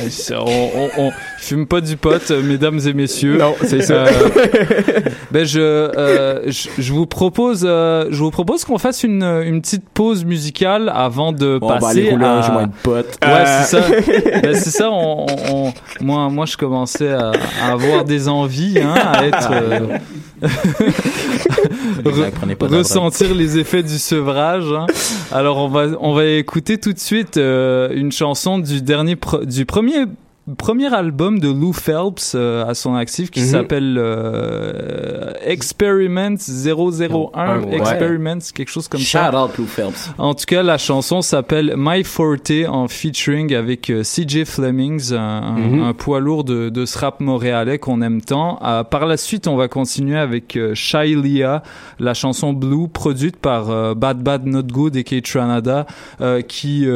on, 0.98 1.10
fume 1.38 1.66
pas 1.66 1.80
du 1.80 1.96
pot, 1.96 2.30
euh, 2.30 2.42
mesdames 2.42 2.80
et 2.86 2.92
messieurs. 2.94 3.36
Non, 3.38 3.54
c'est 3.62 3.82
ça. 3.82 3.94
Euh, 4.06 4.28
ben 5.30 5.44
je, 5.44 5.60
euh, 5.60 6.42
je, 6.50 6.68
je 6.78 6.92
vous 6.92 7.06
propose, 7.06 7.60
je 7.62 8.16
vous 8.16 8.30
propose 8.30 8.64
qu'on 8.64 8.78
fasse 8.78 9.02
une, 9.02 9.22
une 9.22 9.60
petite 9.60 9.84
pause 9.92 10.24
musicale 10.24 10.90
avant 10.94 11.32
de 11.32 11.58
Bon, 11.58 11.66
on 11.66 11.70
va 11.74 11.78
passer 11.78 12.00
aller 12.00 12.10
rouler 12.10 12.24
à. 12.24 12.58
un 12.58 12.68
pote. 12.68 13.18
Ouais, 13.22 13.28
Euh. 13.30 13.62
c'est 13.64 13.80
ça. 13.80 14.40
Ben, 14.42 14.54
c'est 14.54 14.70
ça. 14.70 14.90
On, 14.90 15.26
on- 15.52 15.72
moi, 16.00 16.28
moi, 16.30 16.46
je 16.46 16.56
commençais 16.56 17.10
à, 17.12 17.32
à 17.62 17.72
avoir 17.72 18.04
des 18.04 18.13
envies, 18.28 18.78
hein, 18.80 18.94
à 18.94 19.26
être. 19.26 19.48
euh, 19.52 19.98
de 22.02 22.20
la 22.20 22.30
ressentir 22.78 23.34
les 23.34 23.58
effets 23.58 23.82
du 23.82 23.98
sevrage. 23.98 24.64
hein. 24.72 24.86
Alors 25.32 25.58
on 25.58 25.68
va 25.68 25.86
on 26.00 26.14
va 26.14 26.24
écouter 26.24 26.78
tout 26.78 26.92
de 26.92 26.98
suite 26.98 27.36
euh, 27.36 27.88
une 27.94 28.12
chanson 28.12 28.58
du 28.58 28.82
dernier 28.82 29.16
du 29.44 29.64
premier 29.66 30.04
premier 30.58 30.92
album 30.94 31.38
de 31.40 31.48
Lou 31.48 31.72
Phelps 31.72 32.34
euh, 32.34 32.66
à 32.66 32.74
son 32.74 32.94
actif 32.94 33.30
qui 33.30 33.40
Mhm. 33.40 33.46
s'appelle 33.46 33.96
euh, 33.98 35.32
Experiment 35.42 36.36
001 36.38 37.60
Ouais. 37.62 37.76
Experiments 37.76 38.38
quelque 38.54 38.68
chose 38.70 38.88
comme 38.88 39.00
ça. 39.00 39.30
Shout 39.30 39.36
out 39.36 39.56
Lou 39.58 39.66
Phelps. 39.66 40.10
En 40.18 40.34
tout 40.34 40.44
cas, 40.46 40.62
la 40.62 40.76
chanson 40.78 41.22
s'appelle 41.22 41.74
My 41.76 42.04
Forte 42.04 42.52
en 42.68 42.88
featuring 42.88 43.54
avec 43.54 43.88
euh, 43.90 44.02
CJ 44.02 44.44
Flemings, 44.44 45.12
un, 45.14 45.56
Mhm. 45.58 45.82
un 45.82 45.92
poids 45.94 46.20
lourd 46.20 46.44
de, 46.44 46.68
de 46.68 46.84
ce 46.84 46.98
rap 46.98 47.20
montréalais 47.20 47.78
qu'on 47.78 48.02
aime 48.02 48.20
tant. 48.20 48.58
Euh, 48.62 48.84
par 48.84 49.06
la 49.06 49.16
suite, 49.16 49.46
on 49.48 49.56
va 49.56 49.68
continuer 49.68 50.18
avec 50.18 50.56
euh, 50.56 50.74
Shy 50.74 51.14
Lia, 51.16 51.62
la 51.98 52.12
chanson 52.14 52.52
Blue, 52.52 52.88
produite 52.88 53.36
par 53.36 53.94
Bad 53.96 54.22
Bad 54.22 54.46
Not 54.46 54.64
Good 54.64 54.96
et 54.96 55.04
Kate 55.04 55.24
Tranada, 55.24 55.86
euh, 56.20 56.42
qui, 56.42 56.86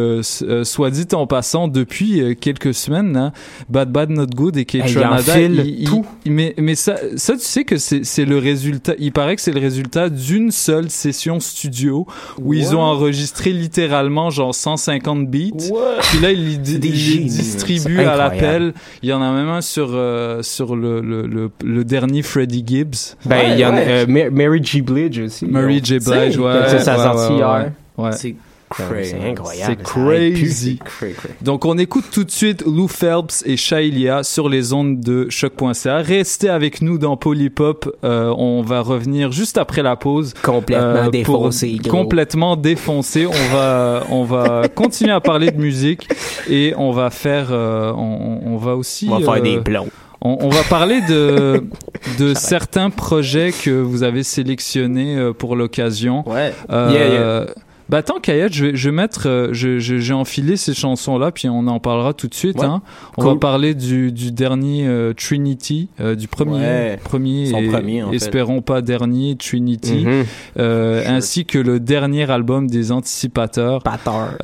soit 0.65 0.91
dit 0.91 1.07
en 1.15 1.27
passant, 1.27 1.69
depuis 1.69 2.37
quelques 2.41 2.75
semaines, 2.75 3.17
hein, 3.17 3.33
Bad 3.69 3.91
Bad 3.91 4.11
Not 4.11 4.27
Good 4.35 4.57
et 4.57 4.65
Kate 4.65 4.83
il 4.89 4.95
Tranada, 4.95 5.33
enfile 5.33 5.63
il- 5.65 5.81
il- 5.83 5.85
tout. 5.89 6.05
mais, 6.27 6.55
mais 6.59 6.75
ça, 6.75 6.97
ça, 7.17 7.35
tu 7.35 7.41
sais 7.41 7.65
que 7.65 7.77
c'est 7.77 8.05
c'est 8.05 8.25
le 8.25 8.39
résultat, 8.39 8.95
il 8.99 9.13
paraît 9.13 9.37
que 9.37 9.43
c'est 9.43 9.53
le 9.53 9.61
résultat 9.61 10.09
d'une 10.09 10.51
seule 10.51 10.91
session 10.91 11.41
studio 11.41 12.07
où 12.41 12.55
ils 12.55 12.75
ont 12.77 12.81
enregistré 12.81 13.53
littéralement 13.53 14.31
genre 14.31 14.55
150 14.55 15.29
beats. 15.29 15.71
Puis 16.11 16.21
là, 16.21 16.33
ils 16.33 16.61
les, 16.63 16.93
génies, 16.95 17.25
distribuent 17.27 18.01
à 18.01 18.17
l'appel. 18.17 18.73
Il 19.03 19.09
y 19.09 19.13
en 19.13 19.23
a 19.23 19.33
même 19.33 19.49
un 19.49 19.61
sur, 19.61 19.91
euh, 19.93 20.43
sur 20.43 20.77
le, 20.77 21.01
le, 21.01 21.27
le, 21.27 21.51
le 21.65 21.85
dernier 21.85 22.23
Freddie 22.23 22.65
Gibbs. 22.67 23.17
Ben, 23.27 23.53
il 23.53 23.59
y 23.59 23.65
en 23.65 23.71
a, 23.71 23.73
ouais. 23.77 23.85
euh, 23.89 24.07
Ma- 24.07 24.31
Mary 24.31 24.61
G. 24.65 24.81
Blige 24.83 25.19
aussi. 25.19 25.47
Mary 25.47 25.81
J. 25.83 25.99
Blige, 25.99 26.39
ouais. 26.39 26.69
Ça, 26.69 26.79
ça 26.81 26.97
ouais, 26.97 27.03
sorti 27.03 27.33
ouais, 27.33 27.39
hier. 27.39 27.71
ouais. 27.99 28.11
C'est 28.77 29.15
incroyable, 29.31 29.77
C'est 29.79 29.83
crazy. 29.83 30.79
Cray, 30.85 31.13
cray. 31.15 31.31
Donc 31.43 31.65
on 31.65 31.79
écoute 31.79 32.05
tout 32.13 32.25
de 32.25 32.31
suite 32.31 32.63
Lou 32.67 32.87
Phelps 32.89 33.43
et 33.47 33.57
Shailia 33.57 34.23
sur 34.23 34.49
les 34.49 34.73
ondes 34.73 35.01
de 35.01 35.29
choc.ca. 35.31 35.99
Restez 35.99 36.49
avec 36.49 36.83
nous 36.83 36.99
dans 36.99 37.17
Polypop. 37.17 37.97
Euh, 38.05 38.33
on 38.37 38.63
va 38.63 38.81
revenir 38.81 39.33
juste 39.33 39.59
après 39.59 39.83
la 39.83 39.97
pause. 39.97 40.35
Complètement 40.43 41.03
pour- 41.05 41.11
défoncé, 41.11 41.77
gros. 41.83 41.91
Complètement 41.91 42.57
défoncé. 42.57 43.27
On 43.27 43.55
va 43.57 44.05
on 44.11 44.25
va 44.25 44.63
continuer 44.75 45.13
à 45.13 45.21
parler 45.21 45.51
de 45.51 45.59
musique 45.61 46.09
et 46.49 46.75
on 46.77 46.91
va 46.93 47.11
faire 47.11 47.49
euh, 47.51 47.93
on, 47.97 48.41
on 48.45 48.57
va 48.57 48.75
aussi 48.77 49.09
On 49.11 49.19
va 49.19 49.25
faire 49.35 49.43
euh, 49.43 49.57
des 49.57 49.59
plombs. 49.61 49.89
on, 50.21 50.37
on 50.41 50.49
va 50.49 50.63
parler 50.65 51.01
de 51.09 51.65
de 52.19 52.35
certains 52.35 52.91
projets 52.91 53.53
que 53.53 53.71
vous 53.71 54.03
avez 54.03 54.23
sélectionnés 54.23 55.17
euh, 55.17 55.33
pour 55.33 55.57
l'occasion. 55.57 56.29
Ouais. 56.29 56.53
Euh, 56.71 56.91
Yeah, 56.93 57.09
yeah. 57.09 57.47
Bah 57.89 57.99
attends, 57.99 58.21
Kayet, 58.21 58.49
je 58.53 58.67
vais, 58.67 58.77
je 58.77 58.91
vais 58.91 58.95
mettre, 58.95 59.27
euh, 59.29 59.49
je, 59.53 59.79
je- 59.79 59.97
j'ai 59.97 60.13
enfilé 60.13 60.57
ces 60.59 60.75
chansons-là, 60.75 61.31
puis 61.33 61.49
on 61.49 61.67
en 61.69 61.81
parlera 61.81 62.13
tout 62.13 62.29
de 62.29 62.35
suite. 62.35 62.59
Ouais. 62.59 62.67
Hein. 62.67 62.83
On 63.17 63.23
Cool. 63.23 63.33
va 63.33 63.39
parler 63.39 63.75
du, 63.75 64.13
du 64.13 64.31
dernier 64.31 64.87
euh, 64.87 65.15
Trinity, 65.15 65.89
euh, 65.99 66.15
du 66.15 66.29
premier, 66.29 66.59
Ouais. 66.59 67.01
premier, 67.03 67.49
et 67.49 67.69
premier, 67.69 68.03
en 68.03 68.11
fait. 68.11 68.17
espérons 68.17 68.61
pas 68.61 68.83
dernier 68.83 69.37
Trinity, 69.37 70.07
euh, 70.59 71.03
ainsi 71.07 71.47
que 71.47 71.57
le 71.59 71.81
dernier 71.81 72.31
album 72.31 72.67
des 72.69 72.93
Anticipateurs. 72.93 73.83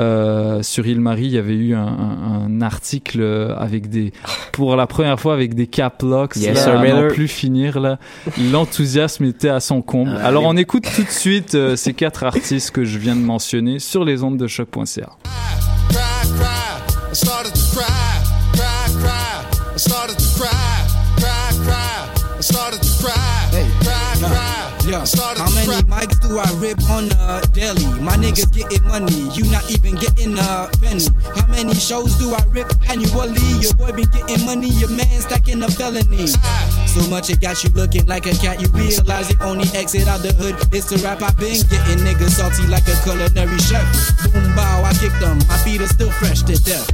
Euh, 0.01 0.63
sur 0.63 0.87
Ilmarie, 0.87 1.27
il 1.27 1.33
y 1.33 1.39
avait 1.39 1.55
eu 1.55 1.75
un, 1.75 1.81
un- 1.87 2.47
un 2.47 2.61
article 2.63 3.21
euh, 3.21 3.55
avec 3.59 3.91
des, 3.91 4.13
pour 4.53 4.75
la 4.75 4.87
première 4.87 5.21
fois 5.21 5.35
avec 5.35 5.55
des 5.55 5.67
cap 5.67 6.01
locks, 6.03 6.37
Yes, 6.37 6.65
là, 6.67 6.79
à 6.79 6.83
Miller. 6.83 7.09
plus 7.13 7.29
finir 7.29 7.79
là. 7.79 7.99
L'enthousiasme 8.53 9.25
était 9.27 9.51
à 9.51 9.61
son 9.61 9.83
comble. 9.83 10.17
Alors 10.23 10.45
on 10.47 10.57
écoute 10.57 10.85
tout 10.97 11.03
de 11.03 11.11
suite 11.11 11.55
euh, 11.55 11.77
ces 11.77 11.93
quatre 11.93 12.25
artistes 12.25 12.71
que 12.71 12.85
je 12.85 12.99
viens 12.99 13.15
de 13.15 13.21
mentionner 13.21 13.34
sur 13.39 14.05
les 14.05 14.23
ondes 14.23 14.37
de 14.37 14.47
choc.ca. 14.47 15.17
started 25.07 25.41
How 25.41 25.51
many 25.51 25.83
mics 25.89 26.21
do 26.21 26.39
I 26.39 26.49
rip 26.61 26.79
on 26.91 27.09
the 27.09 27.49
daily? 27.53 27.85
My 28.01 28.17
niggas 28.17 28.53
getting 28.53 28.85
money, 28.87 29.29
you 29.33 29.45
not 29.51 29.71
even 29.71 29.97
getting 29.97 30.39
a 30.39 30.69
penny. 30.81 31.07
How 31.37 31.47
many 31.49 31.75
shows 31.75 32.15
do 32.17 32.35
I 32.35 32.43
rip 32.51 32.69
annually? 32.89 33.41
Your 33.61 33.75
boy 33.75 33.93
been 33.93 34.09
getting 34.11 34.45
money, 34.45 34.69
your 34.69 34.91
man 34.91 35.21
stacking 35.21 35.63
a 35.63 35.69
felony. 35.69 36.29
So 36.95 37.11
much 37.11 37.29
it 37.29 37.41
got 37.41 37.65
you 37.65 37.71
looking 37.71 38.07
like 38.07 38.27
a 38.27 38.35
cat. 38.39 38.63
You 38.63 38.69
realize 38.69 39.27
the 39.27 39.37
only 39.43 39.67
exit 39.75 40.07
out 40.07 40.23
the 40.23 40.33
hood 40.33 40.55
is 40.73 40.87
to 40.87 40.97
rap. 41.03 41.23
I've 41.23 41.37
been 41.37 41.59
getting 41.67 42.07
niggas 42.07 42.39
salty 42.39 42.69
like 42.71 42.87
a 42.87 42.95
culinary 43.03 43.59
chef. 43.59 43.83
Boom 44.31 44.55
bow, 44.55 44.85
I 44.87 44.95
kicked 44.95 45.19
them. 45.19 45.39
My 45.51 45.59
feet 45.67 45.81
are 45.81 45.91
still 45.91 46.13
fresh 46.23 46.43
to 46.47 46.55
death. 46.63 46.87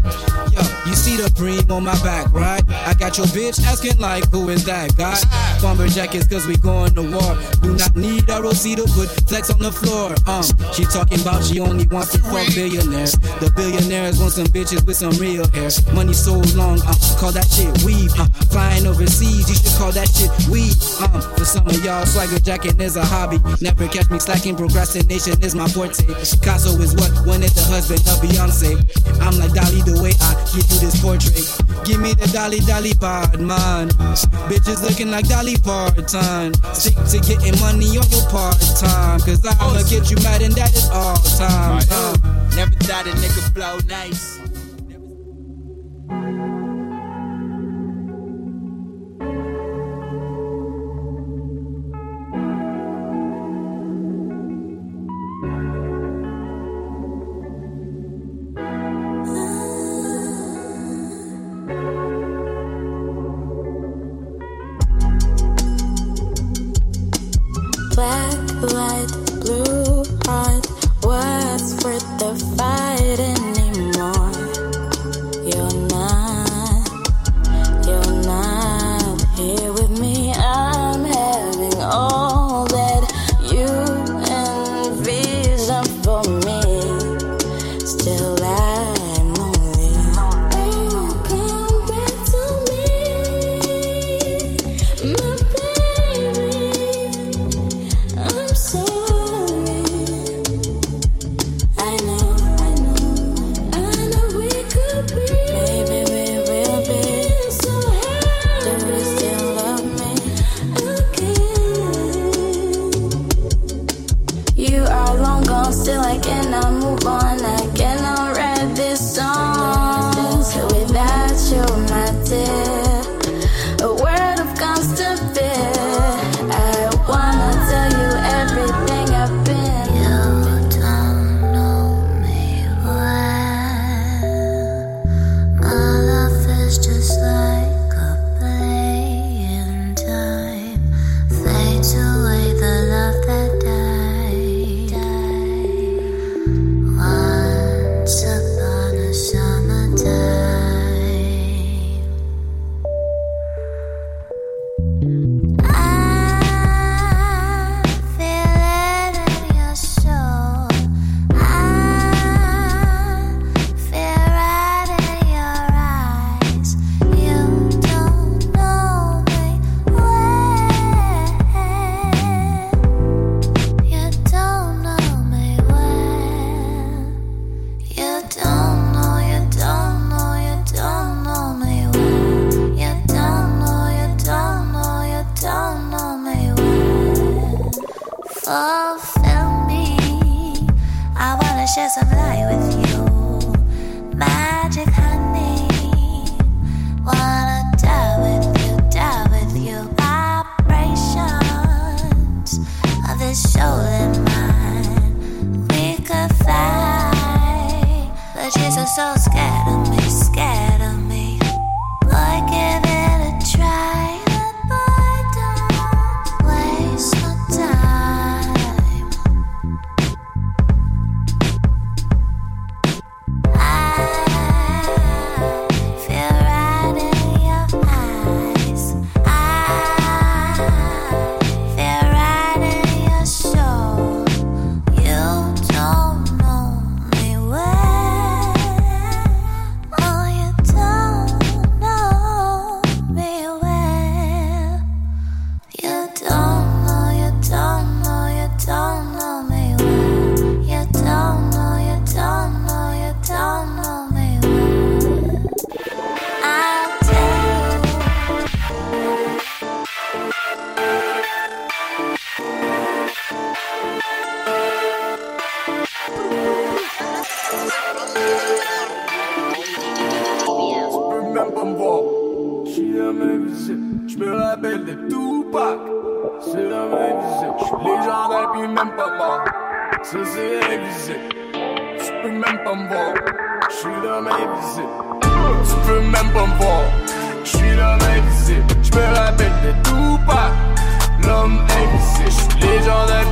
Yo, 0.57 0.65
you 0.89 0.97
see 0.97 1.21
the 1.21 1.29
cream 1.37 1.71
on 1.71 1.85
my 1.85 1.93
back, 2.01 2.33
right? 2.33 2.65
I 2.89 2.95
got 2.95 3.19
your 3.19 3.27
bitch 3.29 3.61
asking 3.61 3.99
like, 4.01 4.25
who 4.31 4.49
is 4.49 4.65
that 4.65 4.97
guy? 4.97 5.21
Bomber 5.61 5.87
jackets 5.87 6.27
cause 6.27 6.47
we 6.47 6.57
going 6.57 6.95
to 6.95 7.03
war. 7.03 7.37
Do 7.61 7.77
not 7.77 7.95
need 7.95 8.25
ROC 8.27 8.81
to 8.81 8.89
put 8.97 9.13
flex 9.29 9.53
on 9.53 9.61
the 9.61 9.71
floor. 9.71 10.17
Um, 10.25 10.49
she 10.73 10.89
talking 10.89 11.21
about 11.21 11.45
she 11.45 11.61
only 11.61 11.87
wants 11.89 12.17
to 12.17 12.19
fuck 12.25 12.49
billionaires. 12.57 13.13
The 13.45 13.53
billionaires 13.55 14.19
want 14.19 14.33
some 14.33 14.49
bitches 14.49 14.81
with 14.87 14.97
some 14.97 15.13
real 15.21 15.47
hair. 15.53 15.69
Money 15.93 16.15
so 16.15 16.41
long, 16.57 16.81
uh, 16.89 16.97
call 17.21 17.33
that 17.33 17.45
shit 17.53 17.69
weave. 17.85 18.17
Uh, 18.17 18.25
flying 18.49 18.87
overseas, 18.87 19.45
you 19.45 19.55
should 19.55 19.77
call 19.77 19.90
that 19.93 20.09
shit 20.09 20.31
weed. 20.49 20.77
Um, 21.01 21.21
for 21.37 21.45
some 21.45 21.67
of 21.67 21.77
y'all, 21.85 22.05
swagger 22.07 22.39
jacking 22.39 22.81
is 22.81 22.97
a 22.97 23.05
hobby. 23.05 23.39
Never 23.61 23.89
catch 23.89 24.11
me 24.11 24.19
slacking, 24.19 24.57
procrastination 24.57 25.43
is 25.43 25.55
my 25.55 25.69
forte. 25.69 26.07
Picasso 26.07 26.77
is 26.81 26.95
what 26.95 27.11
wanted 27.27 27.51
the 27.53 27.65
husband 27.69 28.01
of 28.09 28.19
Beyonce. 28.21 28.79
I'm 29.21 29.39
like 29.39 29.53
Dolly 29.53 29.83
the 29.83 30.01
way 30.03 30.13
I 30.21 30.35
give 30.53 30.67
you 30.71 30.79
this 30.81 31.01
portrait. 31.01 31.47
Give 31.85 32.01
me 32.01 32.15
the 32.15 32.29
Dolly 32.33 32.61
Dolly 32.61 32.95
part, 32.95 33.39
man. 33.41 33.91
Bitches 34.49 34.83
looking 34.83 35.11
like 35.11 35.29
Dolly 35.29 35.57
Parton. 35.57 36.55
Stick 36.75 36.97
to 36.97 37.19
getting 37.21 37.59
money 37.61 37.99
on 37.99 38.09
your 38.11 38.27
part 38.31 38.61
time. 38.79 39.21
Cause 39.21 39.45
I'ma 39.45 39.83
get 39.89 40.11
you 40.11 40.17
mad 40.23 40.43
and 40.43 40.55
that 40.55 40.75
is 40.75 40.89
all 40.91 41.17
time. 41.37 41.83
Uh, 41.91 42.17
never 42.57 42.73
thought 42.87 43.07
a 43.07 43.13
nigga 43.13 43.55
blow 43.55 43.79
nice. 43.89 44.41
Black, 68.01 68.73
light, 68.73 69.09
blue, 69.43 70.03
heart. 70.25 70.60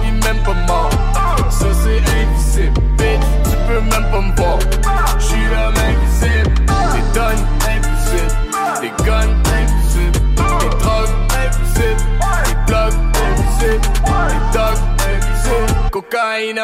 Puis 0.00 0.12
même 0.12 0.42
pas 0.42 0.54
mort. 0.66 0.90
Ça 1.50 1.66
c'est 1.82 1.98
invisible. 1.98 2.80
Tu 2.98 3.56
peux 3.66 3.80
même 3.80 4.10
pas 4.10 4.20
me 4.20 4.34
voir. 4.36 4.58
Je 5.18 5.24
suis 5.24 5.48
la 5.50 5.70
même 5.70 5.96
invisible. 5.96 6.54
Des 6.64 7.18
tonnes 7.18 7.46
invisibles. 7.68 8.34
Des 8.80 8.92
guns 9.04 9.34
invisibles. 9.58 10.18
Des 10.60 10.76
drogues 10.78 11.16
invisibles. 11.44 12.04
Des 12.44 12.56
plugs 12.66 12.98
invisibles. 13.26 13.88
Des 14.28 14.58
dogs 14.58 14.82
invisibles. 15.06 15.90
Cocaïne. 15.90 16.60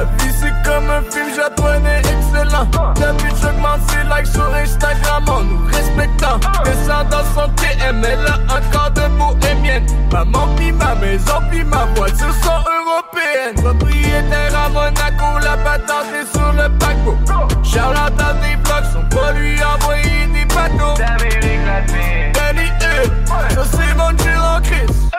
Ma 0.00 0.06
vie 0.06 0.32
c'est 0.32 0.54
comme 0.64 0.88
un 0.88 1.02
film 1.10 1.28
japonais 1.34 1.98
excellent. 1.98 2.66
Que 2.94 3.36
j'augmente 3.42 3.80
ses 3.90 4.02
likes 4.04 4.32
sur 4.32 4.54
Instagram 4.54 5.24
en 5.28 5.42
nous 5.42 5.66
respectant. 5.66 6.40
Descendant 6.64 7.24
son 7.34 7.48
TM, 7.52 8.02
elle 8.02 8.26
a 8.26 8.38
encore 8.56 8.90
de 8.92 9.02
bohémienne 9.18 9.84
Maman 10.10 10.54
pis 10.56 10.72
ma 10.72 10.94
maison 10.94 11.40
pis 11.50 11.64
ma 11.64 11.84
voiture 11.96 12.34
sont 12.42 12.64
européennes. 12.78 13.56
Propriétaire 13.56 14.58
à 14.58 14.68
Monaco, 14.70 15.38
la 15.42 15.56
patente 15.58 16.06
est 16.18 16.34
sur 16.34 16.50
le 16.54 16.70
paquebot. 16.78 17.18
Charlotte 17.62 18.14
dans 18.16 18.40
des 18.40 18.56
blocs, 18.56 18.84
sont 18.94 19.14
pas 19.14 19.32
lui 19.32 19.58
envoyer 19.62 20.26
des 20.32 20.46
bateaux. 20.46 20.94
D'Amérique 20.96 21.66
latine 21.66 22.32
Danny 22.32 22.68
Hill, 22.80 23.12
ça 23.26 23.64
c'est 23.70 23.94
mon 23.96 24.08
chill 24.16 24.38
en 24.38 24.62
crise 24.62 25.10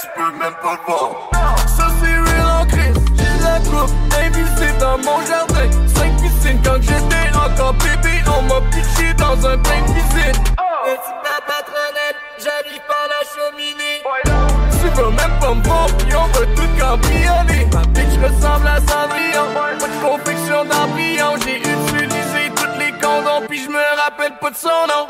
Tu 0.00 0.06
peux 0.14 0.30
même 0.30 0.54
pas 0.62 0.78
le 0.78 0.92
voir. 0.92 1.66
Ça 1.66 1.88
c'est 2.00 2.18
real 2.18 2.62
en 2.62 2.66
crise 2.66 2.97
invisible 4.24 4.78
dans 4.78 4.98
mon 4.98 5.24
jardin. 5.26 5.68
Cinq 5.94 6.16
piscines 6.22 6.60
quand 6.64 6.80
j'étais 6.80 7.36
encore 7.36 7.74
bébé 7.74 8.22
On 8.26 8.42
m'a 8.42 8.60
pitché 8.70 9.12
dans 9.14 9.34
un 9.46 9.56
bain 9.56 9.80
de 9.86 9.92
piscine 9.92 10.42
Et 10.86 10.96
si 11.04 11.12
ma 11.24 11.38
patronnette, 11.46 12.16
j'arrive 12.38 12.82
par 12.86 13.06
la 13.08 13.20
cheminée 13.32 14.02
Tu 14.80 15.00
veux 15.00 15.10
même 15.10 15.38
pas 15.40 15.54
me 15.54 15.62
voir, 15.62 15.86
puis 15.98 16.14
on 16.14 16.26
veut 16.38 16.46
tout 16.54 16.68
cambrioler. 16.78 17.66
Ma 17.72 17.82
bitch 17.94 18.14
ressemble 18.22 18.66
à 18.66 18.80
Cendrillon 18.80 19.46
Pas 19.54 19.86
de 19.86 20.00
confection 20.02 20.64
d'embryon 20.64 21.34
J'ai 21.44 21.58
utilisé 21.58 22.52
toutes 22.56 22.78
les 22.78 22.92
condoms 22.92 23.46
Puis 23.48 23.64
je 23.64 23.68
me 23.68 24.02
rappelle 24.02 24.32
pas 24.40 24.50
de 24.50 24.56
son 24.56 24.68
nom 24.68 25.06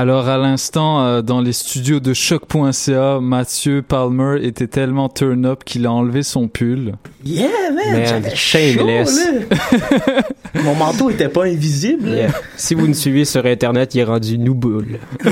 Alors 0.00 0.28
à 0.28 0.38
l'instant, 0.38 1.02
euh, 1.04 1.22
dans 1.22 1.40
les 1.40 1.52
studios 1.52 1.98
de 1.98 2.14
choc.ca, 2.14 3.18
Mathieu 3.20 3.82
Palmer 3.82 4.38
était 4.46 4.68
tellement 4.68 5.08
turn 5.08 5.44
up 5.44 5.64
qu'il 5.64 5.86
a 5.86 5.90
enlevé 5.92 6.22
son 6.22 6.46
pull. 6.46 6.92
Yeah, 7.24 7.48
man! 7.74 7.94
Man, 7.94 8.06
j'avais 8.06 8.36
shameless. 8.36 9.18
chaud, 9.26 9.56
là. 10.06 10.22
Mon 10.62 10.76
manteau 10.76 11.10
était 11.10 11.28
pas 11.28 11.46
invisible. 11.46 12.08
Yeah. 12.10 12.30
Si 12.56 12.74
vous 12.74 12.86
nous 12.86 12.94
suivez 12.94 13.24
sur 13.24 13.44
Internet, 13.44 13.96
il 13.96 13.98
est 14.00 14.04
rendu 14.04 14.38
nouboule. 14.38 15.00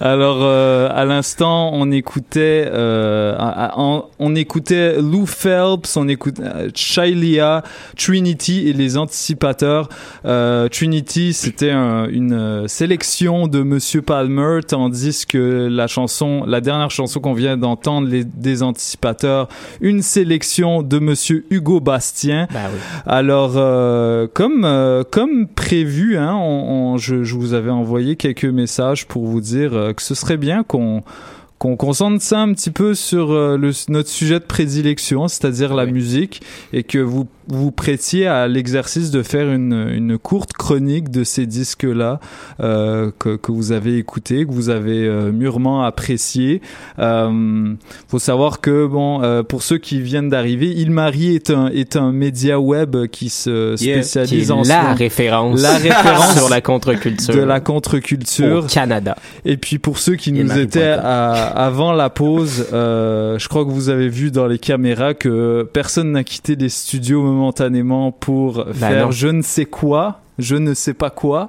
Alors 0.00 0.38
euh, 0.42 0.88
à 0.92 1.04
l'instant, 1.04 1.70
on 1.72 1.90
écoutait, 1.90 2.64
euh, 2.66 3.36
on, 3.76 4.04
on 4.18 4.34
écoutait 4.34 5.00
Lou 5.00 5.24
Phelps, 5.24 5.96
on 5.96 6.08
écoutait 6.08 6.42
euh, 6.42 6.68
Shailia, 6.74 7.62
Trinity 7.96 8.68
et 8.68 8.72
les 8.74 8.98
Anticipateurs. 8.98 9.88
Euh, 10.26 10.68
Trinity, 10.68 11.32
c'était 11.32 11.70
un- 11.70 12.06
une 12.08 12.32
euh, 12.34 12.68
de 13.22 13.62
Monsieur 13.62 14.02
Palmer, 14.02 14.58
tandis 14.66 15.24
que 15.24 15.68
la 15.70 15.86
chanson, 15.86 16.42
la 16.48 16.60
dernière 16.60 16.90
chanson 16.90 17.20
qu'on 17.20 17.32
vient 17.32 17.56
d'entendre, 17.56 18.08
les, 18.08 18.24
des 18.24 18.64
Anticipateurs, 18.64 19.48
une 19.80 20.02
sélection 20.02 20.82
de 20.82 20.98
Monsieur 20.98 21.44
Hugo 21.50 21.78
Bastien. 21.78 22.48
Ben 22.52 22.62
oui. 22.72 22.80
Alors, 23.06 23.52
euh, 23.54 24.26
comme 24.34 24.64
euh, 24.64 25.04
comme 25.08 25.46
prévu, 25.46 26.16
hein, 26.16 26.34
on, 26.34 26.94
on- 26.94 26.98
je, 26.98 27.22
je 27.22 27.34
vous 27.36 27.54
avais 27.54 27.70
envoyé 27.70 28.16
quelques 28.16 28.44
messages 28.46 29.06
pour 29.06 29.24
vous 29.26 29.40
dire 29.40 29.74
euh, 29.74 29.92
que 29.92 30.02
ce 30.02 30.16
serait 30.16 30.36
bien 30.36 30.64
qu'on 30.64 31.02
qu'on 31.60 31.76
concentre 31.76 32.20
ça 32.20 32.40
un 32.40 32.52
petit 32.52 32.72
peu 32.72 32.94
sur 32.94 33.28
le, 33.32 33.70
notre 33.88 34.08
sujet 34.08 34.40
de 34.40 34.44
prédilection, 34.44 35.28
c'est-à-dire 35.28 35.72
la 35.72 35.86
musique, 35.86 36.42
et 36.74 36.82
que 36.82 36.98
vous 36.98 37.26
vous 37.48 37.70
prêtiez 37.70 38.26
à 38.26 38.48
l'exercice 38.48 39.10
de 39.10 39.22
faire 39.22 39.50
une, 39.50 39.88
une 39.92 40.18
courte 40.18 40.52
chronique 40.52 41.10
de 41.10 41.24
ces 41.24 41.46
disques-là 41.46 42.20
euh, 42.60 43.10
que, 43.18 43.36
que 43.36 43.52
vous 43.52 43.72
avez 43.72 43.98
écoutés, 43.98 44.46
que 44.46 44.52
vous 44.52 44.70
avez 44.70 45.06
euh, 45.06 45.30
mûrement 45.32 45.82
apprécié. 45.84 46.60
Euh, 46.98 47.74
faut 48.08 48.18
savoir 48.18 48.60
que 48.60 48.86
bon, 48.86 49.22
euh, 49.22 49.42
pour 49.42 49.62
ceux 49.62 49.78
qui 49.78 50.00
viennent 50.00 50.28
d'arriver, 50.28 50.72
Il 50.76 50.90
Marie 50.90 51.34
est 51.34 51.50
un 51.50 51.66
est 51.68 51.96
un 51.96 52.12
média 52.12 52.58
web 52.60 52.96
qui 53.08 53.28
se 53.28 53.74
Yeah. 53.84 54.02
spécialise 54.02 54.30
Qui 54.30 54.40
est 54.40 54.50
en 54.50 54.62
la 54.62 54.92
ce- 54.94 54.98
référence 54.98 55.60
la 55.60 55.76
référence 55.76 56.34
sur 56.38 56.48
la 56.48 56.60
contre-culture. 56.60 57.34
de 57.34 57.40
la 57.40 57.60
contre-culture 57.60 58.64
Au 58.64 58.66
Canada. 58.66 59.16
Et 59.44 59.56
puis 59.56 59.78
pour 59.78 59.98
ceux 59.98 60.14
qui 60.16 60.32
nous 60.32 60.56
étaient 60.58 60.82
à- 60.84 61.32
avant 61.32 61.92
la 61.92 62.10
pause, 62.10 62.66
euh, 62.72 63.38
je 63.38 63.48
crois 63.48 63.64
que 63.64 63.70
vous 63.70 63.88
avez 63.88 64.08
vu 64.08 64.30
dans 64.30 64.46
les 64.46 64.58
caméras 64.58 65.14
que 65.14 65.68
personne 65.72 66.12
n'a 66.12 66.24
quitté 66.24 66.56
les 66.56 66.68
studios 66.68 67.22
momentanément 67.34 68.12
pour 68.12 68.64
faire 68.72 68.90
Ben 68.90 69.00
non. 69.02 69.10
je 69.10 69.28
ne 69.28 69.42
sais 69.42 69.66
quoi. 69.66 70.20
je 70.38 70.56
ne 70.56 70.74
sais 70.74 70.94
pas 70.94 71.10
quoi. 71.10 71.48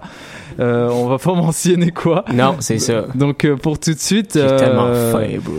Euh, 0.60 0.90
on 0.90 1.08
va 1.08 1.18
pas 1.18 1.34
mentionner 1.34 1.92
quoi. 1.92 2.26
Non, 2.34 2.56
c'est 2.60 2.80
ça. 2.80 3.06
Donc 3.16 3.46
euh, 3.46 3.56
pour 3.56 3.80
tout 3.80 3.94
de 3.94 4.00
suite. 4.00 4.32
J'ai 4.36 4.42
euh, 4.42 4.58
tellement 4.58 4.94
faim, 5.12 5.40
bro. 5.44 5.54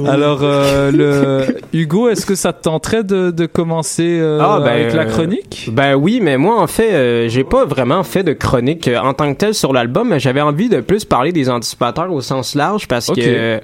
Alors 0.06 0.40
euh, 0.42 0.90
le 0.90 1.56
Hugo, 1.72 2.08
est-ce 2.08 2.26
que 2.26 2.34
ça 2.34 2.52
te 2.52 2.62
tenterait 2.62 3.04
de, 3.04 3.30
de 3.30 3.46
commencer 3.46 4.18
euh, 4.20 4.38
Ah, 4.40 4.60
ben, 4.60 4.72
avec 4.72 4.94
la 4.94 5.04
chronique? 5.06 5.70
Ben 5.72 5.94
oui, 5.94 6.20
mais 6.22 6.36
moi 6.36 6.60
en 6.60 6.66
fait, 6.66 6.92
euh, 6.92 7.28
j'ai 7.28 7.44
pas 7.44 7.64
vraiment 7.64 8.02
fait 8.02 8.22
de 8.22 8.32
chronique 8.32 8.88
euh, 8.88 8.98
en 8.98 9.14
tant 9.14 9.32
que 9.32 9.38
telle 9.38 9.54
sur 9.54 9.72
l'album. 9.72 10.08
mais 10.08 10.20
J'avais 10.20 10.40
envie 10.40 10.68
de 10.68 10.80
plus 10.80 11.04
parler 11.04 11.32
des 11.32 11.48
anticipateurs 11.48 12.12
au 12.12 12.20
sens 12.20 12.54
large 12.54 12.88
parce 12.88 13.08
que, 13.08 13.20
euh, 13.20 13.58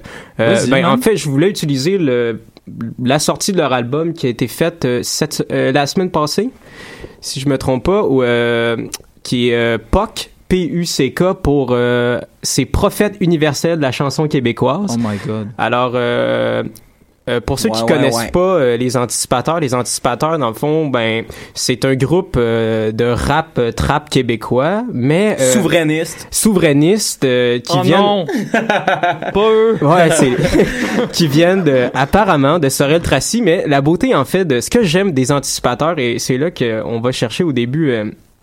ben 0.69 0.85
en 0.85 0.97
fait, 0.97 1.17
je 1.17 1.29
voulais 1.29 1.49
utiliser 1.49 1.97
le 1.97 2.41
la 3.03 3.19
sortie 3.19 3.51
de 3.51 3.57
leur 3.57 3.73
album 3.73 4.13
qui 4.13 4.27
a 4.27 4.29
été 4.29 4.47
faite 4.47 4.85
euh, 4.85 5.01
cette, 5.03 5.45
euh, 5.51 5.71
la 5.71 5.87
semaine 5.87 6.11
passée, 6.11 6.49
si 7.21 7.39
je 7.39 7.49
me 7.49 7.57
trompe 7.57 7.85
pas, 7.85 8.03
ou 8.03 8.23
euh, 8.23 8.77
qui 9.23 9.49
est 9.49 9.77
POC. 9.77 10.31
P-U-C-K 10.49 11.33
pour 11.43 11.71
euh, 11.71 12.21
ces 12.41 12.65
prophètes 12.65 13.17
universels 13.19 13.75
de 13.75 13.81
la 13.81 13.91
chanson 13.91 14.29
québécoise. 14.29 14.95
Oh 14.97 14.97
my 14.97 15.17
god. 15.25 15.49
Alors, 15.57 15.91
euh, 15.95 16.63
euh, 17.29 17.39
pour 17.41 17.59
ceux 17.59 17.69
Ouais, 17.69 17.75
qui 17.77 17.83
ouais, 17.83 17.89
connaissent 17.93 18.15
ouais. 18.15 18.31
pas 18.31 18.39
euh, 18.39 18.77
les 18.77 18.95
anticipateurs, 18.97 19.59
les 19.59 19.73
anticipateurs, 19.73 20.37
dans 20.39 20.47
le 20.49 20.53
fond, 20.53 20.87
ben, 20.87 21.23
c'est 21.53 21.83
un 21.85 21.95
groupe 21.95 22.35
euh, 22.37 22.91
de 22.91 23.05
rap 23.05 23.57
euh, 23.57 23.71
trap 23.71 24.09
québécois, 24.09 24.83
mais 24.93 25.35
euh, 25.39 25.51
Souverainiste. 25.53 26.27
souverainiste 26.31 27.23
euh, 27.25 27.59
qui 27.59 27.77
Oh 27.77 27.81
viennent 27.81 27.99
non, 27.99 28.25
pas 29.33 29.49
eux. 29.51 29.77
Ouais, 29.81 30.09
c'est 30.11 30.31
qui 31.11 31.27
viennent 31.27 31.63
de, 31.63 31.87
apparemment 31.93 32.59
de 32.59 32.69
Sorel 32.69 33.01
Tracy, 33.01 33.41
mais 33.41 33.63
la 33.67 33.81
beauté 33.81 34.15
en 34.15 34.25
fait 34.25 34.45
de 34.45 34.59
ce 34.61 34.69
que 34.69 34.83
j'aime 34.83 35.11
des 35.11 35.31
anticipateurs 35.31 35.99
et 35.99 36.19
c'est 36.19 36.37
là 36.37 36.51
qu'on 36.51 36.99
va 37.01 37.11
chercher 37.11 37.43
au 37.43 37.51
début. 37.53 37.93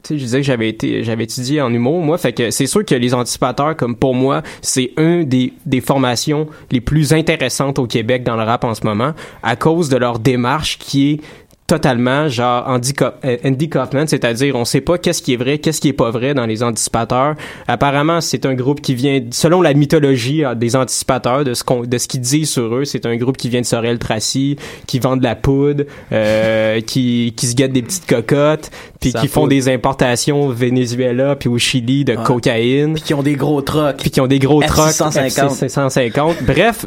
Tu 0.04 0.14
sais, 0.14 0.18
je 0.18 0.24
disais 0.24 0.40
que 0.40 0.46
j'avais 0.46 0.68
été, 0.68 1.02
j'avais 1.02 1.24
étudié 1.24 1.60
en 1.60 1.72
humour, 1.72 2.00
moi, 2.02 2.18
fait 2.18 2.32
que 2.32 2.50
c'est 2.50 2.66
sûr 2.66 2.84
que 2.84 2.94
les 2.94 3.14
anticipateurs, 3.14 3.76
comme 3.76 3.96
pour 3.96 4.14
moi, 4.14 4.42
c'est 4.60 4.92
un 4.96 5.22
des, 5.22 5.54
des 5.66 5.80
formations 5.80 6.46
les 6.70 6.80
plus 6.80 7.12
intéressantes 7.12 7.78
au 7.78 7.86
Québec 7.86 8.22
dans 8.22 8.36
le 8.36 8.42
rap 8.42 8.64
en 8.64 8.74
ce 8.74 8.84
moment, 8.84 9.12
à 9.42 9.56
cause 9.56 9.88
de 9.88 9.96
leur 9.96 10.18
démarche 10.18 10.78
qui 10.78 11.12
est 11.12 11.20
totalement 11.66 12.28
genre 12.28 12.64
Andy, 12.66 12.92
euh, 13.02 13.36
Kaufman, 13.70 14.06
c'est-à-dire 14.06 14.54
on 14.54 14.64
sait 14.64 14.82
pas 14.82 14.98
qu'est-ce 14.98 15.22
qui 15.22 15.32
est 15.32 15.36
vrai, 15.36 15.58
qu'est-ce 15.58 15.80
qui 15.80 15.88
est 15.88 15.94
pas 15.94 16.10
vrai 16.10 16.34
dans 16.34 16.44
les 16.44 16.62
anticipateurs. 16.62 17.36
Apparemment, 17.66 18.20
c'est 18.20 18.44
un 18.44 18.54
groupe 18.54 18.80
qui 18.80 18.94
vient 18.94 19.20
selon 19.30 19.62
la 19.62 19.72
mythologie 19.72 20.44
euh, 20.44 20.54
des 20.54 20.76
anticipateurs 20.76 21.44
de 21.44 21.54
ce 21.54 21.64
qu'on 21.64 21.82
de 21.84 21.98
ce 21.98 22.06
qu'ils 22.06 22.20
disent 22.20 22.50
sur 22.50 22.74
eux, 22.74 22.84
c'est 22.84 23.06
un 23.06 23.16
groupe 23.16 23.36
qui 23.36 23.48
vient 23.48 23.62
de 23.62 23.66
Sorel 23.66 23.98
Tracy, 23.98 24.56
qui 24.86 24.98
vend 24.98 25.16
de 25.16 25.24
la 25.24 25.36
poudre, 25.36 25.84
euh, 26.12 26.80
qui 26.86 27.32
qui 27.36 27.46
se 27.46 27.54
guette 27.54 27.72
des 27.72 27.82
petites 27.82 28.06
cocottes, 28.06 28.70
puis 29.12 29.20
qui 29.20 29.28
font 29.28 29.46
des 29.46 29.68
importations 29.68 30.46
au 30.46 30.50
Venezuela 30.52 31.36
puis 31.36 31.48
au 31.48 31.58
Chili 31.58 32.04
de 32.04 32.14
Ouais. 32.14 32.22
cocaïne 32.24 32.94
Puis 32.94 33.02
qui 33.02 33.14
ont 33.14 33.22
des 33.22 33.34
gros 33.34 33.60
trucks. 33.62 33.96
puis 33.98 34.10
qui 34.10 34.20
ont 34.20 34.26
des 34.26 34.38
gros 34.38 34.62
trucks 34.62 34.90
F650. 34.92 35.66
F650. 35.68 36.34
Bref, 36.44 36.86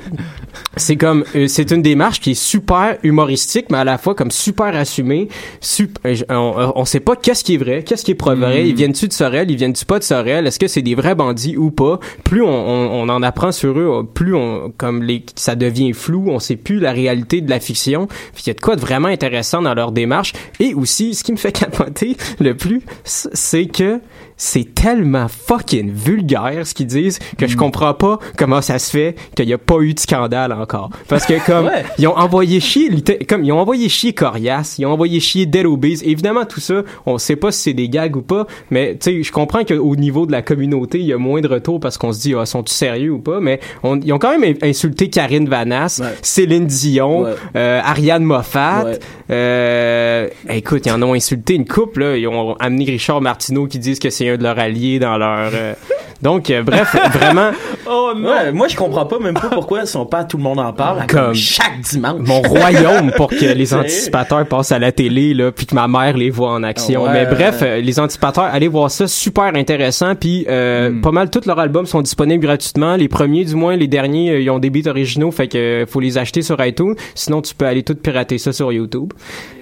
c'est 0.75 0.95
comme 0.95 1.23
euh, 1.35 1.47
c'est 1.47 1.71
une 1.71 1.81
démarche 1.81 2.19
qui 2.19 2.31
est 2.31 2.39
super 2.41 2.97
humoristique 3.03 3.67
mais 3.69 3.77
à 3.79 3.83
la 3.83 3.97
fois 3.97 4.15
comme 4.15 4.31
super 4.31 4.75
assumée. 4.75 5.27
Sup- 5.61 5.97
euh, 6.05 6.15
on, 6.29 6.71
on 6.75 6.85
sait 6.85 6.99
pas 6.99 7.15
qu'est-ce 7.15 7.43
qui 7.43 7.55
est 7.55 7.57
vrai, 7.57 7.83
qu'est-ce 7.83 8.05
qui 8.05 8.11
est 8.11 8.15
pas 8.15 8.35
vrai. 8.35 8.63
Mm. 8.63 8.67
Ils 8.67 8.75
viennent-tu 8.75 9.07
de 9.07 9.13
Sorel, 9.13 9.49
ils 9.51 9.57
viennent-tu 9.57 9.85
pas 9.85 9.99
de 9.99 10.03
Sorel? 10.03 10.47
Est-ce 10.47 10.59
que 10.59 10.67
c'est 10.67 10.81
des 10.81 10.95
vrais 10.95 11.15
bandits 11.15 11.57
ou 11.57 11.71
pas? 11.71 11.99
Plus 12.23 12.41
on, 12.41 12.47
on, 12.47 13.01
on 13.01 13.09
en 13.09 13.21
apprend 13.23 13.51
sur 13.51 13.77
eux, 13.77 14.07
plus 14.13 14.35
on 14.35 14.71
comme 14.77 15.03
les 15.03 15.23
ça 15.35 15.55
devient 15.55 15.93
flou, 15.93 16.25
on 16.29 16.39
sait 16.39 16.55
plus 16.55 16.79
la 16.79 16.91
réalité 16.91 17.41
de 17.41 17.49
la 17.49 17.59
fiction. 17.59 18.07
Puis 18.33 18.43
il 18.45 18.47
y 18.47 18.51
a 18.51 18.53
de 18.53 18.61
quoi 18.61 18.75
de 18.75 18.81
vraiment 18.81 19.07
intéressant 19.09 19.61
dans 19.61 19.73
leur 19.73 19.91
démarche 19.91 20.33
et 20.59 20.73
aussi 20.73 21.13
ce 21.15 21.23
qui 21.23 21.31
me 21.31 21.37
fait 21.37 21.51
capoter 21.57 22.06
le 22.39 22.55
plus 22.55 22.81
c'est 23.03 23.65
que 23.65 23.99
c'est 24.39 24.75
tellement 24.75 25.27
fucking 25.27 25.91
vulgaire 25.91 26.61
ce 26.67 26.75
qu'ils 26.75 26.85
disent 26.85 27.17
que 27.39 27.47
je 27.47 27.57
comprends 27.57 27.95
pas 27.95 28.19
comment 28.37 28.61
ça 28.61 28.77
se 28.77 28.91
fait 28.91 29.15
qu'il 29.35 29.49
y 29.49 29.53
a 29.53 29.57
pas 29.57 29.79
eu 29.81 29.95
de 29.95 29.99
scandale 29.99 30.53
encore. 30.53 30.91
Parce 31.07 31.25
que 31.25 31.43
comme 31.43 31.65
Ouais. 31.65 31.83
ils 31.97 32.05
ont 32.07 32.15
envoyé 32.15 32.59
chier 32.59 32.91
comme 33.27 33.43
ils 33.43 33.51
ont 33.51 33.59
envoyé 33.59 33.89
chier 33.89 34.13
Corias, 34.13 34.75
ils 34.77 34.85
ont 34.85 34.91
envoyé 34.91 35.19
chier 35.19 35.47
Dead. 35.47 35.65
Évidemment 36.03 36.45
tout 36.45 36.59
ça, 36.59 36.83
on 37.07 37.17
sait 37.17 37.35
pas 37.35 37.51
si 37.51 37.61
c'est 37.63 37.73
des 37.73 37.89
gags 37.89 38.15
ou 38.15 38.21
pas, 38.21 38.45
mais 38.69 38.95
tu 38.99 39.11
sais 39.11 39.23
je 39.23 39.31
comprends 39.31 39.63
qu'au 39.63 39.95
niveau 39.95 40.27
de 40.27 40.31
la 40.31 40.43
communauté, 40.43 40.99
il 40.99 41.05
y 41.07 41.13
a 41.13 41.17
moins 41.17 41.41
de 41.41 41.47
retours 41.47 41.79
parce 41.79 41.97
qu'on 41.97 42.13
se 42.13 42.19
dit 42.21 42.35
ah 42.39 42.45
sont-ils 42.45 42.73
sérieux 42.75 43.13
ou 43.13 43.19
pas, 43.19 43.39
mais 43.39 43.59
on- 43.81 43.99
ils 43.99 44.13
ont 44.13 44.19
quand 44.19 44.37
même 44.37 44.55
insulté 44.61 45.09
Karine 45.09 45.49
Vanasse, 45.49 45.97
Ouais. 45.99 46.13
Céline 46.21 46.67
Dion, 46.67 47.23
Ouais. 47.23 47.31
euh, 47.55 47.81
Ariane 47.83 48.23
Moffat, 48.23 48.85
euh, 49.31 50.27
écoute, 50.49 50.85
ils 50.85 50.91
en 50.91 51.01
ont 51.03 51.13
insulté 51.13 51.55
une 51.55 51.65
couple, 51.67 51.96
là. 51.97 52.15
Ils 52.17 52.27
ont 52.27 52.55
amené 52.59 52.85
Richard 52.85 53.21
Martineau 53.21 53.67
qui 53.67 53.79
disent 53.79 53.99
que 53.99 54.09
c'est 54.09 54.29
un 54.29 54.37
de 54.37 54.43
leurs 54.43 54.59
alliés 54.59 54.99
dans 54.99 55.17
leur. 55.17 55.49
euh, 55.53 55.73
Donc, 56.21 56.49
euh, 56.49 56.63
bref, 56.63 56.95
vraiment, 57.13 57.51
Oh 57.89 58.11
non! 58.17 58.29
Ouais, 58.31 58.51
moi, 58.51 58.67
je 58.67 58.75
comprends 58.75 59.05
pas 59.05 59.19
même 59.19 59.35
pas 59.35 59.49
pourquoi 59.49 59.81
ils 59.81 59.87
sont 59.87 60.05
pas 60.07 60.23
tout 60.23 60.37
le 60.37 60.43
monde 60.43 60.59
en 60.59 60.73
parle 60.73 61.05
Comme- 61.05 61.25
comme 61.27 61.35
chaque 61.35 61.79
dimanche. 61.81 62.21
mon 62.27 62.41
royaume 62.41 63.11
pour 63.15 63.29
que 63.29 63.35
les 63.53 63.73
anticipateurs 63.75 64.45
passent 64.47 64.71
à 64.71 64.79
la 64.79 64.91
télé, 64.91 65.35
là, 65.35 65.51
puis 65.51 65.67
que 65.67 65.75
ma 65.75 65.87
mère 65.87 66.17
les 66.17 66.31
voit 66.31 66.49
en 66.51 66.63
action. 66.63 67.03
Ouais, 67.03 67.13
Mais 67.13 67.25
bref, 67.27 67.61
ouais. 67.61 67.67
euh, 67.67 67.81
les 67.81 67.99
anticipateurs, 67.99 68.45
allez 68.45 68.67
voir 68.67 68.89
ça, 68.89 69.05
super 69.07 69.53
intéressant. 69.55 70.15
Puis 70.15 70.45
euh, 70.49 70.89
Hmm. 70.89 71.01
pas 71.01 71.11
mal 71.11 71.29
tous 71.29 71.45
leurs 71.45 71.59
albums 71.59 71.85
sont 71.85 72.01
disponibles 72.01 72.43
gratuitement. 72.43 72.95
Les 72.95 73.07
premiers, 73.07 73.45
du 73.45 73.55
moins, 73.55 73.75
les 73.75 73.87
derniers, 73.87 74.31
euh, 74.31 74.39
ils 74.41 74.49
ont 74.49 74.59
des 74.59 74.69
beats 74.71 74.89
originaux, 74.89 75.29
fait 75.31 75.47
que 75.47 75.57
euh, 75.57 75.85
faut 75.85 75.99
les 75.99 76.17
acheter 76.17 76.41
sur 76.41 76.63
iTunes. 76.65 76.95
Sinon, 77.13 77.41
tu 77.43 77.53
peux 77.53 77.65
aller 77.65 77.83
tout 77.83 77.95
pirater 77.95 78.37
ça 78.39 78.51
sur 78.53 78.71
YouTube. 78.73 79.13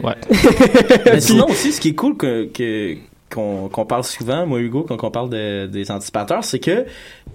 Ouais. 0.03 0.13
Mais 1.05 1.19
sinon 1.19 1.47
aussi, 1.49 1.71
ce 1.73 1.81
qui 1.81 1.89
est 1.89 1.95
cool 1.95 2.15
que, 2.25 2.45
que- 2.53 2.97
qu'on 3.33 3.69
qu'on 3.69 3.85
parle 3.85 4.03
souvent, 4.03 4.45
moi 4.45 4.59
Hugo, 4.59 4.85
quand 4.87 5.03
on 5.03 5.09
parle 5.11 5.29
de- 5.31 5.65
des 5.65 5.89
anticipateurs, 5.89 6.43
c'est 6.43 6.59
que 6.59 6.85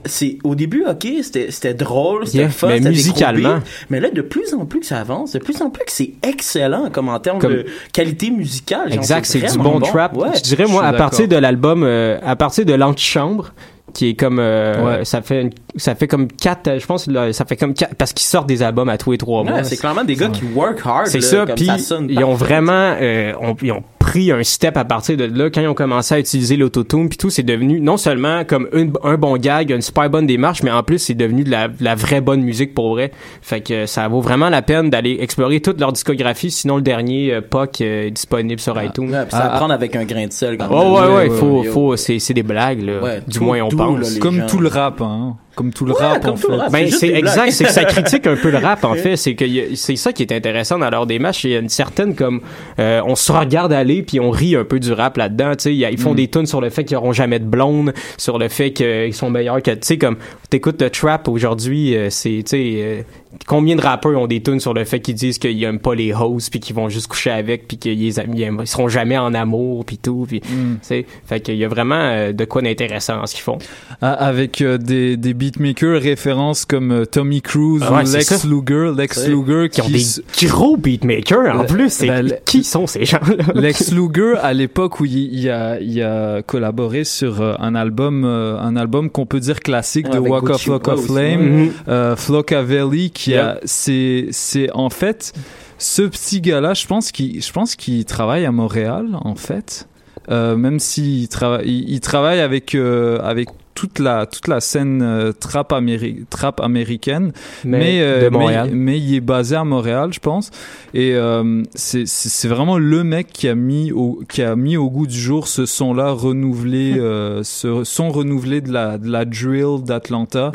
c'est 0.05 0.39
au 0.45 0.55
début, 0.55 0.85
ok, 0.89 1.07
c'était 1.23 1.51
c'était 1.51 1.75
drôle, 1.75 2.27
c'était 2.27 2.39
Yeah, 2.39 2.49
fun, 2.49 2.69
mais 2.69 2.81
musicalement. 2.81 3.59
mais 3.91 3.99
là 4.01 4.09
de 4.11 4.23
plus 4.23 4.55
en 4.55 4.65
plus 4.67 4.81
que 4.81 4.87
ça 4.87 5.01
avance, 5.01 5.33
de 5.33 5.41
plus 5.41 5.61
en 5.61 5.69
plus 5.69 5.85
que 5.85 5.93
c'est 5.93 6.13
excellent 6.23 6.91
comme 6.91 7.09
en 7.09 7.19
termes 7.19 7.41
Comme- 7.41 7.53
de 7.53 7.67
qualité 7.93 8.31
musicale. 8.31 8.89
genre, 8.89 8.99
Exact, 8.99 9.25
c'est 9.27 9.41
du 9.53 9.59
bon, 9.59 9.81
trap. 9.81 10.17
Ouais. 10.17 10.29
Je 10.37 10.43
dirais 10.43 10.67
moi 10.69 10.83
Je 10.85 10.89
à 10.89 10.93
partir 10.93 11.27
d'accord. 11.27 11.37
de 11.39 11.43
l'album, 11.43 11.83
euh, 11.83 12.19
à 12.25 12.37
partir 12.37 12.65
de 12.65 12.73
l'antichambre, 12.75 13.53
qui 13.93 14.11
est 14.11 14.15
comme, 14.15 14.39
euh, 14.39 14.85
Ouais. 15.01 15.05
ça 15.05 15.21
fait, 15.23 15.43
une- 15.43 15.51
ça 15.77 15.95
fait 15.95 16.07
comme 16.09 16.29
quatre, 16.29 16.69
euh, 16.69 16.79
je 16.79 16.87
pense, 16.87 17.07
là, 17.07 17.33
ça 17.33 17.45
fait 17.45 17.57
comme 17.57 17.75
quatre, 17.75 17.95
parce 17.95 18.13
qu'ils 18.13 18.27
sortent 18.27 18.49
des 18.49 18.63
albums 18.63 18.89
à 18.89 18.99
tous 18.99 19.13
les 19.13 19.19
trois 19.19 19.43
Ouais, 19.43 19.51
mois. 19.51 19.65
c'est 19.65 19.77
clairement 19.77 20.05
des 20.05 20.15
gars 20.17 20.29
qui 20.29 20.43
work 20.55 20.81
hard. 20.85 21.07
C'est 21.07 21.21
ça, 21.21 21.45
puis 21.47 21.69
ils 22.09 22.25
ont 22.25 22.35
vraiment, 22.35 22.95
euh, 23.01 23.33
ont- 23.41 23.57
ils 23.63 23.73
ont 23.73 23.83
pris 23.99 24.33
un 24.33 24.43
step 24.43 24.77
à 24.77 24.85
partir 24.85 25.17
de 25.17 25.25
là 25.25 25.51
quand 25.51 25.61
ils 25.61 25.69
ont 25.69 25.75
commencé 25.75 26.15
à 26.15 26.19
utiliser 26.19 26.57
l'autotune 26.57 27.09
puis 27.09 27.17
tout, 27.19 27.31
c'est 27.31 27.45
devenu 27.45 27.81
non 27.81 27.97
seulement 27.97 28.45
comme 28.45 28.67
une- 28.73 28.93
un 29.05 29.17
bon 29.17 29.37
gag, 29.37 29.71
une 29.71 29.83
super 29.83 30.11
bonne 30.11 30.27
démarche, 30.27 30.63
mais 30.65 30.71
en 30.73 30.83
plus 30.83 30.99
c'est 30.99 31.15
devenu 31.15 31.45
de 31.45 31.51
la, 31.51 31.69
de 31.69 31.75
la 31.85 31.95
vraie 31.95 32.21
bonne 32.21 32.41
musique 32.43 32.75
pour 32.75 32.91
vrai. 32.91 33.13
Fait 33.43 33.61
que 33.61 33.87
ça 33.87 34.09
vaut 34.09 34.21
vraiment 34.21 34.49
la 34.49 34.63
peine 34.63 34.91
d'aller 34.91 35.19
explorer 35.21 35.61
toute 35.61 35.79
leur 35.79 35.93
discographie. 35.93 36.51
Sinon 36.51 36.77
le 36.77 36.83
dernier 36.83 37.35
euh, 37.35 37.41
POC 37.41 37.83
euh, 37.83 38.07
est 38.07 38.11
disponible 38.11 38.59
sur 38.59 38.83
iTunes. 38.83 39.11
Ouais, 39.13 39.27
ça 39.29 39.45
à 39.53 39.57
prendre 39.59 39.75
avec 39.75 39.95
un 39.95 40.05
grain 40.05 40.27
de 40.27 40.33
sel. 40.33 40.57
quand 40.59 40.67
Oh 40.73 40.99
même. 41.01 41.11
ouais 41.11 41.15
ouais, 41.17 41.27
Yo, 41.29 41.33
faut 41.35 41.63
faut 41.65 41.97
c'est 41.97 42.19
c'est 42.19 42.35
des 42.35 42.43
blagues 42.43 42.83
là. 42.83 43.01
Ouais, 43.01 43.23
du 43.25 43.39
tout 43.39 43.45
moins 43.45 43.61
on 43.61 43.69
pense. 43.69 44.15
là, 44.15 44.21
Comme 44.21 44.39
gens. 44.41 44.47
tout 44.47 44.59
le 44.59 44.69
rap, 44.69 45.01
hein. 45.03 45.37
Comme 45.61 45.73
tout 45.75 45.85
le 45.85 45.93
Ouais, 45.93 45.99
rap, 46.01 46.25
en 46.27 46.37
fait. 46.37 46.47
rap. 46.47 46.73
Ben, 46.73 46.91
c'est 46.91 47.09
des 47.09 47.15
exact, 47.19 47.51
c'est 47.51 47.65
que 47.65 47.71
ça 47.71 47.85
critique 47.85 48.27
un 48.27 48.37
peu 48.37 48.51
le 48.51 48.57
rap 48.57 48.83
en 48.85 48.95
fait, 49.03 49.17
c'est 49.17 49.35
que 49.35 49.45
c'est 49.75 49.97
ça 49.97 50.13
qui 50.15 50.23
est 50.23 50.33
intéressant 50.33 50.79
dans 50.79 50.89
leur 50.89 51.07
démarche, 51.07 51.45
il 51.45 51.51
y 51.51 51.55
a 51.57 51.59
une 51.59 51.69
certaine 51.69 52.15
comme 52.15 52.41
euh, 52.79 53.03
on 53.05 53.15
se 53.15 53.31
regarde 53.31 53.71
aller 53.75 54.03
puis 54.03 54.21
on 54.21 54.31
rit 54.31 54.57
un 54.57 54.65
peu 54.65 54.81
du 54.81 54.93
rap 54.93 55.19
là-dedans, 55.19 55.51
tu 55.57 55.65
sais, 55.65 55.75
ils 55.75 55.99
font 55.99 56.13
Mm. 56.13 56.17
des 56.17 56.29
tunes 56.29 56.47
sur 56.47 56.63
le 56.63 56.71
fait 56.71 56.85
qu'ils 56.85 56.97
auront 56.97 57.13
jamais 57.13 57.39
de 57.39 57.45
blonde, 57.45 57.93
sur 58.17 58.39
le 58.39 58.49
fait 58.49 58.73
qu'ils 58.73 59.13
sont 59.13 59.29
meilleurs 59.29 59.61
que 59.63 59.71
tu 59.73 59.79
sais 59.83 59.99
comme 59.99 60.17
t'écoutes 60.51 60.83
le 60.83 60.91
trap 60.91 61.29
aujourd'hui, 61.29 61.97
euh, 61.97 62.09
c'est 62.11 62.43
tu 62.45 62.51
sais 62.51 62.73
euh, 62.77 63.03
combien 63.47 63.77
de 63.77 63.81
rappeurs 63.81 64.21
ont 64.21 64.27
des 64.27 64.43
tunes 64.43 64.59
sur 64.61 64.75
le 64.75 64.85
fait 64.85 64.99
qu'ils 65.01 65.15
disent 65.15 65.39
qu'ils 65.39 65.63
aiment 65.63 65.79
pas 65.79 65.95
les 65.95 66.13
hosts 66.13 66.51
puis 66.51 66.59
qu'ils 66.61 66.75
vont 66.75 66.89
juste 66.89 67.07
coucher 67.07 67.31
avec 67.31 67.69
puis 67.69 67.79
qu'ils 67.79 68.03
ils 68.03 68.15
ils 68.35 68.67
seront 68.67 68.89
jamais 68.89 69.17
en 69.17 69.33
amour 69.35 69.85
puis 69.85 69.99
tout 69.99 70.25
puis 70.29 70.41
Mm. 70.41 70.75
tu 70.75 70.79
sais, 70.83 71.07
fait 71.27 71.41
qu'il 71.41 71.55
y 71.57 71.65
a 71.65 71.69
vraiment 71.69 71.95
euh, 71.95 72.33
de 72.33 72.45
quoi 72.45 72.61
d'intéressant 72.63 73.17
dans 73.19 73.27
ce 73.27 73.35
qu'ils 73.35 73.45
font. 73.45 73.59
Ah, 74.03 74.13
Avec 74.13 74.63
des, 74.63 75.17
des 75.17 75.35
beatmakers 75.35 76.01
références 76.03 76.65
comme 76.65 77.05
Tommy 77.07 77.41
Cruise 77.43 77.83
Ah 77.87 77.93
ouais, 77.95 78.09
ou 78.09 78.13
Lex. 78.13 78.45
Luger. 78.45 78.93
Lex 78.97 79.29
Luger 79.29 79.69
qui 79.71 79.81
ont 79.81 79.85
qui 79.85 79.93
des 79.93 79.99
s- 80.01 80.23
gros 80.45 80.77
beatmakers 80.77 81.55
en 81.55 81.61
Le- 81.63 81.67
plus. 81.67 82.01
Ben, 82.03 82.35
qui 82.45 82.65
sont 82.65 82.87
ces 82.87 83.05
gens-là? 83.05 83.45
Lex 83.55 83.93
Luger, 83.93 84.35
à 84.43 84.53
l'époque 84.53 84.99
où 85.01 85.05
il, 85.05 85.33
il 85.33 85.49
a, 85.51 85.79
il 85.81 86.03
a 86.03 86.43
collaboré 86.43 87.05
sur 87.05 87.41
un 87.43 87.75
album, 87.75 88.25
un 88.25 88.75
album 88.77 89.11
qu'on 89.11 89.27
peut 89.27 89.41
dire 89.41 89.61
classique 89.61 90.07
Ouais, 90.09 90.15
de 90.15 90.19
Walk 90.43 90.51
of 90.57 90.63
Flock 90.63 90.89
of 90.89 91.05
Flame, 91.07 91.41
Mhm. 91.65 91.73
euh, 91.89 92.17
Flockavelli, 92.17 93.11
qui 93.11 93.31
Yeah. 93.31 93.51
a, 93.53 93.57
c'est, 93.65 94.27
c'est 94.31 94.71
en 94.73 94.91
fait 94.91 95.33
ce 95.79 96.03
petit 96.03 96.41
gars-là, 96.41 96.75
je 96.75 96.87
pense 96.87 97.11
qu'il, 97.13 97.43
je 97.43 97.53
pense 97.53 97.75
qu'il 97.77 98.05
travaille 98.05 98.45
à 98.45 98.53
Montréal, 98.53 99.07
en 99.23 99.35
fait. 99.35 99.87
Euh, 100.31 100.55
même 100.57 100.79
s'il 100.79 101.29
travaille, 101.29 101.67
il, 101.67 101.91
il 101.91 102.01
travaille 102.01 102.41
avec 102.41 102.75
euh, 102.75 103.19
avec 103.23 103.49
toute 103.75 103.99
la 103.99 104.27
toute 104.27 104.49
la 104.49 104.61
scène 104.61 105.01
euh, 105.03 105.33
trap, 105.33 105.73
améri- 105.73 106.25
trap 106.29 106.61
américaine, 106.61 107.33
Mais 107.65 107.79
mais 107.79 108.21
de 108.25 108.29
Montréal. 108.29 108.69
mais, 108.73 108.77
mais 108.77 108.99
il 108.99 109.15
est 109.15 109.21
basé 109.21 109.57
à 109.57 109.65
Montréal, 109.65 110.13
je 110.13 110.21
pense. 110.21 110.51
Et 110.93 111.15
euh, 111.15 111.63
c'est 111.75 112.49
vraiment 112.49 112.79
le 112.79 113.05
mec 113.05 113.29
qui 113.33 113.49
a 113.49 113.55
mis 113.55 113.93
au 113.93 114.21
qui 114.29 114.43
a 114.43 114.57
mis 114.57 114.77
au 114.77 114.91
goût 114.91 115.07
du 115.07 115.19
jour 115.19 115.49
ce 115.49 115.67
son-là 115.67 116.11
renouvelé, 116.11 116.95
euh, 116.99 117.43
ce 117.43 117.85
son 117.85 118.11
renouvelé 118.11 118.61
de 118.61 118.73
la 118.73 118.99
de 118.99 119.09
la 119.11 119.25
drill 119.25 119.83
d'Atlanta, 119.85 120.51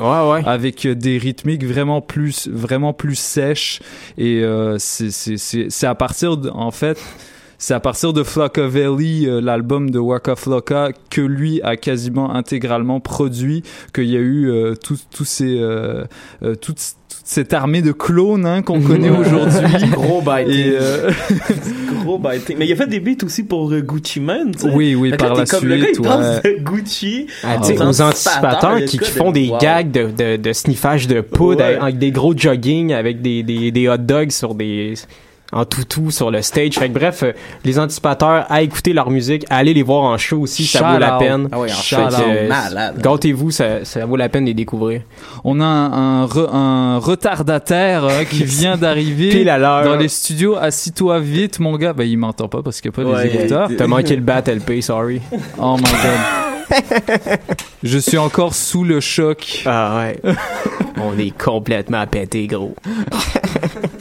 avec 0.45 0.85
euh, 0.85 0.93
des 0.95 1.17
rythmiques 1.17 1.65
vraiment 1.65 2.01
plus 2.01 2.47
vraiment 2.51 2.93
plus 2.93 3.15
sèches. 3.15 3.81
Et 4.17 4.43
euh, 4.43 4.75
c'est 4.77 5.09
c'est 5.11 5.37
c'est 5.37 5.67
c'est 5.69 5.87
à 5.87 5.95
partir 5.95 6.37
de, 6.37 6.49
en 6.49 6.71
fait 6.71 6.97
c'est 7.57 7.73
à 7.73 7.79
partir 7.79 8.13
de 8.13 8.23
Flocka 8.23 8.67
Valley, 8.67 9.25
euh, 9.27 9.39
l'album 9.41 9.89
de 9.91 9.99
Waka 9.99 10.35
Flocka, 10.35 10.89
que 11.09 11.21
lui 11.21 11.61
a 11.63 11.75
quasiment 11.77 12.33
intégralement 12.33 12.99
produit, 12.99 13.63
qu'il 13.93 14.05
y 14.05 14.15
a 14.15 14.19
eu 14.19 14.49
euh, 14.49 14.73
tous 14.75 15.05
tous 15.11 15.25
ces 15.25 15.57
euh, 15.59 16.03
euh, 16.43 16.55
toute, 16.55 16.77
toute 16.77 17.21
cette 17.23 17.53
armée 17.53 17.81
de 17.81 17.91
clones 17.91 18.45
hein, 18.45 18.61
qu'on 18.61 18.81
connaît 18.81 19.09
aujourd'hui. 19.09 19.89
Gros 19.91 20.21
bite. 20.21 20.47
Et, 20.49 20.75
euh, 20.79 21.09
Gros 22.03 22.19
bite. 22.19 22.53
Mais 22.57 22.67
il 22.67 22.73
a 22.73 22.75
fait 22.75 22.87
des 22.87 22.99
beats 22.99 23.23
aussi 23.25 23.43
pour 23.43 23.71
euh, 23.71 23.81
Gucci 23.81 24.19
Mane, 24.19 24.51
tu 24.53 24.59
sais. 24.59 24.69
Oui, 24.73 24.93
oui, 24.95 25.09
Fait 25.11 25.17
par 25.17 25.33
là, 25.33 25.39
la 25.39 25.45
comme, 25.45 25.65
Le 25.67 25.77
gars, 25.77 25.87
il 25.89 25.95
suite, 25.95 26.05
ouais. 26.05 26.41
de 26.59 26.63
Gucci 26.63 27.27
Ah, 27.43 27.57
tu 27.57 27.75
sais, 27.75 27.81
aux 27.81 28.01
anticipateurs 28.01 28.83
qui, 28.85 28.97
qui 28.99 29.09
font 29.11 29.31
des 29.31 29.51
gags 29.59 29.89
de, 29.91 30.09
de, 30.11 30.35
de 30.37 30.53
sniffage 30.53 31.07
de 31.07 31.21
poudre 31.21 31.61
Ouais. 31.61 31.77
avec 31.81 31.97
des 31.97 32.11
gros 32.11 32.35
jogging 32.37 32.93
avec 32.93 33.21
des, 33.21 33.41
des, 33.43 33.71
des 33.71 33.87
hot 33.89 33.97
dogs 33.97 34.31
sur 34.31 34.53
des 34.55 34.93
en 35.55 35.65
toutou 35.65 36.11
sur 36.11 36.29
le 36.29 36.41
stage. 36.43 36.73
Fait 36.75 36.89
que 36.89 36.93
bref, 36.93 37.23
euh, 37.23 37.31
les 37.63 37.79
anticipateurs, 37.79 38.45
à 38.49 38.61
écouter 38.61 38.93
leur 38.93 39.09
musique, 39.09 39.45
à 39.49 39.57
aller 39.57 39.73
les 39.73 39.81
voir 39.83 40.03
en 40.03 40.17
show 40.17 40.41
aussi, 40.41 40.67
ça 40.67 40.79
Shout 40.79 40.85
vaut 40.85 40.99
la 40.99 41.15
out. 41.15 41.19
peine. 41.19 41.47
Ah 41.51 41.59
ouais, 41.59 41.69
en 41.71 42.07
out. 42.07 42.13
euh, 42.27 42.47
Malade. 42.49 43.01
Gâtez-vous, 43.01 43.49
ça, 43.51 43.83
ça 43.85 44.05
vaut 44.05 44.17
la 44.17 44.29
peine 44.29 44.43
de 44.43 44.49
les 44.49 44.53
découvrir. 44.53 45.01
On 45.43 45.59
a 45.61 45.65
un, 45.65 46.21
un, 46.21 46.25
re- 46.27 46.49
un 46.53 46.97
retardataire 46.99 48.03
hein, 48.05 48.25
qui 48.29 48.43
vient 48.43 48.77
d'arriver 48.77 49.29
Pile 49.29 49.49
à 49.49 49.57
l'heure. 49.57 49.85
dans 49.85 49.95
les 49.95 50.09
studios. 50.09 50.55
Assis-toi 50.57 51.19
vite, 51.19 51.59
mon 51.59 51.75
gars. 51.77 51.93
Ben, 51.93 52.03
il 52.03 52.17
m'entend 52.17 52.47
pas 52.47 52.61
parce 52.61 52.81
qu'il 52.81 52.91
n'y 52.91 53.01
a 53.01 53.03
pas 53.03 53.09
Ouais, 53.17 53.27
les 53.27 53.35
écouteurs. 53.35 53.69
T'as 53.77 53.87
manqué 53.87 54.15
le 54.15 54.21
bat 54.21 54.41
LP, 54.45 54.81
sorry. 54.81 55.21
Oh 55.57 55.77
my 55.77 55.83
god. 55.83 56.19
Je 57.83 57.97
suis 57.99 58.17
encore 58.17 58.53
sous 58.55 58.83
le 58.83 58.99
choc. 58.99 59.61
Ah 59.65 59.97
ouais. 59.99 60.19
On 61.01 61.17
est 61.17 61.35
complètement 61.37 62.05
pété, 62.07 62.47
gros. 62.47 62.75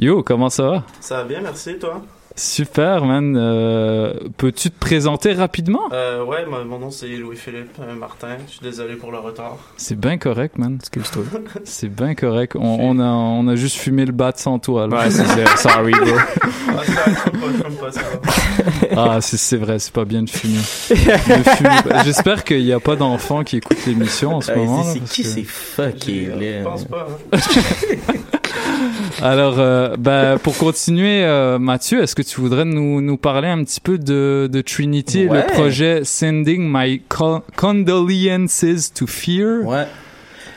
Yo, 0.00 0.22
comment 0.22 0.48
ça 0.48 0.62
va? 0.62 0.84
Ça 1.00 1.16
va 1.18 1.24
bien, 1.24 1.40
merci, 1.42 1.76
toi? 1.78 2.00
Super, 2.36 3.04
man. 3.04 3.36
Euh, 3.36 4.14
Peux-tu 4.38 4.70
te 4.70 4.78
présenter 4.78 5.34
rapidement? 5.34 5.82
euh, 5.92 6.24
Ouais, 6.24 6.46
mon, 6.46 6.64
mon 6.64 6.78
nom 6.78 6.90
c'est 6.90 7.08
Louis-Philippe 7.08 7.76
euh, 7.80 7.94
Martin. 7.94 8.36
Je 8.46 8.52
suis 8.52 8.60
désolé 8.62 8.94
pour 8.94 9.12
le 9.12 9.18
retard. 9.18 9.56
C'est 9.76 9.98
bien 9.98 10.16
correct, 10.16 10.56
man. 10.56 10.76
Excuse-toi. 10.80 11.24
C'est 11.64 11.88
bien 11.94 12.14
correct. 12.14 12.56
On, 12.56 12.78
on, 12.80 12.98
a, 12.98 13.04
on 13.04 13.46
a 13.48 13.56
juste 13.56 13.76
fumé 13.76 14.06
le 14.06 14.12
bat 14.12 14.32
sans 14.36 14.58
toi. 14.58 14.86
là. 14.86 15.00
Ouais, 15.00 15.10
c'est 15.10 15.24
ça. 15.26 15.56
Sorry, 15.56 15.92
bro. 15.92 16.16
Ah. 18.96 19.14
Ah, 19.16 19.20
c'est 19.20 19.56
vrai, 19.56 19.78
c'est 19.78 19.92
pas 19.92 20.04
bien 20.04 20.22
de 20.22 20.30
fumer. 20.30 20.58
J'espère 22.04 22.42
qu'il 22.44 22.64
n'y 22.64 22.72
a 22.72 22.80
pas 22.80 22.96
d'enfants 22.96 23.44
qui 23.44 23.56
écoutent 23.58 23.84
l'émission 23.86 24.36
en 24.36 24.40
ce 24.40 24.52
moment. 24.52 24.82
c'est 24.82 25.00
qui 25.00 25.22
que- 25.22 25.28
c'est 25.28 25.44
fucké, 25.44 26.26
là? 26.26 26.34
Je 26.58 26.64
pense 26.64 26.84
pas. 26.84 27.06
hein. 27.32 27.38
Alors, 29.22 29.58
euh, 29.58 29.96
ben, 29.98 30.38
pour 30.38 30.56
continuer, 30.56 31.24
euh, 31.24 31.58
Mathieu, 31.58 32.02
est-ce 32.02 32.14
que 32.14 32.22
tu 32.22 32.40
voudrais 32.40 32.64
nous, 32.64 33.00
nous 33.00 33.16
parler 33.16 33.48
un 33.48 33.62
petit 33.64 33.80
peu 33.80 33.98
de, 33.98 34.48
de 34.50 34.60
Trinity 34.60 35.26
Ouais. 35.26 35.38
le 35.46 35.52
projet 35.52 36.00
Sending 36.04 36.68
My 36.72 37.00
Co- 37.08 37.42
Condolences 37.56 38.92
to 38.94 39.06
Fear? 39.06 39.64
Ouais. 39.66 39.84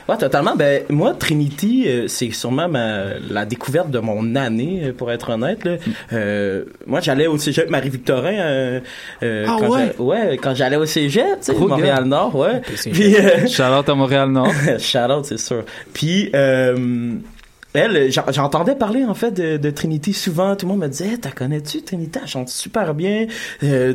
Ouais, 0.06 0.18
totalement. 0.18 0.54
Ben, 0.54 0.82
moi, 0.90 1.14
Trinity, 1.18 1.84
euh, 1.86 2.08
c'est 2.08 2.30
sûrement 2.30 2.68
ma, 2.68 3.04
la 3.30 3.46
découverte 3.46 3.90
de 3.90 3.98
mon 4.00 4.34
année, 4.36 4.92
pour 4.96 5.10
être 5.10 5.30
honnête. 5.30 5.64
Là. 5.64 5.76
Euh, 6.12 6.64
moi, 6.86 7.00
j'allais 7.00 7.26
au 7.26 7.38
cégep 7.38 7.70
Marie-Victorin. 7.70 8.34
Euh, 8.34 8.80
euh, 9.22 9.46
Ah 9.48 9.56
quand 9.58 9.68
ouais? 9.70 9.94
Ouais, 9.98 10.36
quand 10.42 10.54
j'allais 10.54 10.76
au 10.76 10.84
cégep, 10.84 11.40
tu 11.40 11.52
sais. 11.52 11.58
Montréal-Nord, 11.58 12.36
ouais. 12.36 12.60
Puis, 12.92 13.16
euh, 13.16 13.46
Shout-out 13.46 13.88
à 13.88 13.94
Montréal-Nord. 13.94 14.52
Shout-out, 14.78 15.24
c'est 15.24 15.38
sûr. 15.38 15.64
Puis, 15.94 16.28
euh, 16.34 16.76
elle, 17.74 18.10
j'en- 18.12 18.30
j'entendais 18.30 18.74
parler 18.74 19.04
en 19.04 19.14
fait 19.14 19.32
de, 19.32 19.56
de 19.56 19.70
Trinity 19.70 20.12
souvent. 20.12 20.56
Tout 20.56 20.66
le 20.66 20.72
monde 20.72 20.82
me 20.82 20.88
disait, 20.88 21.08
hey, 21.08 21.18
t'as 21.18 21.30
connais-tu 21.30 21.82
Trinity? 21.82 22.18
Elle 22.22 22.28
chante 22.28 22.48
super 22.48 22.94
bien. 22.94 23.26
Euh, 23.62 23.94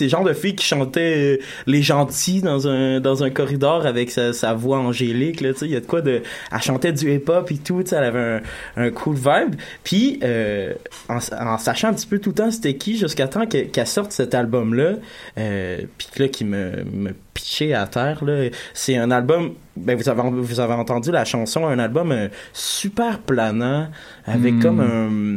le 0.00 0.08
genre 0.08 0.24
de 0.24 0.32
fille 0.32 0.54
qui 0.54 0.64
chantait 0.66 1.38
euh, 1.38 1.42
les 1.66 1.82
gentils 1.82 2.40
dans 2.42 2.66
un 2.68 3.00
dans 3.00 3.22
un 3.22 3.30
corridor 3.30 3.86
avec 3.86 4.10
sa, 4.10 4.32
sa 4.32 4.54
voix 4.54 4.78
angélique 4.78 5.40
là 5.40 5.52
tu 5.52 5.60
sais. 5.60 5.66
Il 5.66 5.72
y 5.72 5.76
a 5.76 5.80
de 5.80 5.86
quoi 5.86 6.00
de 6.00 6.22
elle 6.52 6.62
chantait 6.62 6.92
du 6.92 7.12
hip 7.14 7.24
hop 7.28 7.50
et 7.50 7.58
tout 7.58 7.82
tu 7.82 7.90
sais. 7.90 7.96
Elle 7.96 8.04
avait 8.04 8.40
un, 8.76 8.84
un 8.84 8.90
cool 8.90 9.16
vibe. 9.16 9.54
Puis 9.84 10.18
euh, 10.22 10.72
en, 11.08 11.18
en 11.40 11.58
sachant 11.58 11.88
un 11.88 11.92
petit 11.94 12.06
peu 12.06 12.18
tout 12.18 12.30
le 12.30 12.34
temps 12.36 12.50
c'était 12.50 12.74
qui 12.76 12.96
jusqu'à 12.96 13.28
temps 13.28 13.46
que- 13.46 13.64
qu'elle 13.64 13.86
sorte 13.86 14.12
cet 14.12 14.34
album 14.34 14.74
là 14.74 14.94
euh, 15.38 15.78
puis 15.98 16.08
là 16.18 16.28
qui 16.28 16.44
me 16.44 16.84
me 16.92 17.12
pitchait 17.34 17.72
à 17.72 17.86
terre 17.86 18.24
là 18.24 18.48
c'est 18.74 18.96
un 18.96 19.10
album 19.10 19.54
ben 19.76 19.96
vous 19.96 20.08
avez 20.08 20.22
vous 20.30 20.60
avez 20.60 20.74
entendu 20.74 21.10
la 21.10 21.24
chanson 21.24 21.66
un 21.66 21.78
album 21.78 22.14
super 22.52 23.18
planant 23.20 23.88
avec 24.26 24.54
Mm. 24.54 24.60
comme 24.62 24.80
un 24.80 25.36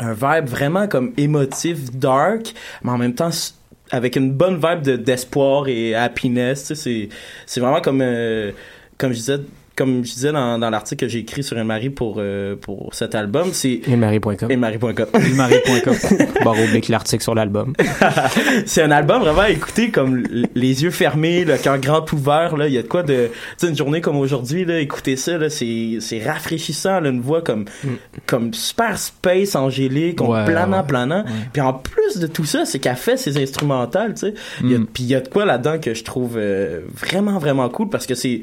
un 0.00 0.12
vibe 0.12 0.48
vraiment 0.48 0.88
comme 0.88 1.12
émotif, 1.16 1.90
dark, 1.92 2.54
mais 2.82 2.90
en 2.90 2.98
même 2.98 3.14
temps 3.14 3.30
avec 3.90 4.16
une 4.16 4.32
bonne 4.32 4.56
vibe 4.56 4.82
de 4.82 4.96
d'espoir 4.96 5.68
et 5.68 5.94
happiness. 5.94 6.74
C'est 6.74 7.08
c'est 7.46 7.60
vraiment 7.60 7.80
comme 7.80 8.00
euh, 8.02 8.52
comme 8.96 9.12
je 9.12 9.18
disais 9.18 9.40
comme 9.78 10.04
je 10.04 10.12
disais 10.12 10.32
dans, 10.32 10.58
dans 10.58 10.68
l'article 10.70 11.06
que 11.06 11.08
j'ai 11.10 11.20
écrit 11.20 11.42
sur 11.42 11.56
Marie 11.64 11.90
pour 11.90 12.16
euh, 12.18 12.56
pour 12.56 12.90
cet 12.92 13.14
album, 13.14 13.50
c'est 13.52 13.80
Marie.com. 13.88 14.54
Marie.com. 14.56 15.06
Marie.com. 15.36 15.94
Barre 16.44 16.60
oblique 16.60 16.88
l'article 16.88 17.22
sur 17.22 17.34
l'album. 17.34 17.72
c'est 18.66 18.82
un 18.82 18.90
album 18.90 19.22
vraiment 19.22 19.42
à 19.42 19.50
écouter 19.50 19.90
comme 19.90 20.24
les 20.54 20.82
yeux 20.82 20.90
fermés, 20.90 21.44
le 21.44 21.56
cœur 21.56 21.78
grand 21.78 22.12
ouvert 22.12 22.56
là, 22.56 22.66
il 22.66 22.74
y 22.74 22.78
a 22.78 22.82
de 22.82 22.88
quoi 22.88 23.02
de 23.02 23.28
tu 23.28 23.32
sais 23.58 23.68
une 23.68 23.76
journée 23.76 24.00
comme 24.00 24.16
aujourd'hui 24.16 24.64
là, 24.64 24.80
écouter 24.80 25.16
ça 25.16 25.38
là, 25.38 25.48
c'est 25.50 25.98
c'est 26.00 26.22
rafraîchissant 26.22 27.00
là, 27.00 27.08
une 27.10 27.20
voix 27.20 27.42
comme 27.42 27.64
comme 28.26 28.52
super 28.54 28.98
space 28.98 29.54
angélique, 29.54 30.16
comme 30.16 30.28
Ouais, 30.30 30.44
planant 30.44 30.78
ouais, 30.80 30.86
planant. 30.86 31.24
Puis 31.52 31.62
en 31.62 31.72
plus 31.72 32.18
de 32.18 32.26
tout 32.26 32.44
ça, 32.44 32.64
c'est 32.64 32.78
qu'elle 32.78 32.96
fait 32.96 33.16
ses 33.16 33.40
instrumentales, 33.42 34.14
tu 34.14 34.20
sais. 34.28 34.34
A- 34.60 34.78
Puis 34.92 35.04
il 35.04 35.06
y 35.06 35.14
a 35.14 35.20
de 35.20 35.28
quoi 35.28 35.44
là-dedans 35.44 35.78
que 35.78 35.94
je 35.94 36.04
trouve 36.04 36.34
euh, 36.36 36.80
vraiment 36.94 37.38
vraiment 37.38 37.68
cool 37.68 37.88
parce 37.88 38.06
que 38.06 38.14
c'est 38.14 38.42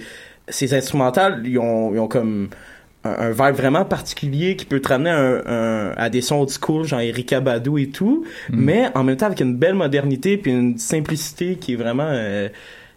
ces 0.50 0.74
instrumentales, 0.74 1.42
ils 1.46 1.58
ont, 1.60 1.94
ils 1.94 2.00
ont 2.00 2.08
comme 2.08 2.50
un, 3.04 3.12
un 3.12 3.32
vibe 3.32 3.56
vraiment 3.56 3.86
particulier 3.86 4.56
qui 4.56 4.66
peut 4.66 4.80
te 4.82 4.88
ramener 4.90 5.12
un, 5.12 5.42
un- 5.46 5.94
à 5.98 6.10
des 6.10 6.22
sons 6.22 6.42
old 6.42 6.50
school, 6.50 6.86
genre 6.86 7.02
Erika 7.02 7.40
Badu 7.42 7.82
et 7.82 7.90
tout, 7.90 8.26
mais 8.56 8.90
en 8.96 9.04
même 9.04 9.18
temps 9.18 9.28
avec 9.28 9.42
une 9.42 9.56
belle 9.58 9.76
modernité 9.76 10.38
puis 10.38 10.52
une 10.52 10.78
simplicité 10.78 11.58
qui 11.58 11.74
est 11.74 11.78
vraiment 11.78 12.08
euh, 12.10 12.50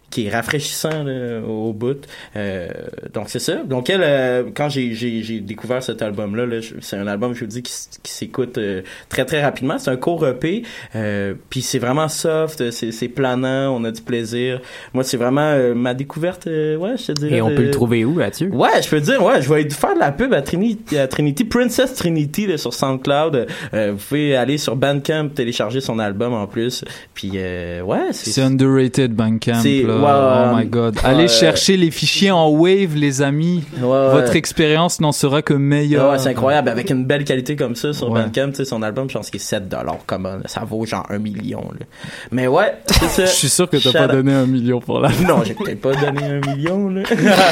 qui 0.09 0.25
est 0.27 0.29
rafraîchissant 0.29 1.03
là, 1.03 1.41
au 1.47 1.73
bout. 1.73 2.05
Euh, 2.35 2.67
donc 3.13 3.25
c'est 3.29 3.39
ça. 3.39 3.57
Donc 3.63 3.89
elle, 3.89 4.01
euh, 4.03 4.43
quand 4.55 4.69
j'ai 4.69 4.93
j'ai 4.93 5.21
j'ai 5.23 5.39
découvert 5.39 5.83
cet 5.83 6.01
album 6.01 6.35
là, 6.35 6.45
c'est 6.81 6.95
un 6.97 7.07
album 7.07 7.33
je 7.33 7.41
vous 7.41 7.45
dis 7.47 7.61
qui, 7.63 7.71
s'écoute 8.03 8.57
euh, 8.57 8.81
très 9.09 9.25
très 9.25 9.41
rapidement. 9.43 9.77
C'est 9.77 9.91
un 9.91 9.97
court 9.97 10.27
EP, 10.27 10.63
euh, 10.95 11.33
puis 11.49 11.61
c'est 11.61 11.79
vraiment 11.79 12.07
soft, 12.07 12.71
c'est 12.71 12.91
c'est 12.91 13.07
planant, 13.07 13.75
on 13.75 13.83
a 13.83 13.91
du 13.91 14.01
plaisir. 14.01 14.61
Moi 14.93 15.03
c'est 15.03 15.17
vraiment 15.17 15.41
euh, 15.41 15.73
ma 15.75 15.93
découverte. 15.93 16.47
euh, 16.47 16.75
ouais, 16.77 16.97
je 16.97 17.07
te 17.07 17.11
dirais. 17.13 17.37
Et 17.37 17.41
on 17.41 17.49
de- 17.49 17.55
peut 17.55 17.63
le 17.63 17.71
trouver 17.71 18.05
où, 18.05 18.13
Mathieu? 18.13 18.49
Ouais, 18.51 18.81
je 18.81 18.89
peux 18.89 18.99
dire, 18.99 19.23
ouais, 19.23 19.41
je 19.41 19.53
vais 19.53 19.69
faire 19.69 19.93
de 19.95 19.99
la 19.99 20.11
pub 20.11 20.33
à 20.33 20.41
Trinity, 20.41 20.97
à 20.97 21.07
Trinity 21.07 21.43
Princess 21.45 21.93
Trinity 21.95 22.47
là, 22.47 22.57
sur 22.57 22.73
SoundCloud. 22.73 23.47
Euh, 23.73 23.91
vous 23.93 23.97
pouvez 24.07 24.35
aller 24.35 24.57
sur 24.57 24.75
Bandcamp, 24.75 25.29
télécharger 25.29 25.81
son 25.81 25.99
album 25.99 26.33
en 26.33 26.47
plus. 26.47 26.83
Puis 27.13 27.31
euh, 27.35 27.81
ouais, 27.81 28.09
C'est 28.11 28.41
underrated 28.41 29.13
Bandcamp. 29.13 29.61
Là. 29.63 29.98
Ouais, 30.03 30.11
oh 30.11 30.55
ouais. 30.55 30.63
my 30.63 30.69
god. 30.69 30.95
Ouais. 30.95 31.01
Allez 31.05 31.27
chercher 31.27 31.77
les 31.77 31.91
fichiers 31.91 32.31
en 32.31 32.49
Wave, 32.49 32.95
les 32.95 33.21
amis. 33.21 33.63
Votre 33.79 34.35
expérience 34.35 34.99
n'en 35.01 35.11
sera 35.11 35.41
que 35.41 35.53
meilleure. 35.53 36.11
Ouais, 36.11 36.19
c'est 36.19 36.29
incroyable. 36.29 36.69
Avec 36.69 36.89
une 36.89 37.05
belle 37.05 37.23
qualité 37.23 37.55
comme 37.55 37.75
ça 37.75 37.93
sur 37.93 38.09
Ouais. 38.09 38.21
Bandcamp, 38.23 38.49
tu 38.49 38.55
sais, 38.55 38.65
son 38.65 38.81
album, 38.81 39.09
je 39.09 39.15
pense 39.17 39.29
qu'il 39.29 39.39
est 39.39 39.43
7 39.43 39.69
dollars. 39.69 39.97
Ça 40.45 40.61
vaut 40.67 40.85
genre 40.85 41.05
un 41.09 41.19
million, 41.19 41.61
là. 41.79 41.85
Mais 42.31 42.47
ouais, 42.47 42.73
c'est 42.87 43.07
ça. 43.07 43.25
Je 43.29 43.31
suis 43.31 43.49
sûr 43.49 43.69
que 43.69 43.77
t'as 43.77 43.91
pas 43.93 44.07
donné 44.07 44.33
un 44.33 44.45
million 44.45 44.79
pour 44.79 44.99
la. 44.99 45.09
Non, 45.27 45.43
j'ai 45.43 45.53
peut-être 45.53 45.81
pas 45.81 45.93
donné 45.93 46.23
un 46.23 46.39
million, 46.53 46.89
là. 46.89 47.03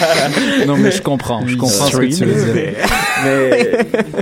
non, 0.67 0.77
mais 0.77 0.91
je 0.91 1.01
comprends. 1.01 1.45
Je 1.45 1.55
comprends 1.55 1.85
ce 1.87 1.97
que 1.97 2.05
tu 2.05 2.25
veux 2.25 2.53
dire. 2.53 2.73
Mais, 3.23 3.77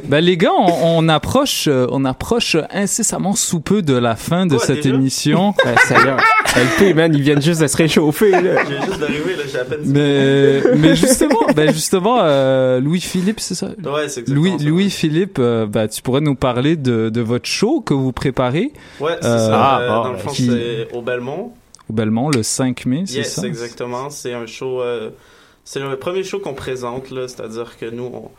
Ben, 0.07 0.19
les 0.23 0.37
gars, 0.37 0.51
on, 0.57 0.97
on 1.05 1.09
approche, 1.09 1.67
euh, 1.67 1.87
on 1.91 2.05
approche 2.05 2.55
incessamment 2.71 3.33
sous 3.35 3.59
peu 3.59 3.81
de 3.81 3.93
la 3.95 4.15
fin 4.15 4.45
de 4.45 4.55
Quoi, 4.55 4.65
cette 4.65 4.83
déjà? 4.83 4.95
émission. 4.95 5.53
Ben, 5.63 5.75
sérieux. 5.87 6.15
LP, 6.55 6.95
man, 6.95 7.13
ils 7.13 7.21
viennent 7.21 7.41
juste 7.41 7.61
de 7.61 7.67
se 7.67 7.75
réchauffer, 7.77 8.14
là. 8.21 8.63
J'ai 8.65 8.81
juste 8.85 8.99
d'arriver, 8.99 9.35
là, 9.35 9.43
j'ai 9.51 9.59
à 9.59 9.65
peine 9.65 9.81
dit- 9.81 9.91
Mais, 9.91 10.61
mais 10.77 10.95
justement, 10.95 11.45
ben 11.55 11.71
justement, 11.71 12.19
euh, 12.21 12.79
Louis 12.79 13.01
Philippe, 13.01 13.39
c'est 13.39 13.55
ça? 13.55 13.67
Ouais, 13.67 14.07
c'est 14.09 14.21
exactement 14.21 14.35
Louis, 14.35 14.59
ça. 14.59 14.65
Louis 14.65 14.89
Philippe, 14.89 15.37
euh, 15.39 15.65
ben, 15.65 15.87
tu 15.87 16.01
pourrais 16.01 16.21
nous 16.21 16.35
parler 16.35 16.75
de, 16.75 17.09
de 17.09 17.21
votre 17.21 17.45
show 17.47 17.81
que 17.81 17.93
vous 17.93 18.11
préparez. 18.11 18.71
Ouais, 18.99 19.17
c'est 19.21 19.27
Euh, 19.27 19.37
ça. 19.47 19.51
ah, 19.61 19.81
Euh, 19.81 19.87
dans 19.89 20.11
le 20.13 20.17
fond, 20.17 20.29
qui- 20.31 20.47
c'est 20.47 20.87
au 20.93 21.01
Belmont. 21.01 21.53
au 21.89 21.93
Belmont 21.93 22.29
le 22.29 22.43
5 22.43 22.85
mai, 22.85 23.03
c'est 23.05 23.17
Yes, 23.17 23.33
ça? 23.35 23.45
exactement. 23.47 24.09
C'est 24.09 24.33
un 24.33 24.45
show. 24.45 24.81
euh, 24.81 25.09
c'est 25.63 25.79
le 25.79 25.95
premier 25.97 26.23
show 26.23 26.39
qu'on 26.39 26.53
présente, 26.53 27.11
là. 27.11 27.27
C'est-à-dire 27.27 27.77
que 27.77 27.85
nous, 27.89 28.03
on, 28.13 28.31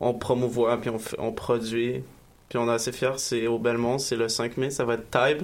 on 0.00 0.12
promouvoit, 0.14 0.76
puis 0.78 0.90
on, 1.18 1.32
produit. 1.32 2.02
Puis 2.48 2.58
on 2.58 2.68
est 2.68 2.72
assez 2.74 2.92
fiers. 2.92 3.10
C'est 3.16 3.46
au 3.46 3.58
Belmont, 3.58 3.98
c'est 3.98 4.14
le 4.16 4.28
5 4.28 4.56
mai. 4.56 4.70
Ça 4.70 4.84
va 4.84 4.94
être 4.94 5.10
Tybe, 5.10 5.42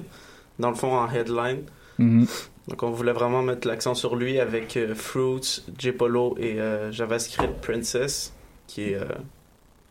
dans 0.59 0.69
le 0.69 0.75
fond, 0.75 0.93
en 0.95 1.09
headline. 1.11 1.63
Mhm. 1.99 2.25
Donc 2.67 2.81
on 2.83 2.91
voulait 2.91 3.11
vraiment 3.11 3.41
mettre 3.41 3.67
l'accent 3.67 3.93
sur 3.93 4.15
lui 4.15 4.39
avec 4.39 4.77
euh, 4.77 4.95
Fruits, 4.95 5.63
J 5.77 5.91
Polo 5.91 6.35
et 6.39 6.59
euh, 6.59 6.91
JavaScript 6.91 7.59
Princess, 7.61 8.33
qui 8.67 8.91
est 8.91 8.95
euh, 8.95 9.03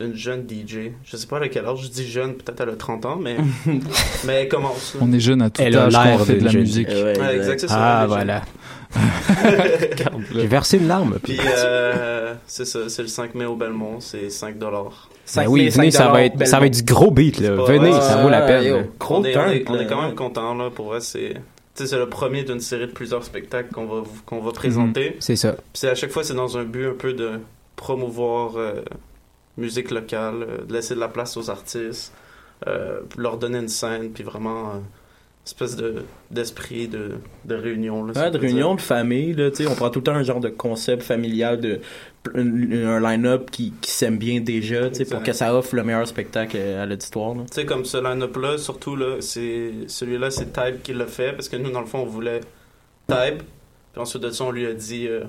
une 0.01 0.15
jeune 0.17 0.47
DJ. 0.49 0.93
Je 1.05 1.17
sais 1.17 1.27
pas 1.27 1.39
à 1.39 1.49
quel 1.49 1.67
âge 1.67 1.83
je 1.83 1.89
dis 1.89 2.09
jeune, 2.11 2.35
peut-être 2.35 2.61
elle 2.63 2.71
a 2.71 2.77
30 2.77 3.05
ans, 3.05 3.17
mais, 3.17 3.37
mais 4.25 4.33
elle 4.43 4.49
commence. 4.49 4.97
On 5.01 5.13
est 5.13 5.21
jeune 5.21 5.43
à 5.43 5.51
tout 5.51 5.61
Elle 5.61 5.77
a 5.77 5.85
âge 5.85 5.93
quand 5.93 6.05
l'air 6.05 6.21
on 6.21 6.25
fait 6.25 6.35
de 6.37 6.45
la 6.45 6.51
jeune. 6.51 6.63
musique. 6.63 6.89
Ouais, 6.89 7.37
exact, 7.37 7.61
c'est 7.61 7.69
ça, 7.69 8.01
Ah, 8.01 8.07
voilà. 8.07 8.43
J'ai 10.35 10.47
versé 10.47 10.79
une 10.79 10.89
larme. 10.89 11.19
Puis 11.23 11.39
euh, 11.43 12.35
c'est 12.47 12.65
ça, 12.67 12.89
c'est 12.89 13.03
le 13.03 13.09
5 13.09 13.35
mai 13.35 13.45
au 13.45 13.57
Belmont, 13.57 14.01
c'est 14.01 14.31
5 14.31 14.59
dollars. 14.59 15.09
Ben 15.37 15.47
oui, 15.47 15.69
venez, 15.69 15.91
ça 15.91 16.09
va 16.09 16.25
être, 16.25 16.47
ça 16.47 16.59
va 16.59 16.67
être 16.67 16.75
du 16.75 16.83
gros 16.83 17.11
beat, 17.11 17.41
là. 17.41 17.51
Venez, 17.65 17.93
ça 17.93 18.23
vaut 18.23 18.29
la 18.29 18.43
peine. 18.43 18.87
on, 19.09 19.25
est, 19.25 19.37
on, 19.37 19.47
est, 19.51 19.65
on 19.71 19.79
est 19.79 19.87
quand 19.87 20.03
même 20.03 20.15
content 20.15 20.55
là 20.55 20.71
pour 20.71 20.87
vrai, 20.87 21.01
c'est 21.01 21.35
c'est 21.75 21.99
le 21.99 22.09
premier 22.09 22.45
d'une 22.45 22.61
série 22.61 22.87
de 22.87 22.93
plusieurs 22.93 23.25
spectacles 23.25 23.73
qu'on 23.73 23.87
va 23.87 24.03
qu'on 24.27 24.41
va 24.41 24.53
présenter. 24.53 25.11
Mhm, 25.11 25.17
c'est 25.21 25.37
ça. 25.37 25.53
Puis 25.53 25.63
c'est 25.75 25.89
à 25.89 25.95
chaque 25.95 26.11
fois 26.11 26.25
c'est 26.25 26.35
dans 26.35 26.59
un 26.59 26.65
but 26.65 26.87
un 26.87 26.95
peu 26.95 27.13
de 27.13 27.41
promouvoir 27.77 28.57
euh, 28.57 28.83
musique 29.57 29.91
locale, 29.91 30.47
euh, 30.49 30.65
de 30.65 30.73
laisser 30.73 30.95
de 30.95 31.01
la 31.01 31.09
place 31.09 31.37
aux 31.37 31.51
artistes, 31.51 32.13
euh, 32.67 33.01
leur 33.17 33.39
donner 33.39 33.59
une 33.59 33.69
scène, 33.69 34.11
puis 34.11 34.23
vraiment 34.23 34.83
espèce 35.45 35.75
de 35.75 36.05
d'esprit 36.31 36.87
de, 36.87 37.13
de 37.45 37.55
réunion 37.55 38.05
là. 38.05 38.13
Ouais, 38.13 38.31
de 38.31 38.39
réunion, 38.39 38.69
dire. 38.69 38.77
de 38.77 38.81
famille, 38.81 39.33
là, 39.33 39.51
tu 39.51 39.65
sais, 39.65 39.67
on 39.67 39.75
prend 39.75 39.91
tout 39.91 39.99
le 39.99 40.05
temps 40.05 40.15
un 40.15 40.23
genre 40.23 40.41
de 40.41 40.49
concept 40.51 41.03
familial, 41.03 41.61
de 41.61 41.81
un, 42.35 42.73
un 42.87 43.01
line-up 43.01 43.51
qui, 43.51 43.73
qui 43.81 43.91
s'aime 43.91 44.19
bien 44.19 44.41
déjà, 44.41 44.89
tu 44.89 44.97
sais, 44.97 45.05
pour 45.05 45.23
que 45.23 45.33
ça 45.33 45.55
offre 45.55 45.75
le 45.75 45.85
meilleur 45.85 46.07
spectacle 46.07 46.57
à 46.57 46.87
l'auditoire. 46.87 47.35
Tu 47.35 47.43
sais, 47.53 47.67
comme 47.67 47.85
ce 47.85 47.99
line-up 47.99 48.37
là, 48.37 48.59
surtout 48.59 48.97
là, 48.97 49.17
c'est 49.21 49.73
celui-là, 49.89 50.31
c'est 50.31 50.53
Type 50.53 50.83
qui 50.83 50.93
l'a 50.93 51.07
fait 51.07 51.33
parce 51.33 51.49
que 51.49 51.57
nous, 51.57 51.71
dans 51.71 51.81
le 51.81 51.87
fond, 51.87 52.01
on 52.01 52.07
voulait 52.07 52.41
Type. 53.09 53.43
Puis 53.93 54.01
ensuite 54.01 54.23
de 54.23 54.31
ça, 54.31 54.45
on 54.45 54.51
lui 54.53 54.67
a 54.67 54.73
dit 54.73 55.07
euh, 55.07 55.25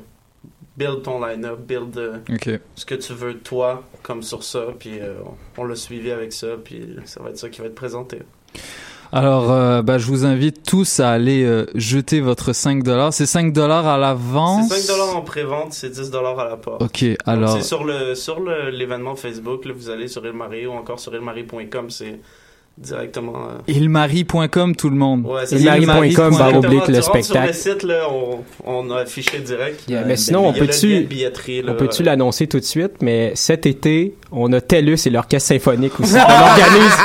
build 0.78 1.04
ton 1.04 1.24
line-up, 1.26 1.60
build 1.60 1.98
euh, 1.98 2.18
ce 2.76 2.86
que 2.86 2.96
tu 2.96 3.14
veux 3.14 3.38
toi, 3.40 3.84
comme 4.04 4.24
sur 4.24 4.44
ça. 4.44 4.68
Puis 4.80 5.00
euh, 5.00 5.16
on, 5.58 5.64
on 5.64 5.66
l'a 5.66 5.76
suivi 5.76 6.12
avec 6.12 6.32
ça. 6.32 6.56
Puis 6.64 6.96
ça 7.06 7.22
va 7.22 7.32
être 7.32 7.38
ça 7.38 7.50
qui 7.50 7.60
va 7.60 7.68
être 7.68 7.76
présenté. 7.76 8.20
Alors, 9.16 9.52
euh, 9.52 9.84
bah, 9.84 10.00
je 10.00 10.08
vous 10.08 10.26
invite 10.26 10.64
tous 10.68 11.00
à 11.00 11.12
aller 11.12 11.44
euh, 11.44 11.68
jeter 11.76 12.20
votre 12.20 12.52
5 12.52 12.82
dollars. 12.82 13.14
C'est 13.14 13.28
5 13.28 13.54
dollars 13.54 13.86
à 13.88 13.98
l'avance? 14.00 14.68
C'est 14.70 14.82
5 14.82 14.94
dollars 14.98 15.16
en 15.18 15.22
pré-vente, 15.22 15.72
c'est 15.74 15.90
10 15.92 16.10
dollars 16.10 16.40
à 16.40 16.46
la 16.50 16.58
porte. 16.58 16.82
Ok, 16.82 17.06
alors- 17.28 17.56
C'est 17.56 17.62
sur 17.64 17.84
le 17.84 18.16
sur 18.16 18.40
le- 18.40 18.72
l'événement 18.72 19.16
Facebook. 19.16 19.66
Là, 19.66 19.74
vous 19.78 19.90
allez 19.92 20.08
sur 20.08 20.26
Ilmarie 20.26 20.66
ou 20.66 20.72
encore 20.72 21.00
sur 21.00 21.14
ilmarie.com. 21.14 21.92
C'est 21.92 22.20
directement. 22.76 23.34
euh, 23.36 23.72
Ilmarie.com, 23.72 24.76
tout 24.76 24.90
le 24.90 24.96
monde. 24.96 25.28
Ouais, 25.28 25.46
c'est 25.46 25.58
Ilmarie.com, 25.62 26.36
barre 26.36 26.56
oblique, 26.58 26.72
le 26.72 26.78
rentres 26.80 27.04
Sur 27.04 27.14
le 27.14 27.22
spectacle. 27.22 27.54
site, 27.54 27.84
là, 27.84 28.08
on, 28.10 28.40
on 28.66 28.90
a 28.90 29.02
affiché 29.02 29.38
direct. 29.38 29.84
Yeah, 29.88 30.06
mais 30.06 30.18
sinon, 30.18 30.48
on 30.48 30.54
peut-tu, 30.54 31.08
on 31.68 31.74
peut-tu 31.76 32.02
l'annoncer 32.02 32.48
tout 32.48 32.60
de 32.60 32.66
suite, 32.66 32.94
mais 33.04 33.32
cet 33.36 33.68
été, 33.68 34.16
on 34.32 34.52
a 34.54 34.60
TELUS 34.60 34.98
et 35.06 35.12
l'orchestre 35.12 35.50
symphonique 35.50 36.00
aussi. 36.00 36.16
On 36.18 36.18
organise. 36.50 36.98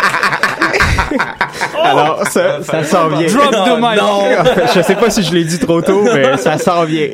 Alors, 1.84 2.26
ça, 2.28 2.62
ça 2.62 2.84
s'en 2.84 3.08
vient. 3.08 3.26
Drop 3.28 3.50
the 3.50 3.76
mic. 3.80 3.98
Non, 4.00 4.22
je 4.74 4.82
sais 4.82 4.94
pas 4.96 5.10
si 5.10 5.22
je 5.22 5.32
l'ai 5.34 5.44
dit 5.44 5.58
trop 5.58 5.80
tôt, 5.82 6.02
mais 6.02 6.36
ça 6.36 6.58
s'en 6.58 6.84
vient. 6.84 7.08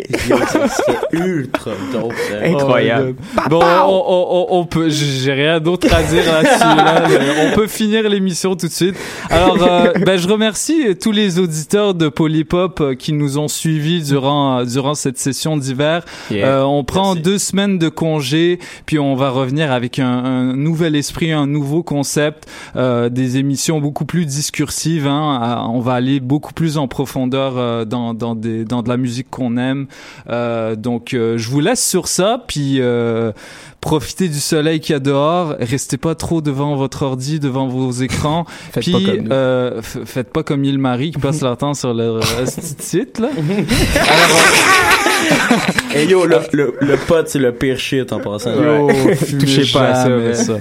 ultra 1.12 1.70
dope. 1.92 2.12
Incroyable. 2.44 3.14
Bon, 3.48 3.60
on, 3.62 4.04
on- 4.06 4.26
on- 4.30 4.46
on 4.60 4.66
peut, 4.66 4.88
j'ai 4.90 5.32
rien 5.32 5.60
d'autre 5.60 5.88
à 5.94 6.02
dire 6.02 6.24
là-dessus. 6.26 6.60
là. 6.60 7.02
On 7.50 7.54
peut 7.54 7.66
finir 7.66 8.08
l'émission 8.08 8.54
tout 8.56 8.66
de 8.66 8.72
suite. 8.72 8.94
Alors, 9.30 9.58
euh, 9.62 9.92
ben, 10.04 10.16
je 10.18 10.28
remercie 10.28 10.96
tous 11.00 11.12
les 11.12 11.38
auditeurs 11.38 11.94
de 11.94 12.08
Polypop 12.08 12.80
euh, 12.80 12.94
qui 12.94 13.12
nous 13.12 13.38
ont 13.38 13.48
suivis 13.48 14.02
durant 14.02 14.60
euh, 14.60 14.64
durant 14.64 14.94
cette 14.94 15.18
session 15.18 15.56
d'hiver. 15.56 16.02
Yeah. 16.30 16.46
Euh, 16.46 16.62
on 16.62 16.84
prend 16.84 17.14
deux 17.14 17.38
semaines 17.38 17.78
de 17.78 17.88
congé, 17.88 18.58
puis 18.86 18.98
on 18.98 19.14
va 19.14 19.30
revenir 19.30 19.72
avec 19.72 19.98
un, 19.98 20.06
un 20.24 20.56
nouvel 20.56 20.96
esprit, 20.96 21.32
un 21.32 21.46
nouveau 21.46 21.82
concept, 21.82 22.46
euh, 22.76 23.08
des 23.08 23.36
émissions 23.38 23.80
beaucoup 23.80 24.04
plus 24.04 24.26
discursives. 24.54 25.06
Hein, 25.06 25.66
on 25.68 25.80
va 25.80 25.94
aller 25.94 26.20
beaucoup 26.20 26.52
plus 26.52 26.78
en 26.78 26.86
profondeur 26.86 27.58
euh, 27.58 27.84
dans 27.84 28.14
dans 28.14 28.36
des 28.36 28.64
dans 28.64 28.82
de 28.82 28.88
la 28.88 28.96
musique 28.96 29.28
qu'on 29.28 29.56
aime. 29.56 29.86
Euh, 30.30 30.76
donc, 30.76 31.12
euh, 31.12 31.36
je 31.38 31.50
vous 31.50 31.60
laisse 31.60 31.84
sur 31.84 32.06
ça, 32.06 32.44
puis 32.46 32.80
profitez 33.84 34.28
du 34.28 34.40
soleil 34.40 34.80
qu'il 34.80 34.94
y 34.94 34.96
a 34.96 34.98
dehors. 34.98 35.54
Restez 35.60 35.98
pas 35.98 36.14
trop 36.14 36.40
devant 36.40 36.74
votre 36.74 37.02
ordi, 37.02 37.38
devant 37.38 37.68
vos 37.68 37.90
écrans. 37.92 38.46
Faites 38.72 38.82
puis 38.84 38.92
pas 38.92 38.98
comme 39.12 39.28
euh, 39.30 39.82
faites 39.82 40.32
pas 40.32 40.42
comme 40.42 40.64
il 40.64 40.78
Marie 40.78 41.10
qui 41.10 41.18
passe 41.18 41.42
leur 41.42 41.58
temps 41.58 41.74
sur 41.74 41.92
le 41.92 42.18
petit 42.44 42.74
site 42.78 43.18
là. 43.18 43.28
Hey 45.94 46.08
yo, 46.08 46.26
le, 46.26 46.38
le, 46.52 46.74
le 46.80 46.96
pot, 46.96 47.26
c'est 47.26 47.38
le 47.38 47.52
pire 47.52 47.78
shit 47.78 48.12
en 48.12 48.18
passant. 48.18 48.50
Yo, 48.52 48.88
touchez 49.38 49.64
pas 49.72 49.90
à 49.90 49.94
ça, 49.94 50.08
mais 50.08 50.34
ça. 50.34 50.54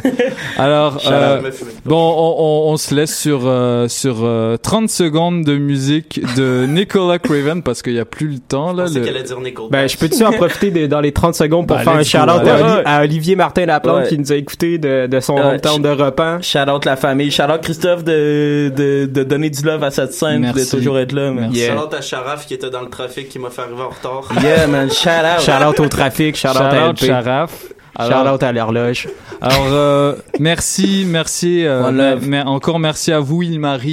Alors, 0.58 1.00
euh, 1.08 1.42
bon, 1.86 1.98
on, 2.16 2.36
on, 2.70 2.72
on 2.74 2.78
se 2.78 2.94
laisse 2.94 3.18
sur 3.20 3.42
euh, 3.46 3.88
sur 3.88 4.18
euh, 4.22 4.58
30 4.58 4.90
secondes 4.90 5.44
de 5.44 5.58
musique 5.58 6.22
de 6.38 6.66
Nicola 6.68 7.18
Craven 7.20 7.64
parce 7.64 7.82
qu'il 7.82 7.94
y 7.94 8.00
a 8.00 8.06
plus 8.06 8.28
le 8.28 8.40
temps 8.40 8.74
là. 8.74 8.84
pensais 8.84 9.00
le- 9.00 9.06
qu'elle 9.06 9.16
allait 9.18 9.26
dire 9.26 9.40
Nickelback. 9.42 9.72
Ben, 9.72 9.90
je 9.90 9.98
peux-tu 9.98 10.24
en 10.24 10.32
profiter 10.34 10.70
de- 10.72 10.86
dans 10.88 11.02
les 11.02 11.12
30 11.12 11.34
secondes 11.36 11.68
pour 11.68 11.78
Ben, 11.78 11.84
faire 11.84 11.94
un 11.96 12.04
shout-out 12.04 12.48
à, 12.86 12.90
à 12.90 12.98
Olivier 13.14 13.36
Martin 13.36 13.68
Laplante 13.68 14.04
Ouais. 14.04 14.08
qui 14.08 14.18
nous 14.18 14.32
a 14.32 14.36
écouté 14.36 14.80
de, 14.80 15.06
de 15.06 15.20
son 15.20 15.36
hometown 15.38 15.80
de 15.80 15.90
Repan. 15.90 16.42
Shout 16.42 16.68
out 16.68 16.84
la 16.84 16.96
famille. 16.96 17.30
Shout 17.30 17.44
out 17.44 17.62
Christophe 17.62 18.04
de, 18.04 18.72
de, 18.76 19.06
de 19.06 19.24
donner 19.24 19.52
du 19.52 19.62
love 19.62 19.84
à 19.84 19.92
cette 19.92 20.14
scène, 20.14 20.42
de 20.42 20.46
Merci. 20.48 20.72
toujours 20.78 20.98
être 20.98 21.12
là, 21.12 21.30
man. 21.32 21.54
Yeah. 21.54 21.76
Shout-out 21.78 21.94
à 21.94 22.02
Sharaf 22.02 22.48
qui 22.48 22.56
était 22.56 22.72
dans 22.72 22.82
le 22.82 22.90
trafic 22.90 23.30
qui 23.30 23.38
m'a 23.38 23.52
fait 23.52 23.62
arriver 23.62 23.84
en 23.84 23.90
retard. 23.90 24.30
Yeah, 24.44 24.66
man. 24.66 24.90
Shout 24.92 25.10
out. 25.10 25.42
Shout-out 25.42 25.80
au 25.80 25.88
trafic, 25.90 26.36
shout-out 26.36 26.56
à 26.58 26.72
Shout-out 26.72 27.02
LP. 27.02 27.06
Sharaf. 27.06 27.52
Alors- 27.96 28.42
à 28.44 28.52
l'horloge. 28.52 29.08
Alors, 29.40 29.68
euh, 29.70 30.16
merci, 30.40 31.06
merci, 31.08 31.64
euh, 31.64 31.92
mais, 31.92 32.16
mais 32.16 32.42
encore 32.42 32.80
merci 32.80 33.12
à 33.12 33.20
vous, 33.20 33.44
Ilmarie. 33.44 33.82